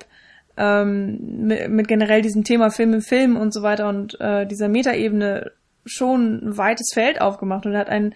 [0.56, 4.68] ähm, mit, mit generell diesem Thema Film im Film und so weiter und äh, dieser
[4.68, 5.52] Metaebene
[5.84, 8.14] schon ein weites Feld aufgemacht und hat einen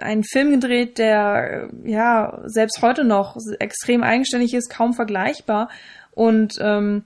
[0.00, 5.68] einen Film gedreht, der ja selbst heute noch extrem eigenständig ist, kaum vergleichbar
[6.12, 7.04] und ähm,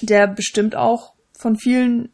[0.00, 2.10] der bestimmt auch von vielen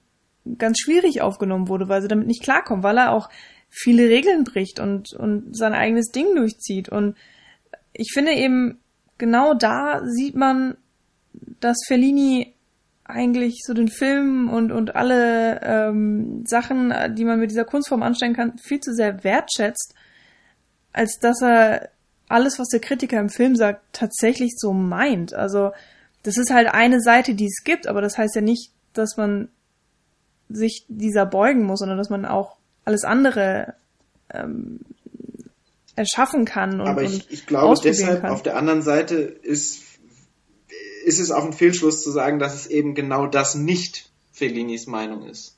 [0.59, 3.31] ganz schwierig aufgenommen wurde, weil sie damit nicht klarkommen, weil er auch
[3.69, 7.17] viele Regeln bricht und und sein eigenes Ding durchzieht und
[7.93, 8.81] ich finde eben
[9.19, 10.77] genau da sieht man,
[11.61, 12.55] dass Fellini
[13.05, 18.35] eigentlich so den Film und, und alle ähm, Sachen, die man mit dieser Kunstform anstellen
[18.35, 19.95] kann, viel zu sehr wertschätzt,
[20.93, 21.91] als dass er
[22.29, 25.35] alles, was der Kritiker im Film sagt, tatsächlich so meint.
[25.35, 25.73] Also
[26.23, 29.49] das ist halt eine Seite, die es gibt, aber das heißt ja nicht, dass man
[30.49, 33.75] sich dieser beugen muss, sondern dass man auch alles andere
[34.33, 34.81] ähm,
[35.97, 38.31] erschaffen kann und, Aber ich, ich glaube deshalb, kann.
[38.31, 39.84] auf der anderen Seite ist,
[41.05, 45.27] ist es auch ein Fehlschluss zu sagen, dass es eben genau das nicht Fellinis Meinung
[45.27, 45.57] ist.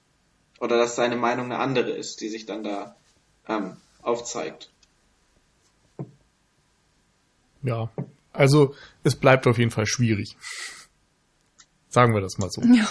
[0.61, 2.97] Oder dass seine Meinung eine andere ist, die sich dann da
[3.49, 4.71] ähm, aufzeigt.
[7.63, 7.91] Ja,
[8.33, 10.37] also es bleibt auf jeden Fall schwierig.
[11.89, 12.63] Sagen wir das mal so.
[12.63, 12.85] ja.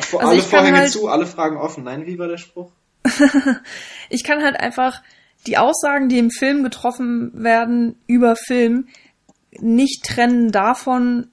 [0.00, 1.84] Vor Also alle Vorhänge halt- zu, alle Fragen offen.
[1.84, 2.72] Nein, wie war der Spruch?
[4.08, 5.02] ich kann halt einfach
[5.46, 8.88] die Aussagen, die im Film getroffen werden über Film,
[9.60, 11.30] nicht trennen davon,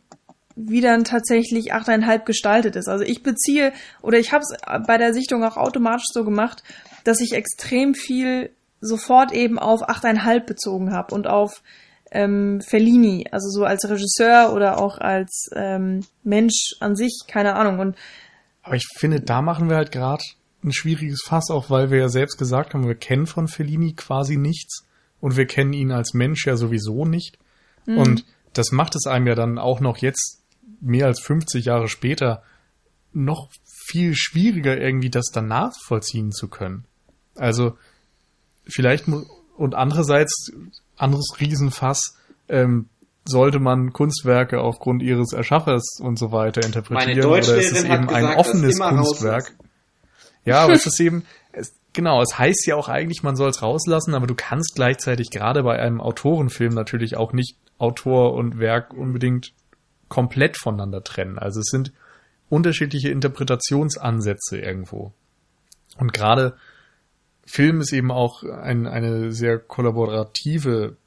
[0.67, 2.88] wie dann tatsächlich 8,5 gestaltet ist.
[2.88, 4.57] Also ich beziehe, oder ich habe es
[4.88, 6.63] bei der Sichtung auch automatisch so gemacht,
[7.03, 11.61] dass ich extrem viel sofort eben auf 8,5 bezogen habe und auf
[12.11, 17.79] ähm, Fellini, also so als Regisseur oder auch als ähm, Mensch an sich, keine Ahnung.
[17.79, 17.95] Und
[18.63, 20.23] Aber ich finde, da machen wir halt gerade
[20.63, 24.38] ein schwieriges Fass, auch weil wir ja selbst gesagt haben, wir kennen von Fellini quasi
[24.38, 24.85] nichts
[25.19, 27.38] und wir kennen ihn als Mensch ja sowieso nicht.
[27.88, 30.40] Und das macht es einem ja dann auch noch jetzt
[30.79, 32.43] mehr als 50 Jahre später
[33.13, 36.85] noch viel schwieriger irgendwie das dann nachvollziehen zu können.
[37.35, 37.77] Also
[38.65, 39.05] vielleicht
[39.57, 40.51] und andererseits
[40.95, 42.17] anderes Riesenfass
[42.47, 42.89] ähm,
[43.25, 48.13] sollte man Kunstwerke aufgrund ihres Erschaffers und so weiter interpretieren oder ist es eben gesagt,
[48.13, 49.53] ein offenes Kunstwerk?
[50.45, 53.61] Ja, aber es ist eben es, genau, es heißt ja auch eigentlich, man soll es
[53.61, 58.93] rauslassen, aber du kannst gleichzeitig gerade bei einem Autorenfilm natürlich auch nicht Autor und Werk
[58.93, 59.53] unbedingt
[60.11, 61.39] komplett voneinander trennen.
[61.39, 61.93] Also es sind
[62.49, 65.13] unterschiedliche Interpretationsansätze irgendwo.
[65.97, 66.57] Und gerade
[67.45, 70.97] Film ist eben auch ein, eine sehr kollaborative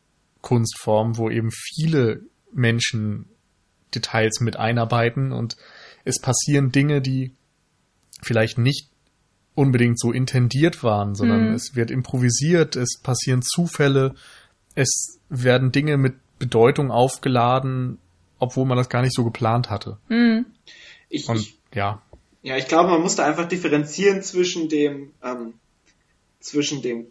[0.41, 3.27] Kunstform, wo eben viele Menschen
[3.95, 5.59] Details mit einarbeiten und
[6.05, 7.35] es passieren Dinge, die
[8.23, 8.89] vielleicht nicht
[9.55, 11.55] unbedingt so intendiert waren, sondern mhm.
[11.55, 14.15] es wird improvisiert, es passieren Zufälle,
[14.75, 17.99] es werden Dinge mit Bedeutung aufgeladen,
[18.45, 19.99] obwohl man das gar nicht so geplant hatte.
[20.09, 20.47] Mhm.
[21.09, 22.03] Ich, Und, ich, ja.
[22.43, 25.55] Ja, ich glaube, man muss da einfach differenzieren zwischen dem, ähm,
[26.41, 27.07] zwischen dem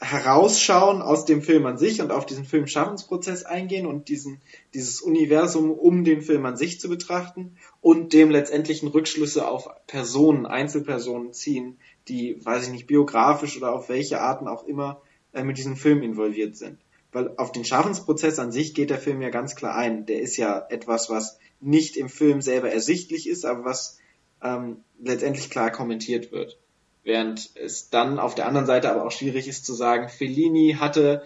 [0.00, 4.40] Herausschauen aus dem Film an sich und auf diesen Filmschaffensprozess eingehen und diesen,
[4.72, 10.46] dieses Universum um den Film an sich zu betrachten und dem letztendlichen Rückschlüsse auf Personen,
[10.46, 11.78] Einzelpersonen ziehen,
[12.08, 15.02] die, weiß ich nicht, biografisch oder auf welche Arten auch immer
[15.32, 16.78] äh, mit diesem Film involviert sind.
[17.12, 20.06] Weil auf den Schaffensprozess an sich geht der Film ja ganz klar ein.
[20.06, 23.98] Der ist ja etwas, was nicht im Film selber ersichtlich ist, aber was
[24.42, 26.58] ähm, letztendlich klar kommentiert wird.
[27.02, 31.22] Während es dann auf der anderen Seite aber auch schwierig ist zu sagen, Fellini hatte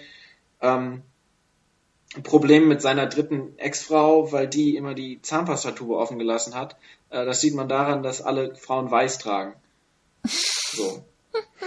[0.61, 1.03] ähm,
[2.17, 6.77] ein Problem mit seiner dritten Ex-Frau, weil die immer die Zahnpastatube offen gelassen hat.
[7.11, 9.55] Äh, das sieht man daran, dass alle Frauen weiß tragen.
[10.25, 11.05] So.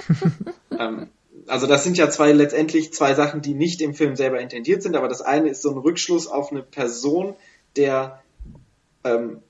[0.79, 1.09] ähm,
[1.47, 4.95] also das sind ja zwei letztendlich zwei Sachen, die nicht im Film selber intendiert sind,
[4.95, 7.35] aber das eine ist so ein Rückschluss auf eine Person,
[7.75, 8.21] der
[9.03, 9.41] ähm,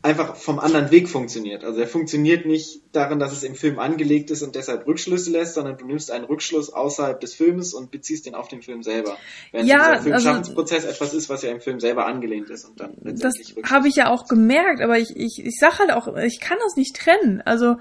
[0.00, 1.64] einfach vom anderen Weg funktioniert.
[1.64, 5.54] Also er funktioniert nicht darin, dass es im Film angelegt ist und deshalb Rückschlüsse lässt,
[5.54, 9.16] sondern du nimmst einen Rückschluss außerhalb des Filmes und beziehst den auf den Film selber.
[9.52, 12.80] Während ja, dieser Filmschaffensprozess also, etwas ist, was ja im Film selber angelehnt ist und
[12.80, 16.16] dann letztendlich Das habe ich ja auch gemerkt, aber ich, ich, ich sag halt auch,
[16.16, 17.40] ich kann das nicht trennen.
[17.44, 17.76] Also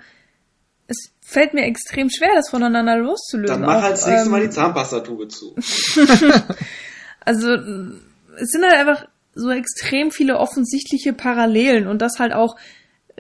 [0.92, 3.62] es fällt mir extrem schwer, das voneinander loszulösen.
[3.62, 5.56] Dann mach halt das nächste ähm, Mal die Zahnpastatube zu.
[7.22, 12.56] also es sind halt einfach so extrem viele offensichtliche Parallelen und das halt auch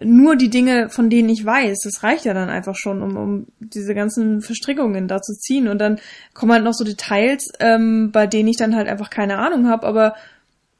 [0.03, 1.79] nur die Dinge, von denen ich weiß.
[1.83, 5.67] Das reicht ja dann einfach schon, um, um diese ganzen Verstrickungen da zu ziehen.
[5.67, 5.99] Und dann
[6.33, 9.85] kommen halt noch so Details, ähm, bei denen ich dann halt einfach keine Ahnung habe,
[9.85, 10.15] aber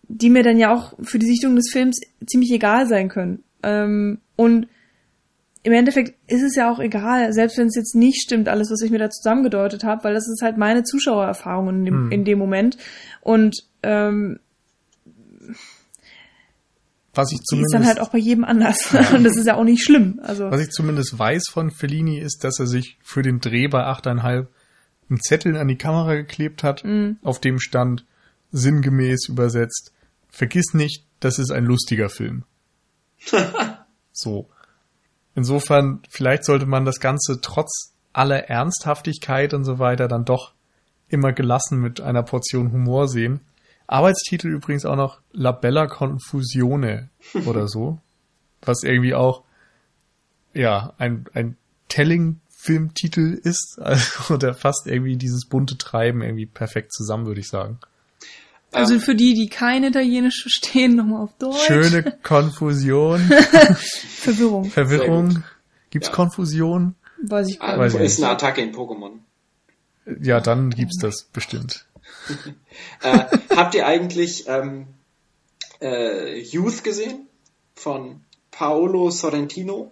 [0.07, 3.43] die mir dann ja auch für die Sichtung des Films ziemlich egal sein können.
[3.63, 4.67] Ähm, und
[5.63, 8.81] im Endeffekt ist es ja auch egal, selbst wenn es jetzt nicht stimmt, alles, was
[8.81, 12.11] ich mir da zusammengedeutet habe, weil das ist halt meine Zuschauererfahrung in dem, hm.
[12.11, 12.77] in dem Moment.
[13.21, 14.39] Und ähm,
[17.13, 18.93] was ich zumindest, die ist dann halt auch bei jedem anders.
[19.13, 20.19] Und das ist ja auch nicht schlimm.
[20.23, 20.49] Also.
[20.49, 24.47] Was ich zumindest weiß von Fellini ist, dass er sich für den Dreh bei 8,5
[25.09, 27.17] einen Zettel an die Kamera geklebt hat, mhm.
[27.21, 28.05] auf dem stand
[28.51, 29.91] sinngemäß übersetzt,
[30.29, 32.43] vergiss nicht, das ist ein lustiger Film.
[34.11, 34.49] so.
[35.35, 40.53] Insofern, vielleicht sollte man das Ganze trotz aller Ernsthaftigkeit und so weiter dann doch
[41.07, 43.41] immer gelassen mit einer Portion Humor sehen.
[43.87, 47.09] Arbeitstitel übrigens auch noch La Bella Confusione
[47.45, 47.99] oder so.
[48.61, 49.43] was irgendwie auch,
[50.53, 51.57] ja, ein, ein
[51.89, 53.79] Telling-Filmtitel ist.
[53.81, 57.79] Also der fasst irgendwie dieses bunte Treiben irgendwie perfekt zusammen, würde ich sagen.
[58.71, 61.65] Also für die, die kein Italienisch verstehen, nochmal auf Deutsch.
[61.65, 63.19] Schöne Konfusion.
[63.19, 64.65] Verwirrung.
[64.65, 65.43] Verwirrung.
[65.89, 66.13] Gibt's ja.
[66.13, 66.95] Konfusion?
[67.21, 67.95] Weiß ich gar nicht.
[67.95, 69.19] Ist eine Attacke in Pokémon.
[70.21, 71.85] Ja, dann gibt's das bestimmt.
[73.03, 73.25] äh,
[73.55, 74.87] habt ihr eigentlich ähm,
[75.81, 77.27] äh, Youth gesehen?
[77.75, 78.21] Von
[78.51, 79.91] Paolo Sorrentino?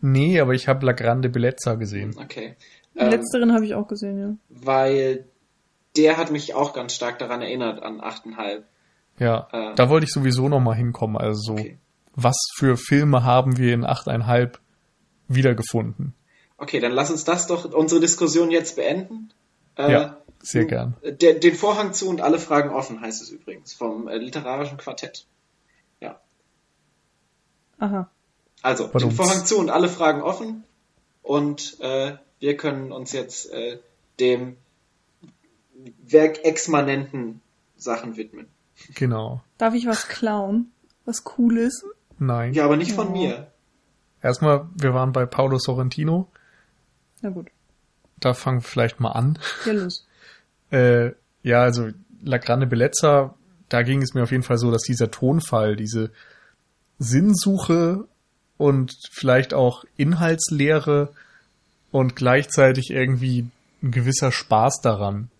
[0.00, 2.14] Nee, aber ich habe La Grande Bellezza gesehen.
[2.18, 2.56] Okay.
[2.96, 4.36] Ähm, Letzteren habe ich auch gesehen, ja.
[4.48, 5.24] Weil
[5.96, 8.62] der hat mich auch ganz stark daran erinnert, an 8,5.
[9.18, 11.16] Ja, äh, da wollte ich sowieso nochmal hinkommen.
[11.16, 11.78] Also so, okay.
[12.14, 14.58] was für Filme haben wir in 8,5
[15.28, 16.14] wiedergefunden?
[16.56, 19.32] Okay, dann lass uns das doch, unsere Diskussion jetzt beenden.
[19.76, 20.16] Äh, ja.
[20.40, 20.94] Sehr gern.
[21.02, 25.26] Der, den Vorhang zu und alle Fragen offen heißt es übrigens vom äh, literarischen Quartett.
[26.00, 26.20] Ja.
[27.78, 28.10] Aha.
[28.60, 29.12] Also, Verdammt.
[29.12, 30.64] den Vorhang zu und alle Fragen offen
[31.22, 33.78] und äh, wir können uns jetzt äh,
[34.20, 34.58] dem
[36.06, 37.40] Werk exmanenten
[37.76, 38.46] Sachen widmen.
[38.94, 39.42] Genau.
[39.58, 40.72] Darf ich was klauen?
[41.04, 41.84] Was Cooles?
[42.18, 42.54] Nein.
[42.54, 43.48] Ja, aber nicht von mir.
[44.22, 46.28] Erstmal, wir waren bei Paolo Sorrentino.
[47.20, 47.48] Na gut.
[48.20, 49.38] Da fangen wir vielleicht mal an.
[49.66, 50.06] Ja, los.
[50.70, 51.12] Äh,
[51.44, 51.90] ja, also
[52.24, 53.34] La Grande Bellezza,
[53.68, 56.10] da ging es mir auf jeden Fall so, dass dieser Tonfall, diese
[56.98, 58.08] Sinnsuche
[58.56, 61.12] und vielleicht auch Inhaltslehre
[61.92, 63.46] und gleichzeitig irgendwie
[63.82, 65.30] ein gewisser Spaß daran.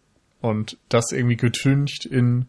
[0.45, 2.45] Und das irgendwie getüncht in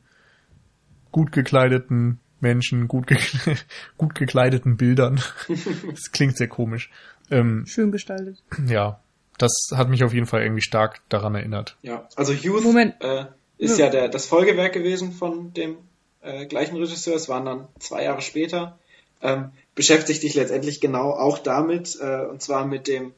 [1.13, 3.55] gut gekleideten Menschen, gut, gekle
[3.97, 5.21] gut gekleideten Bildern.
[5.89, 6.91] das klingt sehr komisch.
[7.31, 8.43] Ähm, Schön gestaltet.
[8.67, 8.99] ja,
[9.37, 11.77] das hat mich auf jeden Fall irgendwie stark daran erinnert.
[11.83, 12.95] Ja, also Youth Moment.
[12.99, 13.27] Äh,
[13.57, 15.77] ist ja, der, das Folgewerk gewesen von dem
[16.21, 17.15] äh, gleichen Regisseur.
[17.15, 18.77] Es waren dann zwei Jahre später.
[19.21, 23.13] Ähm, beschäftigt sich letztendlich genau auch damit, äh, und zwar mit dem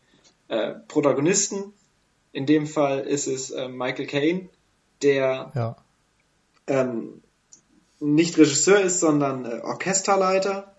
[0.49, 1.73] äh, Protagonisten.
[2.31, 4.49] In dem Fall ist es äh, Michael Caine,
[5.01, 5.75] der Ja.
[6.67, 7.21] ähm,
[7.99, 10.75] nicht Regisseur ist, sondern äh, Orchesterleiter,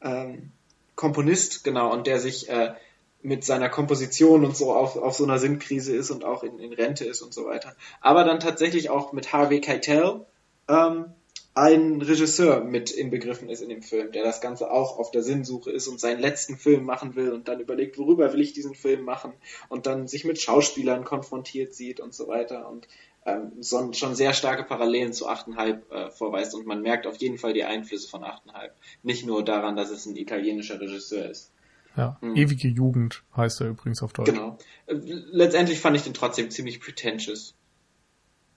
[0.00, 0.52] ähm,
[0.94, 2.74] Komponist, genau, und der sich äh,
[3.22, 6.72] mit seiner Komposition und so auf, auf so einer Sinnkrise ist und auch in, in
[6.72, 7.74] Rente ist und so weiter.
[8.00, 10.24] Aber dann tatsächlich auch mit Harvey Keitel
[10.68, 11.06] ähm,
[11.54, 15.70] ein Regisseur mit inbegriffen ist in dem Film, der das Ganze auch auf der Sinnsuche
[15.70, 19.04] ist und seinen letzten Film machen will und dann überlegt, worüber will ich diesen Film
[19.04, 19.32] machen
[19.68, 22.86] und dann sich mit Schauspielern konfrontiert sieht und so weiter und
[23.26, 27.38] ähm, so, schon sehr starke Parallelen zu 8,5 äh, vorweist und man merkt auf jeden
[27.38, 28.70] Fall die Einflüsse von 8,5.
[29.02, 31.52] Nicht nur daran, dass es ein italienischer Regisseur ist.
[31.96, 32.16] Ja.
[32.20, 32.36] Hm.
[32.36, 34.30] Ewige Jugend heißt er übrigens auf Deutsch.
[34.30, 34.56] Genau.
[34.86, 37.54] Äh, Letztendlich fand ich den trotzdem ziemlich pretentious.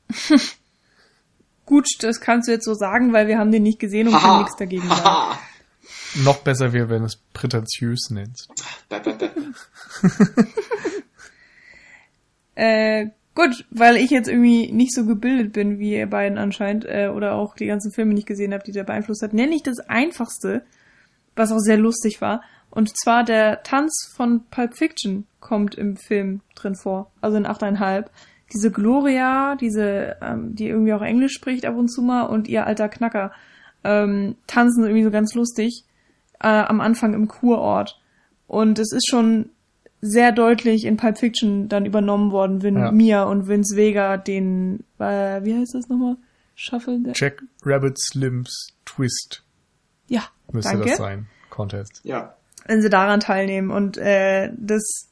[1.65, 4.39] Gut, das kannst du jetzt so sagen, weil wir haben den nicht gesehen und können
[4.39, 5.37] nichts dagegen sagen.
[6.23, 8.49] Noch besser wäre, wenn es prätentiös nennst.
[12.55, 17.09] Äh, gut, weil ich jetzt irgendwie nicht so gebildet bin wie ihr beiden anscheinend äh,
[17.13, 19.79] oder auch die ganzen Filme nicht gesehen habt, die der beeinflusst hat, nenne ich das
[19.79, 20.63] einfachste,
[21.35, 22.41] was auch sehr lustig war.
[22.69, 28.05] Und zwar der Tanz von Pulp Fiction kommt im Film drin vor, also in 8,5.
[28.53, 32.65] Diese Gloria, diese, ähm, die irgendwie auch Englisch spricht ab und zu mal und ihr
[32.65, 33.31] alter Knacker
[33.83, 35.85] ähm, tanzen irgendwie so ganz lustig
[36.39, 37.99] äh, am Anfang im Kurort.
[38.47, 39.49] Und es ist schon
[40.05, 42.91] sehr deutlich in Pulp Fiction dann übernommen worden, wenn Ja.
[42.91, 46.17] Mia und Vince Vega den, äh, wie heißt das nochmal?
[46.55, 46.99] Shuffle?
[47.15, 49.43] Jack Rabbit Slims Twist
[50.07, 50.89] Ja, müsste danke.
[50.89, 51.27] das sein.
[51.49, 52.01] Contest.
[52.03, 52.35] Ja.
[52.67, 55.09] Wenn sie daran teilnehmen und äh, das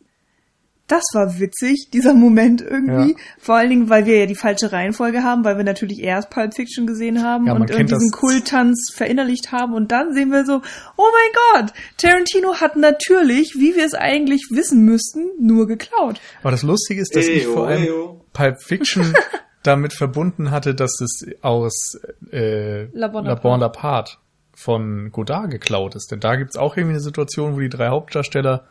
[0.91, 3.11] das war witzig, dieser Moment irgendwie.
[3.11, 3.18] Ja.
[3.39, 6.53] Vor allen Dingen, weil wir ja die falsche Reihenfolge haben, weil wir natürlich erst Pulp
[6.53, 10.61] Fiction gesehen haben Ja, und diesen Kulttanz verinnerlicht haben und dann sehen wir so,
[10.97, 16.19] oh mein Gott, Tarantino hat natürlich, wie wir es eigentlich wissen müssten, nur geklaut.
[16.41, 18.26] Aber das Lustige ist, dass ich Eyo, vor allem eyo.
[18.34, 19.13] Pulp Fiction
[19.63, 21.97] damit verbunden hatte, dass es aus
[22.31, 23.41] äh, La Bonaparte.
[23.41, 24.18] Bonaparte
[24.53, 26.11] von Godard geklaut ist.
[26.11, 28.65] Denn da gibt's auch irgendwie eine Situation, wo die drei Hauptdarsteller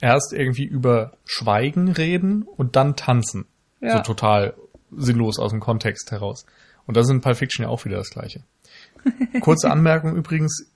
[0.00, 3.46] erst irgendwie über Schweigen reden und dann tanzen.
[3.80, 3.98] Ja.
[3.98, 4.54] So total
[4.96, 6.46] sinnlos aus dem Kontext heraus.
[6.86, 8.42] Und das ist in Pulp Fiction ja auch wieder das Gleiche.
[9.40, 10.66] Kurze Anmerkung übrigens,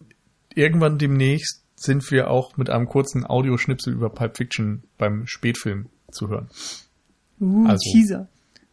[0.55, 6.29] irgendwann demnächst sind wir auch mit einem kurzen Audioschnipsel über Pulp Fiction beim Spätfilm zu
[6.29, 6.49] hören.
[7.41, 8.29] Uh, Also- Teaser.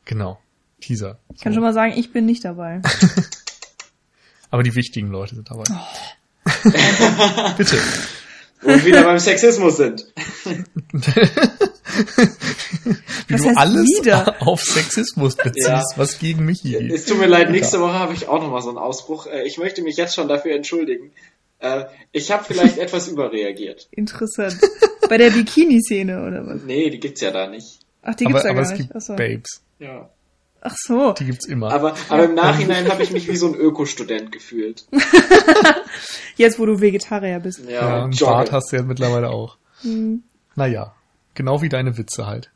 [0.06, 0.40] Genau.
[0.82, 1.20] Teaser.
[1.34, 2.82] Ich kann schon mal sagen, ich bin nicht dabei.
[4.52, 5.64] Aber die wichtigen Leute sind dabei.
[5.72, 6.46] Oh.
[7.58, 7.78] Bitte.
[8.66, 10.06] Und wieder beim Sexismus sind.
[13.28, 14.36] Wie Was du heißt alles wieder?
[14.48, 15.84] auf Sexismus beziehst, Ja.
[15.96, 16.92] was gegen mich geht.
[16.92, 19.28] Es tut mir leid, nächste Woche habe ich auch nochmal so einen Ausbruch.
[19.28, 21.12] Äh, Ich möchte mich jetzt schon dafür entschuldigen.
[21.60, 23.88] Äh, Ich habe vielleicht etwas überreagiert.
[23.92, 24.58] Interessant.
[25.10, 26.62] Bei der Bikini-Szene oder was?
[26.64, 27.80] Nee, die gibt's ja da nicht.
[28.02, 28.88] Ach, die gibt's aber ja aber gar es nicht.
[28.90, 29.16] gibt Ach so.
[29.16, 29.62] Babes.
[29.80, 30.10] Ja.
[30.68, 31.14] Ach so.
[31.14, 31.72] Die gibt's immer.
[31.72, 34.88] Aber, aber im Nachhinein habe ich mich wie so ein Ökostudent gefühlt.
[36.38, 37.60] Jetzt, wo du Vegetarier bist.
[37.66, 38.32] Ja, ja, und einen.
[38.32, 39.58] Bart hast du ja mittlerweile auch.
[39.82, 40.24] Hm,
[40.56, 40.96] Naja,
[41.36, 42.50] genau wie deine Witze halt.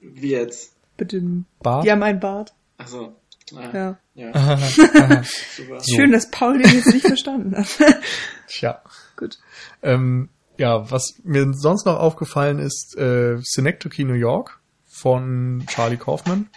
[0.00, 0.74] Wie jetzt?
[0.96, 1.22] bitte.
[1.62, 1.84] Bart?
[1.84, 2.52] Die haben einen Bart.
[2.78, 3.14] Achso.
[3.56, 3.98] Ah, Ja.
[4.14, 4.58] ja.
[5.56, 5.94] So.
[5.96, 7.66] Schön, dass Paul den jetzt nicht verstanden hat.
[8.48, 8.82] Tja.
[9.16, 9.38] Gut.
[9.82, 10.28] Ähm,
[10.58, 16.48] ja, was mir sonst noch aufgefallen ist, äh, Synecdoche New York von Charlie Kaufman,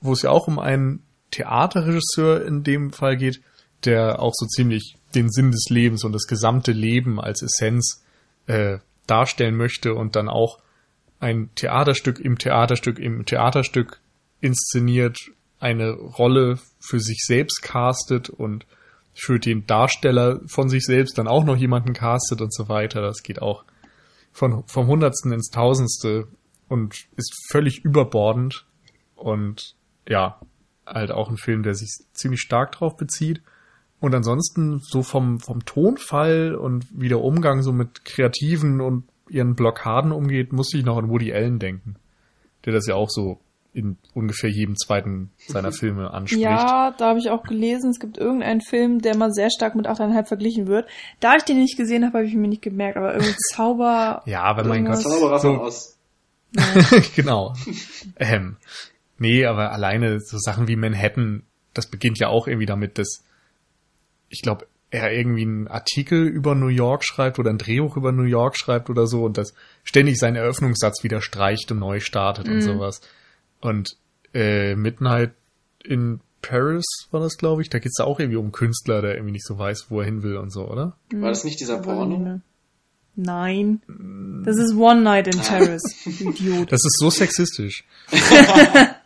[0.00, 3.40] wo es ja auch um einen Theaterregisseur in dem Fall geht,
[3.84, 8.02] der auch so ziemlich den Sinn des Lebens und das gesamte Leben als Essenz
[8.46, 10.58] äh, darstellen möchte und dann auch
[11.20, 14.00] ein Theaterstück im Theaterstück im Theaterstück
[14.40, 15.18] inszeniert,
[15.60, 18.66] eine Rolle für sich selbst castet und
[19.14, 23.00] für den Darsteller von sich selbst dann auch noch jemanden castet und so weiter.
[23.00, 23.64] Das geht auch
[24.32, 26.28] von, vom Hundertsten ins Tausendste
[26.68, 28.64] und ist völlig überbordend
[29.16, 29.74] und
[30.08, 30.40] ja,
[30.86, 33.42] halt auch ein Film, der sich ziemlich stark drauf bezieht.
[34.00, 39.54] Und ansonsten so vom, vom Tonfall und wie der Umgang so mit Kreativen und ihren
[39.54, 41.96] Blockaden umgeht, musste ich noch an Woody Allen denken,
[42.64, 43.40] der das ja auch so
[43.74, 46.42] in ungefähr jedem zweiten seiner Filme anspricht.
[46.42, 49.86] Ja, da habe ich auch gelesen, es gibt irgendeinen Film, der mal sehr stark mit
[49.86, 50.88] 8,5 verglichen wird.
[51.20, 54.22] Da ich den nicht gesehen habe, habe ich mir nicht gemerkt, aber irgendwie Zauber.
[54.26, 55.02] ja, aber mein Gott.
[55.02, 55.60] Zauberer So.
[55.60, 55.98] Oz.
[57.14, 57.52] genau.
[58.16, 58.56] ähm,
[59.18, 61.42] nee, aber alleine so Sachen wie Manhattan,
[61.74, 63.24] das beginnt ja auch irgendwie damit, dass
[64.28, 68.22] ich glaube, er irgendwie einen Artikel über New York schreibt oder ein Drehbuch über New
[68.22, 69.52] York schreibt oder so und das
[69.84, 73.02] ständig seinen Eröffnungssatz wieder streicht und neu startet und sowas.
[73.60, 73.96] Und
[74.32, 75.32] äh, Midnight
[75.84, 77.70] in Paris war das, glaube ich.
[77.70, 80.22] Da geht's da auch irgendwie um Künstler, der irgendwie nicht so weiß, wo er hin
[80.22, 80.96] will und so, oder?
[81.12, 82.40] War das nicht dieser Porno?
[83.16, 83.82] Nein.
[84.44, 85.82] Das ist One Night in Paris.
[86.04, 86.70] du Idiot.
[86.70, 87.84] Das ist so sexistisch.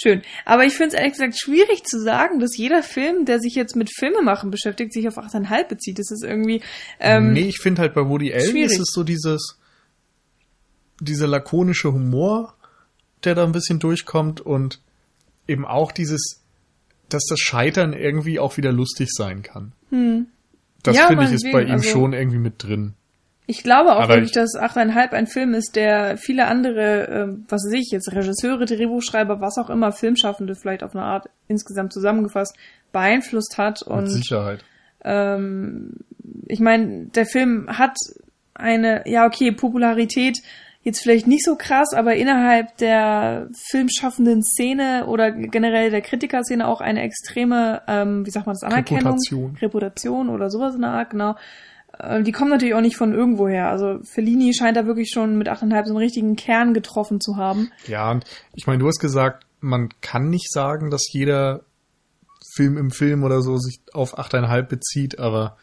[0.00, 0.22] Schön.
[0.44, 3.76] Aber ich finde es ehrlich gesagt schwierig zu sagen, dass jeder Film, der sich jetzt
[3.76, 5.98] mit Filmemachen beschäftigt, sich auf 8,5 bezieht.
[5.98, 6.62] Das ist irgendwie.
[7.00, 8.72] Ähm, nee, ich finde halt bei Woody Allen schwierig.
[8.72, 9.58] ist es so dieses,
[11.00, 12.54] dieser lakonische Humor,
[13.24, 14.80] der da ein bisschen durchkommt und
[15.46, 16.40] eben auch dieses,
[17.08, 19.72] dass das Scheitern irgendwie auch wieder lustig sein kann.
[20.82, 22.94] Das Ja, finde ich ist bei ihm also- schon irgendwie mit drin.
[23.50, 27.64] Ich glaube auch wirklich, ich- dass 8,5 ein Film ist, der viele andere, ähm, was
[27.66, 32.56] weiß ich jetzt, Regisseure, Drehbuchschreiber, was auch immer, Filmschaffende vielleicht auf eine Art insgesamt zusammengefasst
[32.92, 33.80] beeinflusst hat.
[33.86, 34.64] Mit Und Sicherheit.
[35.04, 35.96] ähm,
[36.46, 37.96] ich meine, der Film hat
[38.54, 40.38] eine, ja okay, Popularität
[40.82, 46.80] jetzt vielleicht nicht so krass, aber innerhalb der filmschaffenden Szene oder generell der Kritikerszene auch
[46.80, 49.56] eine extreme, ähm, wie sagt man das, Anerkennung, Reputation.
[49.60, 51.36] Reputation oder sowas in der Art, genau.
[52.02, 53.68] Äh, Die kommen natürlich auch nicht von irgendwoher.
[53.68, 57.70] Also Fellini scheint da wirklich schon mit 8,5 so einen richtigen Kern getroffen zu haben.
[57.86, 58.24] Ja, und
[58.54, 61.62] ich meine, du hast gesagt, man kann nicht sagen, dass jeder
[62.54, 65.56] Film im Film oder so sich auf 8,5 bezieht, aber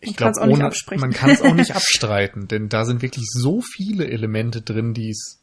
[0.00, 4.08] ich Man glaube, man kann es auch nicht abstreiten, denn da sind wirklich so viele
[4.08, 5.40] Elemente drin, die es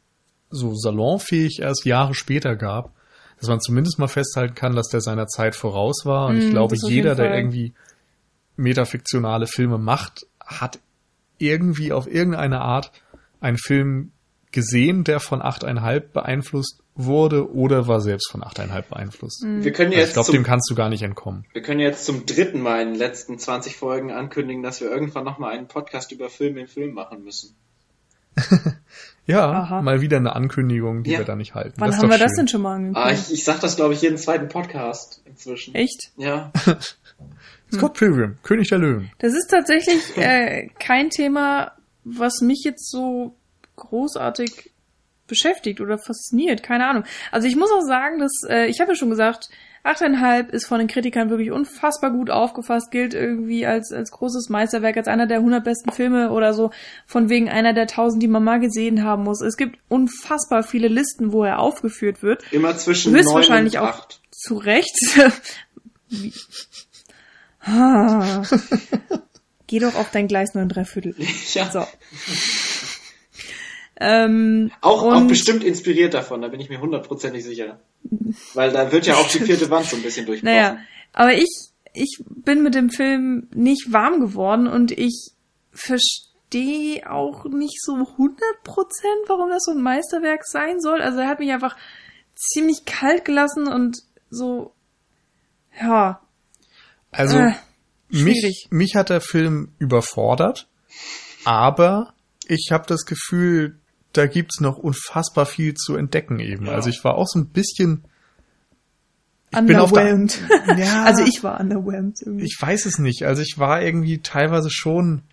[0.50, 2.92] so salonfähig erst Jahre später gab,
[3.40, 6.28] dass man zumindest mal festhalten kann, dass der seiner Zeit voraus war.
[6.28, 7.74] Und ich Mm, glaube, das auf jeder, der irgendwie
[8.60, 10.80] metafiktionale Filme macht, hat
[11.38, 12.92] irgendwie auf irgendeine Art
[13.40, 14.12] einen Film
[14.52, 19.44] gesehen, der von 8,5 beeinflusst wurde oder war selbst von 8,5 beeinflusst.
[19.46, 21.46] Wir können Also jetzt ich glaube, zum, dem kannst du gar nicht entkommen.
[21.54, 25.24] wir können jetzt zum dritten Mal in den letzten 20 Folgen ankündigen, dass wir irgendwann
[25.24, 27.56] nochmal einen Podcast über Film im Film machen müssen.
[29.26, 29.82] Ja, Aha.
[29.84, 31.20] mal wieder eine Ankündigung, die Ja.
[31.20, 31.76] wir da nicht halten.
[31.78, 32.38] Wann haben wir das schön.
[32.38, 33.06] denn schon mal angekündigt?
[33.06, 35.76] Ah, ich, ich sag das, glaube ich, jeden zweiten Podcast inzwischen.
[35.76, 36.12] Echt?
[36.18, 36.52] Ja.
[37.72, 39.12] Scott Pilgrim, König der Löwen.
[39.20, 41.74] Das ist tatsächlich äh, kein Thema,
[42.04, 43.36] was mich jetzt so
[43.76, 44.72] großartig
[45.28, 46.64] beschäftigt oder fasziniert.
[46.64, 47.04] Keine Ahnung.
[47.32, 49.50] Also ich muss auch sagen, dass äh, ich habe ja schon gesagt,
[49.86, 54.98] 8,5 ist von den Kritikern wirklich unfassbar gut aufgefasst, gilt irgendwie als, als großes Meisterwerk,
[54.98, 56.72] als einer der 100 besten Filme oder so,
[57.06, 59.42] von wegen einer der 1000, die man mal gesehen haben muss.
[59.42, 62.44] Es gibt unfassbar viele Listen, wo er aufgeführt wird.
[62.52, 64.22] Immer zwischen Höchstwahrscheinlich 9 und auch 8.
[64.32, 65.00] zu Recht.
[67.70, 68.44] Ah.
[69.68, 71.16] Geh doch auf dein Gleis 9 Dreiviertel.
[71.54, 71.70] Ja.
[71.72, 71.86] So.
[74.02, 77.80] Ähm, Auch, auch bestimmt inspiriert davon, da bin ich mir hundertprozentig sicher.
[78.54, 80.56] Weil da wird ja auch die vierte Wand so ein bisschen durchbrochen.
[80.56, 80.78] Naja,
[81.12, 81.50] aber ich,
[81.94, 85.32] ich bin mit dem Film nicht warm geworden und ich
[85.74, 91.02] verstehe auch nicht so 100 Prozent, warum das so ein Meisterwerk sein soll.
[91.02, 91.76] Also er hat mich einfach
[92.36, 93.98] ziemlich kalt gelassen und
[94.30, 94.74] so,
[95.80, 96.22] ja,
[97.12, 97.54] Also äh,
[98.10, 100.68] mich, mich hat der Film überfordert,
[101.46, 102.14] aber
[102.48, 103.80] ich habe das Gefühl,
[104.14, 106.66] da gibt's noch unfassbar viel zu entdecken eben.
[106.66, 106.74] Ja.
[106.74, 108.04] Also ich war auch so ein bisschen
[109.52, 110.28] ich bin auf der-.
[110.78, 111.06] Ja.
[111.06, 112.46] Also ich war underwhelmed irgendwie.
[112.46, 113.24] Ich weiß es nicht.
[113.24, 115.24] Also ich war irgendwie teilweise schon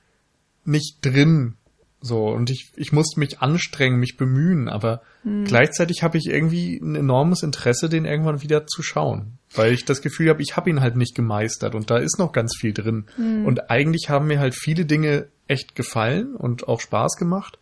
[0.65, 1.55] nicht drin.
[2.01, 5.03] So, und ich, ich musste mich anstrengen, mich bemühen, aber
[5.45, 9.39] gleichzeitig habe ich irgendwie ein enormes Interesse, den irgendwann wieder zu schauen.
[9.55, 12.33] Weil ich das Gefühl habe, ich habe ihn halt nicht gemeistert und da ist noch
[12.33, 13.07] ganz viel drin.
[13.47, 17.59] Und eigentlich haben mir halt viele Dinge echt gefallen und auch Spaß gemacht.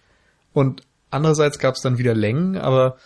[0.52, 2.96] Und andererseits gab es dann wieder Längen, aber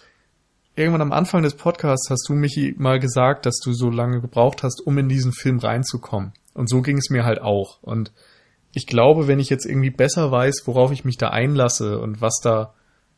[0.76, 4.62] irgendwann am Anfang des Podcasts hast du, Michi, mal gesagt, dass du so lange gebraucht
[4.62, 6.32] hast, um in diesen Film reinzukommen.
[6.55, 7.82] Und so ging es mir halt auch.
[7.82, 8.12] Und
[8.73, 12.40] ich glaube, wenn ich jetzt irgendwie besser weiß, worauf ich mich da einlasse und was
[12.43, 12.74] da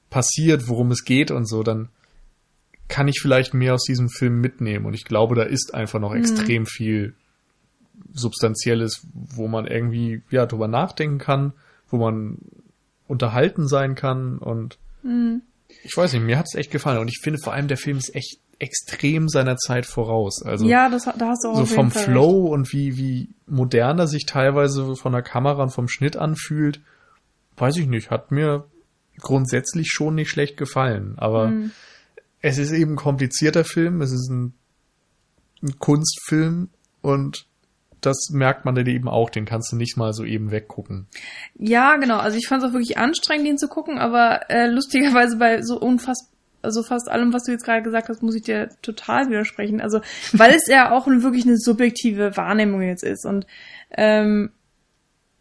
[0.09, 1.89] passiert, worum es geht und so, dann
[2.89, 4.85] kann ich vielleicht mehr aus diesem Film mitnehmen.
[4.87, 7.15] Und ich glaube, da ist einfach noch extrem viel
[8.13, 11.53] Substanzielles, wo man irgendwie, ja, drüber nachdenken kann,
[11.89, 12.39] wo man
[13.07, 14.39] unterhalten sein kann.
[14.39, 14.79] Und
[15.85, 16.99] ich weiß nicht, mir hat's echt gefallen.
[16.99, 20.43] Und ich finde vor allem der Film ist echt extrem seiner Zeit voraus.
[20.45, 24.07] Also ja, das, da hast du auch so vom Fall Flow und wie wie moderner
[24.07, 26.81] sich teilweise von der Kamera und vom Schnitt anfühlt,
[27.57, 28.67] weiß ich nicht, hat mir
[29.19, 31.15] grundsätzlich schon nicht schlecht gefallen.
[31.17, 31.73] Aber mhm.
[32.43, 34.53] es ist eben ein komplizierter Film, es ist ein,
[35.63, 36.69] ein Kunstfilm
[37.01, 37.47] und
[38.03, 41.07] das merkt man dann eben auch, den kannst du nicht mal so eben weggucken.
[41.59, 42.17] Ja, genau.
[42.17, 45.79] Also ich fand es auch wirklich anstrengend, den zu gucken, aber äh, lustigerweise bei so
[45.79, 46.31] unfassbar
[46.63, 49.81] also fast allem, was du jetzt gerade gesagt hast, muss ich dir total widersprechen.
[49.81, 50.01] Also,
[50.33, 53.25] weil es ja auch wirklich eine subjektive Wahrnehmung jetzt ist.
[53.25, 53.47] Und
[53.97, 54.51] ähm,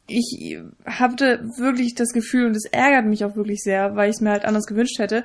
[0.07, 4.21] ich hatte wirklich das Gefühl, und es ärgert mich auch wirklich sehr, weil ich es
[4.21, 5.23] mir halt anders gewünscht hätte,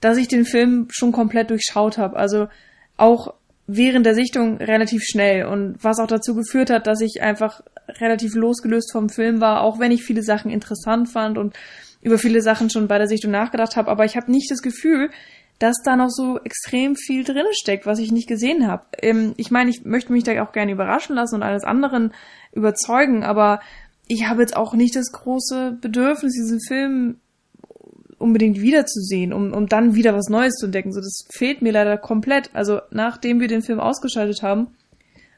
[0.00, 2.16] dass ich den Film schon komplett durchschaut habe.
[2.16, 2.48] Also
[2.96, 3.34] auch
[3.66, 7.62] während der Sichtung relativ schnell und was auch dazu geführt hat, dass ich einfach
[8.00, 11.54] relativ losgelöst vom Film war, auch wenn ich viele Sachen interessant fand und
[12.02, 15.10] über viele Sachen schon bei der Sichtung nachgedacht habe, aber ich habe nicht das Gefühl,
[15.58, 18.84] dass da noch so extrem viel drin steckt, was ich nicht gesehen habe.
[19.00, 22.12] Ähm, ich meine, ich möchte mich da auch gerne überraschen lassen und alles anderen
[22.52, 23.60] überzeugen, aber
[24.08, 27.16] ich habe jetzt auch nicht das große Bedürfnis, diesen Film
[28.18, 30.92] unbedingt wiederzusehen, um, um dann wieder was Neues zu entdecken.
[30.92, 32.50] So, das fehlt mir leider komplett.
[32.54, 34.68] Also, nachdem wir den Film ausgeschaltet haben,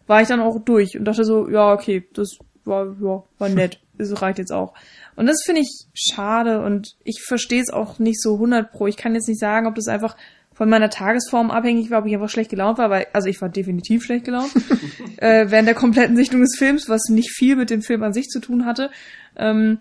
[0.07, 3.81] war ich dann auch durch und dachte so, ja, okay, das war, ja, war nett.
[3.97, 4.75] Das reicht jetzt auch.
[5.17, 8.87] Und das finde ich schade und ich verstehe es auch nicht so 100 pro.
[8.87, 10.17] Ich kann jetzt nicht sagen, ob das einfach
[10.55, 13.49] von meiner Tagesform abhängig war, ob ich einfach schlecht gelaunt war, weil, also ich war
[13.49, 14.53] definitiv schlecht gelaunt,
[15.17, 18.29] äh, während der kompletten Sichtung des Films, was nicht viel mit dem Film an sich
[18.29, 18.91] zu tun hatte.
[19.37, 19.79] Ähm,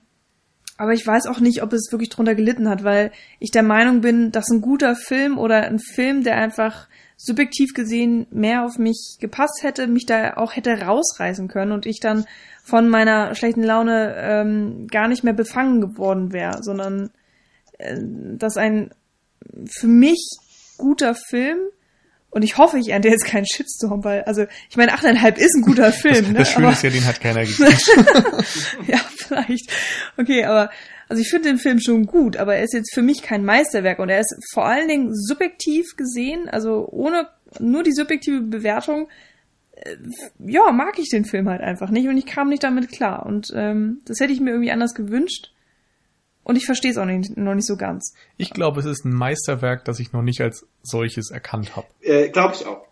[0.78, 4.02] aber ich weiß auch nicht, ob es wirklich drunter gelitten hat, weil ich der Meinung
[4.02, 9.18] bin, dass ein guter Film oder ein Film, der einfach subjektiv gesehen mehr auf mich
[9.20, 12.26] gepasst hätte, mich da auch hätte rausreißen können und ich dann
[12.64, 17.12] von meiner schlechten Laune ähm, gar nicht mehr befangen geworden wäre, sondern
[17.78, 18.92] äh, dass ein
[19.70, 20.38] für mich
[20.78, 21.60] guter Film
[22.34, 25.62] und ich hoffe, ich ernte jetzt keinen Shitstorm, weil, also, ich meine, 8,5 ist ein
[25.62, 26.16] guter Film.
[26.16, 26.34] Das, ne?
[26.34, 27.76] das Schöne ist ja, den hat keiner gesehen.
[28.88, 29.72] ja, vielleicht.
[30.18, 30.72] Okay, aber,
[31.10, 34.00] also ich finde den Film schon gut, aber er ist jetzt für mich kein Meisterwerk
[34.00, 37.28] und er ist vor allen Dingen subjektiv gesehen, also ohne
[37.60, 39.10] nur die subjektive Bewertung,
[39.76, 39.96] äh,
[40.40, 43.28] ja, mag ich den Film halt einfach nicht und ich kam nicht damit klar.
[43.28, 45.53] Und ähm, das hätte ich mir irgendwie anders gewünscht.
[46.44, 48.14] Und ich verstehe es auch nicht, noch nicht so ganz.
[48.38, 51.88] Ich glaube, es ist ein Meisterwerk, das ich noch nicht als solches erkannt habe.
[52.02, 52.86] Äh, glaube ich auch.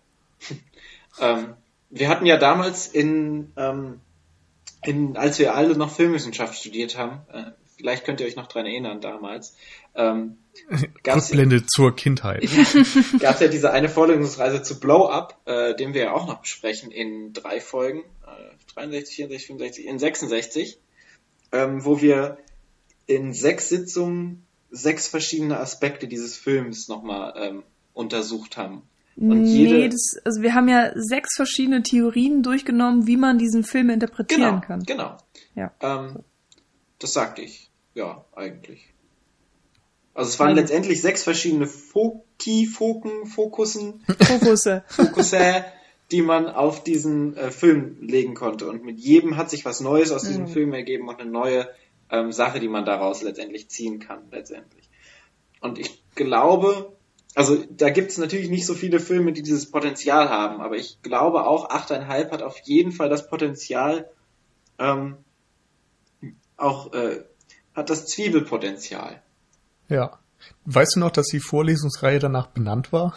[1.19, 1.53] ähm,
[1.89, 3.99] wir hatten ja damals in, ähm,
[4.83, 7.51] in, als wir alle noch Filmwissenschaft studiert haben, äh,
[7.81, 9.55] vielleicht könnt ihr euch noch dran erinnern damals,
[9.95, 10.37] ähm,
[11.05, 12.41] Rückblende zur Kindheit.
[13.19, 16.41] gab es ja diese eine Vorlesungsreise zu Blow Up, äh, den wir ja auch noch
[16.41, 20.79] besprechen in drei Folgen, äh, 63, 64, 65, in 66,
[21.51, 22.37] ähm, wo wir
[23.05, 27.63] in sechs Sitzungen sechs verschiedene Aspekte dieses Films nochmal ähm,
[27.93, 28.83] untersucht haben.
[29.17, 33.63] Und jede, nee, das, also wir haben ja sechs verschiedene Theorien durchgenommen, wie man diesen
[33.63, 34.83] Film interpretieren genau, kann.
[34.83, 35.17] Genau.
[35.53, 35.71] Ja.
[35.81, 36.19] Ähm,
[36.97, 37.69] das sagte ich.
[37.93, 38.93] Ja, eigentlich.
[40.13, 45.65] Also es waren letztendlich sechs verschiedene Foki, Foken, Fokussen, Fokusse, Fokusse,
[46.11, 48.69] die man auf diesen äh, Film legen konnte.
[48.69, 50.49] Und mit jedem hat sich was Neues aus diesem mhm.
[50.49, 51.69] Film ergeben und eine neue
[52.11, 54.89] ähm, Sache, die man daraus letztendlich ziehen kann, letztendlich.
[55.61, 56.95] Und ich glaube,
[57.35, 61.01] also da gibt es natürlich nicht so viele Filme, die dieses Potenzial haben, aber ich
[61.01, 64.09] glaube auch, 8,5 hat auf jeden Fall das Potenzial,
[64.77, 65.17] ähm,
[66.57, 67.23] auch äh,
[67.73, 69.21] hat das Zwiebelpotenzial.
[69.87, 70.19] Ja.
[70.65, 73.15] Weißt du noch, dass die Vorlesungsreihe danach benannt war?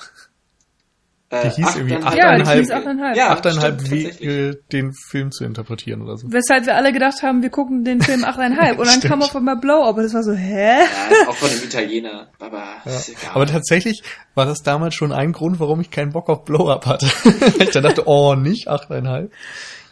[1.42, 6.16] Die hieß acht irgendwie achteinhalb, ja, achteinhalb, ja, achteinhalb Wege, den Film zu interpretieren oder
[6.16, 6.28] so.
[6.30, 8.78] Weshalb wir alle gedacht haben, wir gucken den Film achteinhalb.
[8.78, 10.78] Und dann kam auf einmal Blow Up und das war so, hä?
[10.78, 12.28] Ja, auch von dem Italiener.
[12.38, 13.00] Aber, ja.
[13.32, 14.02] aber tatsächlich
[14.34, 17.06] war das damals schon ein Grund, warum ich keinen Bock auf Blow Up hatte.
[17.58, 19.32] ich dann dachte, oh, nicht achteinhalb.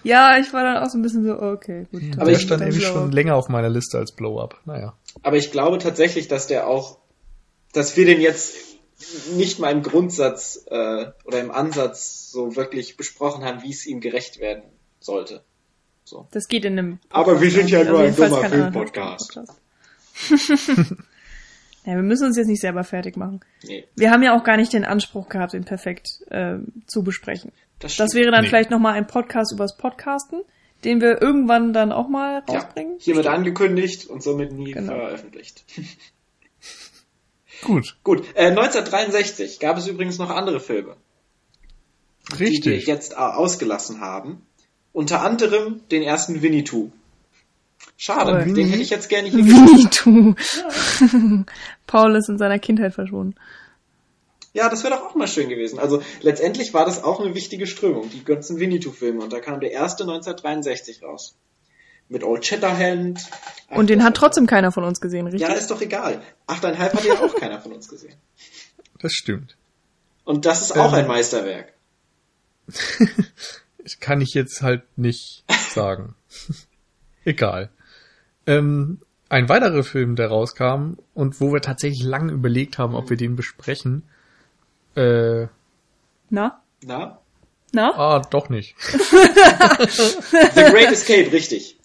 [0.05, 2.02] Ja, ich war dann auch so ein bisschen so, okay, gut.
[2.16, 4.60] Aber der stand irgendwie schon länger auf meiner Liste als Blow Up.
[4.64, 4.94] Naja.
[5.23, 6.98] Aber ich glaube tatsächlich, dass der auch,
[7.73, 8.72] dass wir den jetzt
[9.35, 14.01] nicht mal im Grundsatz äh, oder im Ansatz so wirklich besprochen haben, wie es ihm
[14.01, 14.65] gerecht werden
[15.01, 15.43] sollte.
[16.05, 16.27] So.
[16.33, 16.99] Das geht in einem.
[16.99, 19.37] Podcast Aber wir sind ja nur ein dummer Filmpodcast.
[21.85, 23.41] ja, wir müssen uns jetzt nicht selber fertig machen.
[23.62, 23.87] Nee.
[23.97, 27.53] Wir haben ja auch gar nicht den Anspruch gehabt, den perfekt äh, zu besprechen.
[27.79, 28.49] Das, das wäre dann nee.
[28.49, 30.43] vielleicht nochmal ein Podcast übers Podcasten,
[30.85, 32.99] den wir irgendwann dann auch mal rausbringen.
[32.99, 34.95] Ja, hiermit angekündigt und somit nie genau.
[34.95, 35.65] veröffentlicht.
[37.63, 37.97] Gut.
[38.03, 38.25] Gut.
[38.35, 40.97] Äh, 1963 gab es übrigens noch andere Filme.
[42.39, 42.63] Richtig.
[42.63, 44.43] Die wir jetzt äh, ausgelassen haben.
[44.93, 46.91] Unter anderem den ersten Winnetou.
[47.97, 50.35] Schade, oh, den hätte ich jetzt gerne hier Winnetou.
[50.57, 51.45] Ja.
[51.87, 53.35] Paul ist in seiner Kindheit verschwunden.
[54.55, 55.79] Ja, das wäre doch auch mal schön gewesen.
[55.79, 59.23] Also letztendlich war das auch eine wichtige Strömung, die ganzen Winnetou-Filme.
[59.23, 61.35] Und da kam der erste 1963 raus.
[62.13, 63.21] Mit Old Shatterhand.
[63.71, 65.43] Und den hat trotzdem keiner von uns gesehen, richtig?
[65.49, 66.23] Ja, ist doch egal.
[66.47, 68.15] Achteinhalb hat ja auch keiner von uns gesehen.
[69.01, 69.57] Das stimmt.
[70.25, 71.01] Und das ist auch Ähm.
[71.01, 71.73] ein Meisterwerk.
[73.85, 75.43] Das kann ich jetzt halt nicht
[75.75, 76.15] sagen.
[77.25, 77.69] Egal.
[78.47, 83.17] Ähm, ein weiterer Film, der rauskam und wo wir tatsächlich lange überlegt haben, ob wir
[83.17, 84.05] den besprechen.
[84.95, 85.49] Äh,
[86.31, 86.63] Na?
[86.85, 87.19] Na?
[87.73, 87.91] Na?
[87.97, 88.77] ah, doch nicht.
[88.81, 91.77] The Great Escape, richtig.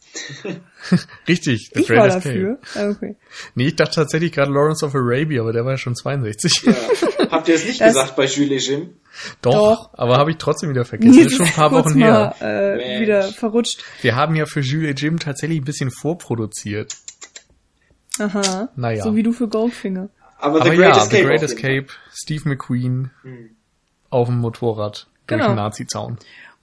[1.27, 2.29] Richtig, The ich Great war Escape.
[2.29, 2.57] dafür.
[2.75, 3.15] Ah, Okay.
[3.55, 6.63] Nee, ich dachte tatsächlich gerade Lawrence of Arabia, aber der war ja schon 62.
[6.65, 6.73] Ja.
[7.31, 8.89] Habt ihr es nicht Das- gesagt bei Jules Jim?
[9.41, 9.89] Doch, Doch.
[9.93, 11.17] aber habe ich trotzdem wieder vergessen.
[11.17, 12.75] Das ist schon ein paar Wochen mal, her.
[12.79, 13.83] äh, wieder verrutscht.
[14.01, 16.93] Wir haben ja für Jules et Jim tatsächlich ein bisschen vorproduziert.
[18.19, 18.69] Aha.
[18.75, 19.03] Naja.
[19.03, 20.09] So wie du für Goldfinger.
[20.39, 21.17] Aber The Aber Great ja, Escape.
[21.17, 21.43] The Great.
[21.43, 23.49] Escape, Steve McQueen Hm.
[24.09, 25.51] auf dem Motorrad durch Genau.
[25.51, 26.17] den Nazi-Zaun.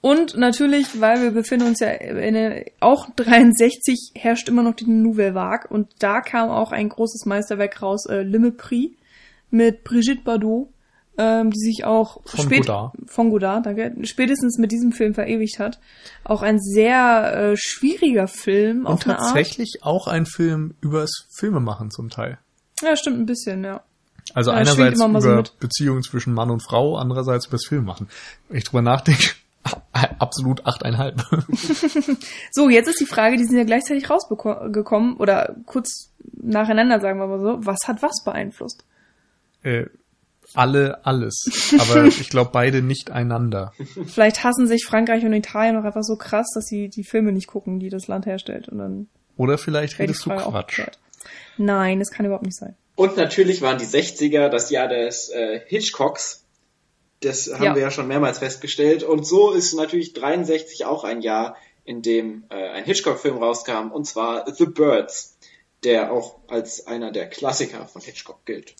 [0.04, 4.84] Und natürlich, weil wir befinden uns ja in eine, auch 63 herrscht immer noch die
[4.84, 8.90] Nouvelle Vague und da kam auch ein großes Meisterwerk raus, äh, Le Mépris
[9.48, 10.68] mit Brigitte Bardot,
[11.16, 12.92] ähm, die sich auch Von Godard.
[13.06, 15.80] von Godard, danke, spätestens mit diesem Film verewigt hat.
[16.22, 22.36] Auch ein sehr äh, schwieriger Film Und tatsächlich auch ein Film übers Filmemachen zum Teil.
[22.82, 23.82] Ja, stimmt ein bisschen, ja.
[24.34, 25.58] Also Ja, einerseits so über mit.
[25.60, 28.08] Beziehungen zwischen Mann und Frau, andererseits übers Filmemachen.
[28.50, 29.30] Wenn ich drüber nachdenke,
[30.18, 31.22] absolut achteinhalb.
[32.52, 37.26] So, jetzt ist die Frage, die sind ja gleichzeitig rausgekommen oder kurz nacheinander, sagen wir
[37.26, 37.66] mal so.
[37.66, 38.84] Was hat was beeinflusst?
[39.64, 39.86] äh,
[40.54, 41.74] alle, alles.
[41.80, 43.72] Aber ich glaube beide nicht einander.
[44.06, 47.48] Vielleicht hassen sich Frankreich und Italien auch einfach so krass, dass sie die Filme nicht
[47.48, 48.68] gucken, die das Land herstellt.
[48.68, 50.82] Und dann Oder vielleicht redest du Quatsch.
[51.56, 52.76] Nein, das kann überhaupt nicht sein.
[52.94, 56.43] Und natürlich waren die 60er das Jahr des äh, Hitchcocks.
[57.24, 57.74] Das haben Ja.
[57.74, 59.02] wir ja schon mehrmals festgestellt.
[59.02, 64.06] Und so ist natürlich 63 auch ein Jahr, in dem äh, ein Hitchcock-Film rauskam, und
[64.06, 65.36] zwar The Birds,
[65.84, 68.74] der auch als einer der Klassiker von Hitchcock gilt.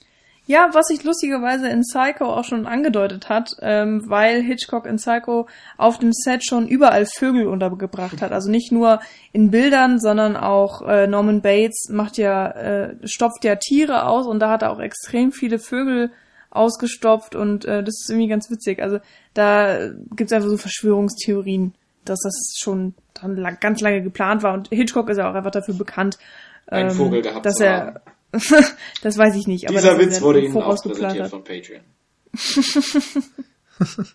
[0.47, 5.47] Ja, was sich lustigerweise in Psycho auch schon angedeutet hat, ähm, weil Hitchcock in Psycho
[5.79, 8.31] auf dem Set schon überall Vögel untergebracht hat.
[8.31, 9.01] Also nicht nur
[9.33, 14.39] in Bildern, sondern auch äh, Norman Bates macht ja, äh, stopft ja Tiere aus und
[14.39, 16.11] da hat er auch extrem viele Vögel
[16.55, 18.83] ausgestopft und äh, das ist irgendwie ganz witzig.
[18.83, 18.99] Also
[19.35, 21.75] da gibt's einfach so Verschwörungstheorien,
[22.05, 25.51] dass das schon dann lang, ganz lange geplant war und Hitchcock ist ja auch einfach
[25.51, 26.19] dafür bekannt,
[26.71, 28.01] ähm, Vogel gehabt dass er
[29.03, 31.83] das weiß ich nicht, aber Dieser er Witz wurde Ihnen auch präsentiert von Patreon.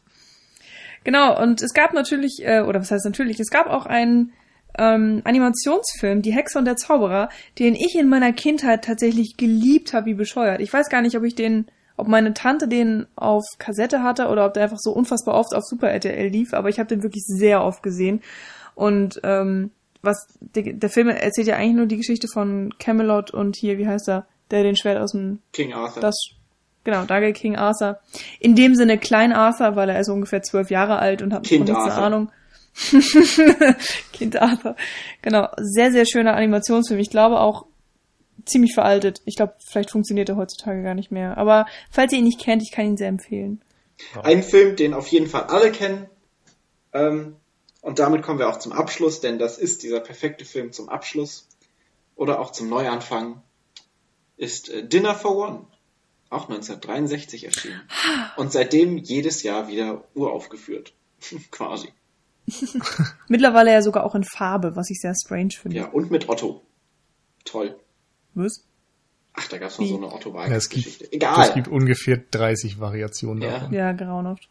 [1.03, 4.33] Genau, und es gab natürlich, äh, oder was heißt natürlich, es gab auch einen
[4.77, 10.07] ähm, Animationsfilm, Die Hexe und der Zauberer, den ich in meiner Kindheit tatsächlich geliebt habe,
[10.07, 10.61] wie bescheuert.
[10.61, 11.65] Ich weiß gar nicht, ob ich den,
[11.99, 15.63] ob meine Tante den auf Kassette hatte oder ob der einfach so unfassbar oft auf
[15.63, 18.21] Super RTL lief, aber ich habe den wirklich sehr oft gesehen.
[18.75, 19.71] Und ähm,
[20.01, 23.87] was der, der Film erzählt ja eigentlich nur die Geschichte von Camelot und hier, wie
[23.87, 26.01] heißt er, der den Schwert aus dem King Arthur.
[26.01, 26.15] das,
[26.83, 27.99] genau, danke King Arthur.
[28.39, 31.67] In dem Sinne Klein Arthur, weil er ist ungefähr zwölf Jahre alt und hat Kind
[31.67, 32.05] von nichts Arthur.
[32.05, 32.31] eine Ahnung.
[34.13, 34.75] kind Arthur.
[35.21, 36.99] Genau, sehr, sehr schöner Animationsfilm.
[36.99, 37.65] Ich glaube auch
[38.45, 39.21] ziemlich veraltet.
[39.25, 41.37] Ich glaube, vielleicht funktioniert er heutzutage gar nicht mehr.
[41.37, 43.61] Aber falls ihr ihn nicht kennt, ich kann ihn sehr empfehlen.
[44.21, 46.07] Ein Film, den auf jeden Fall alle kennen.
[46.93, 47.35] Ähm,
[47.81, 51.47] und damit kommen wir auch zum Abschluss, denn das ist dieser perfekte Film zum Abschluss
[52.15, 53.41] oder auch zum Neuanfang.
[54.37, 55.65] Ist äh, Dinner for One.
[56.29, 57.81] Auch 1963 erschienen.
[58.37, 60.93] Und seitdem jedes Jahr wieder uraufgeführt.
[61.51, 61.89] Quasi.
[63.27, 65.77] Mittlerweile ja sogar auch in Farbe, was ich sehr strange finde.
[65.77, 66.61] Ja, und mit Otto.
[67.45, 67.79] Toll.
[68.33, 68.63] Was?
[69.33, 69.89] Ach, da gab's noch Wie?
[69.89, 71.05] so eine Otto Ja, es gibt, Geschichte.
[71.05, 71.53] es Egal.
[71.53, 73.51] gibt ungefähr 30 Variationen Ja.
[73.51, 73.73] davon.
[73.73, 74.49] Ja, grauenhaft.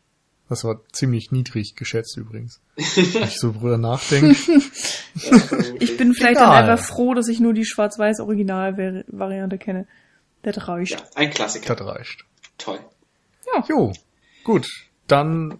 [0.49, 2.61] Das war ziemlich niedrig geschätzt übrigens.
[2.77, 4.35] Wenn ich so drüber nachdenke.
[5.81, 6.63] Ich bin vielleicht Egal.
[6.63, 9.87] dann einfach froh, dass ich nur die schwarz-weiß Original-Variante kenne.
[10.43, 10.93] Das reicht.
[10.93, 11.75] ja, ein Klassiker.
[11.75, 12.25] Das reicht.
[12.57, 12.79] Toll.
[13.69, 13.93] Jo,
[14.45, 14.69] gut.
[15.09, 15.59] Dann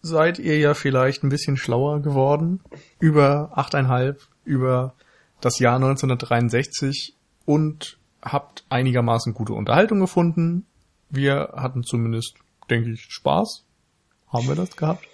[0.00, 2.60] seid ihr ja vielleicht ein bisschen schlauer geworden
[3.00, 4.94] über 8,5, über
[5.44, 7.14] das Jahr 1963
[7.44, 10.66] und habt einigermaßen gute Unterhaltung gefunden.
[11.10, 12.34] Wir hatten zumindest,
[12.70, 13.64] denke ich, Spaß.
[14.32, 15.06] Haben wir das gehabt?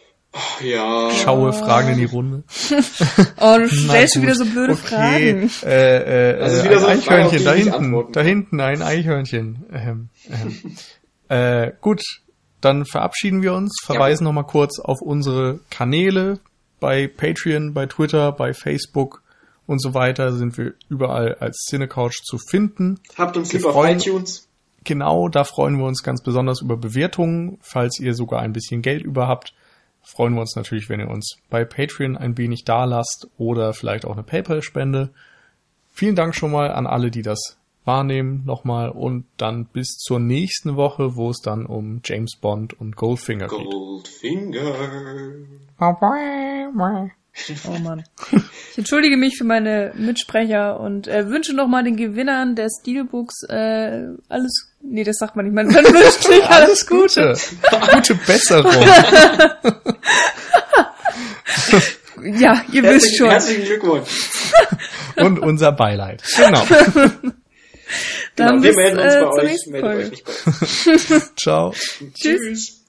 [0.62, 1.10] Ja.
[1.10, 2.44] Schaue Fragen in die Runde.
[3.42, 4.86] Oh, du stellst schon wieder so blöde okay.
[4.86, 5.50] Fragen.
[5.64, 8.12] Äh, äh, Das ist äh, wieder ein so Eichhörnchen ich da hinten.
[8.12, 9.66] Da hinten ein Eichhörnchen.
[9.72, 10.76] Ähm, ähm.
[11.28, 12.02] äh, gut,
[12.60, 16.38] dann verabschieden wir uns, verweisen nochmal kurz auf unsere Kanäle
[16.78, 19.22] bei Patreon, bei Twitter, bei Facebook
[19.66, 22.98] und so weiter sind wir überall als Cinecouch zu finden.
[23.16, 24.46] Habt uns Wir lieb auf freuen- iTunes.
[24.84, 29.02] Genau, da freuen wir uns ganz besonders über Bewertungen, falls ihr sogar ein bisschen Geld
[29.04, 29.52] über habt.
[30.02, 34.06] freuen wir uns natürlich, wenn ihr uns bei Patreon ein wenig da lasst oder vielleicht
[34.06, 35.10] auch eine PayPal-Spende.
[35.92, 40.76] Vielen Dank schon mal an alle, die das wahrnehmen nochmal und dann bis zur nächsten
[40.76, 43.58] Woche, wo es dann um James Bond und Goldfinger geht.
[43.70, 44.74] Goldfinger.
[47.66, 48.04] Oh Mann.
[48.72, 54.08] Ich entschuldige mich für meine Mitsprecher und äh, wünsche nochmal den Gewinnern der Steelbooks äh,
[54.28, 54.66] alles.
[54.82, 55.54] Nee, das sagt man nicht.
[55.54, 57.34] Man, man wünscht nicht alles Gute.
[57.94, 58.72] Gute Besserung.
[62.22, 63.30] Ja, ihr wisst Herzlichen, schon.
[63.30, 64.08] herzlichen Glückwunsch.
[65.16, 66.22] Und unser Beileid.
[66.36, 66.64] Genau.
[68.36, 69.66] Dann Genau, wir bis, melden uns äh, bei euch.
[69.66, 71.32] Meldet euch nicht bei uns.
[71.36, 71.74] Ciao.
[72.14, 72.79] Tschüss.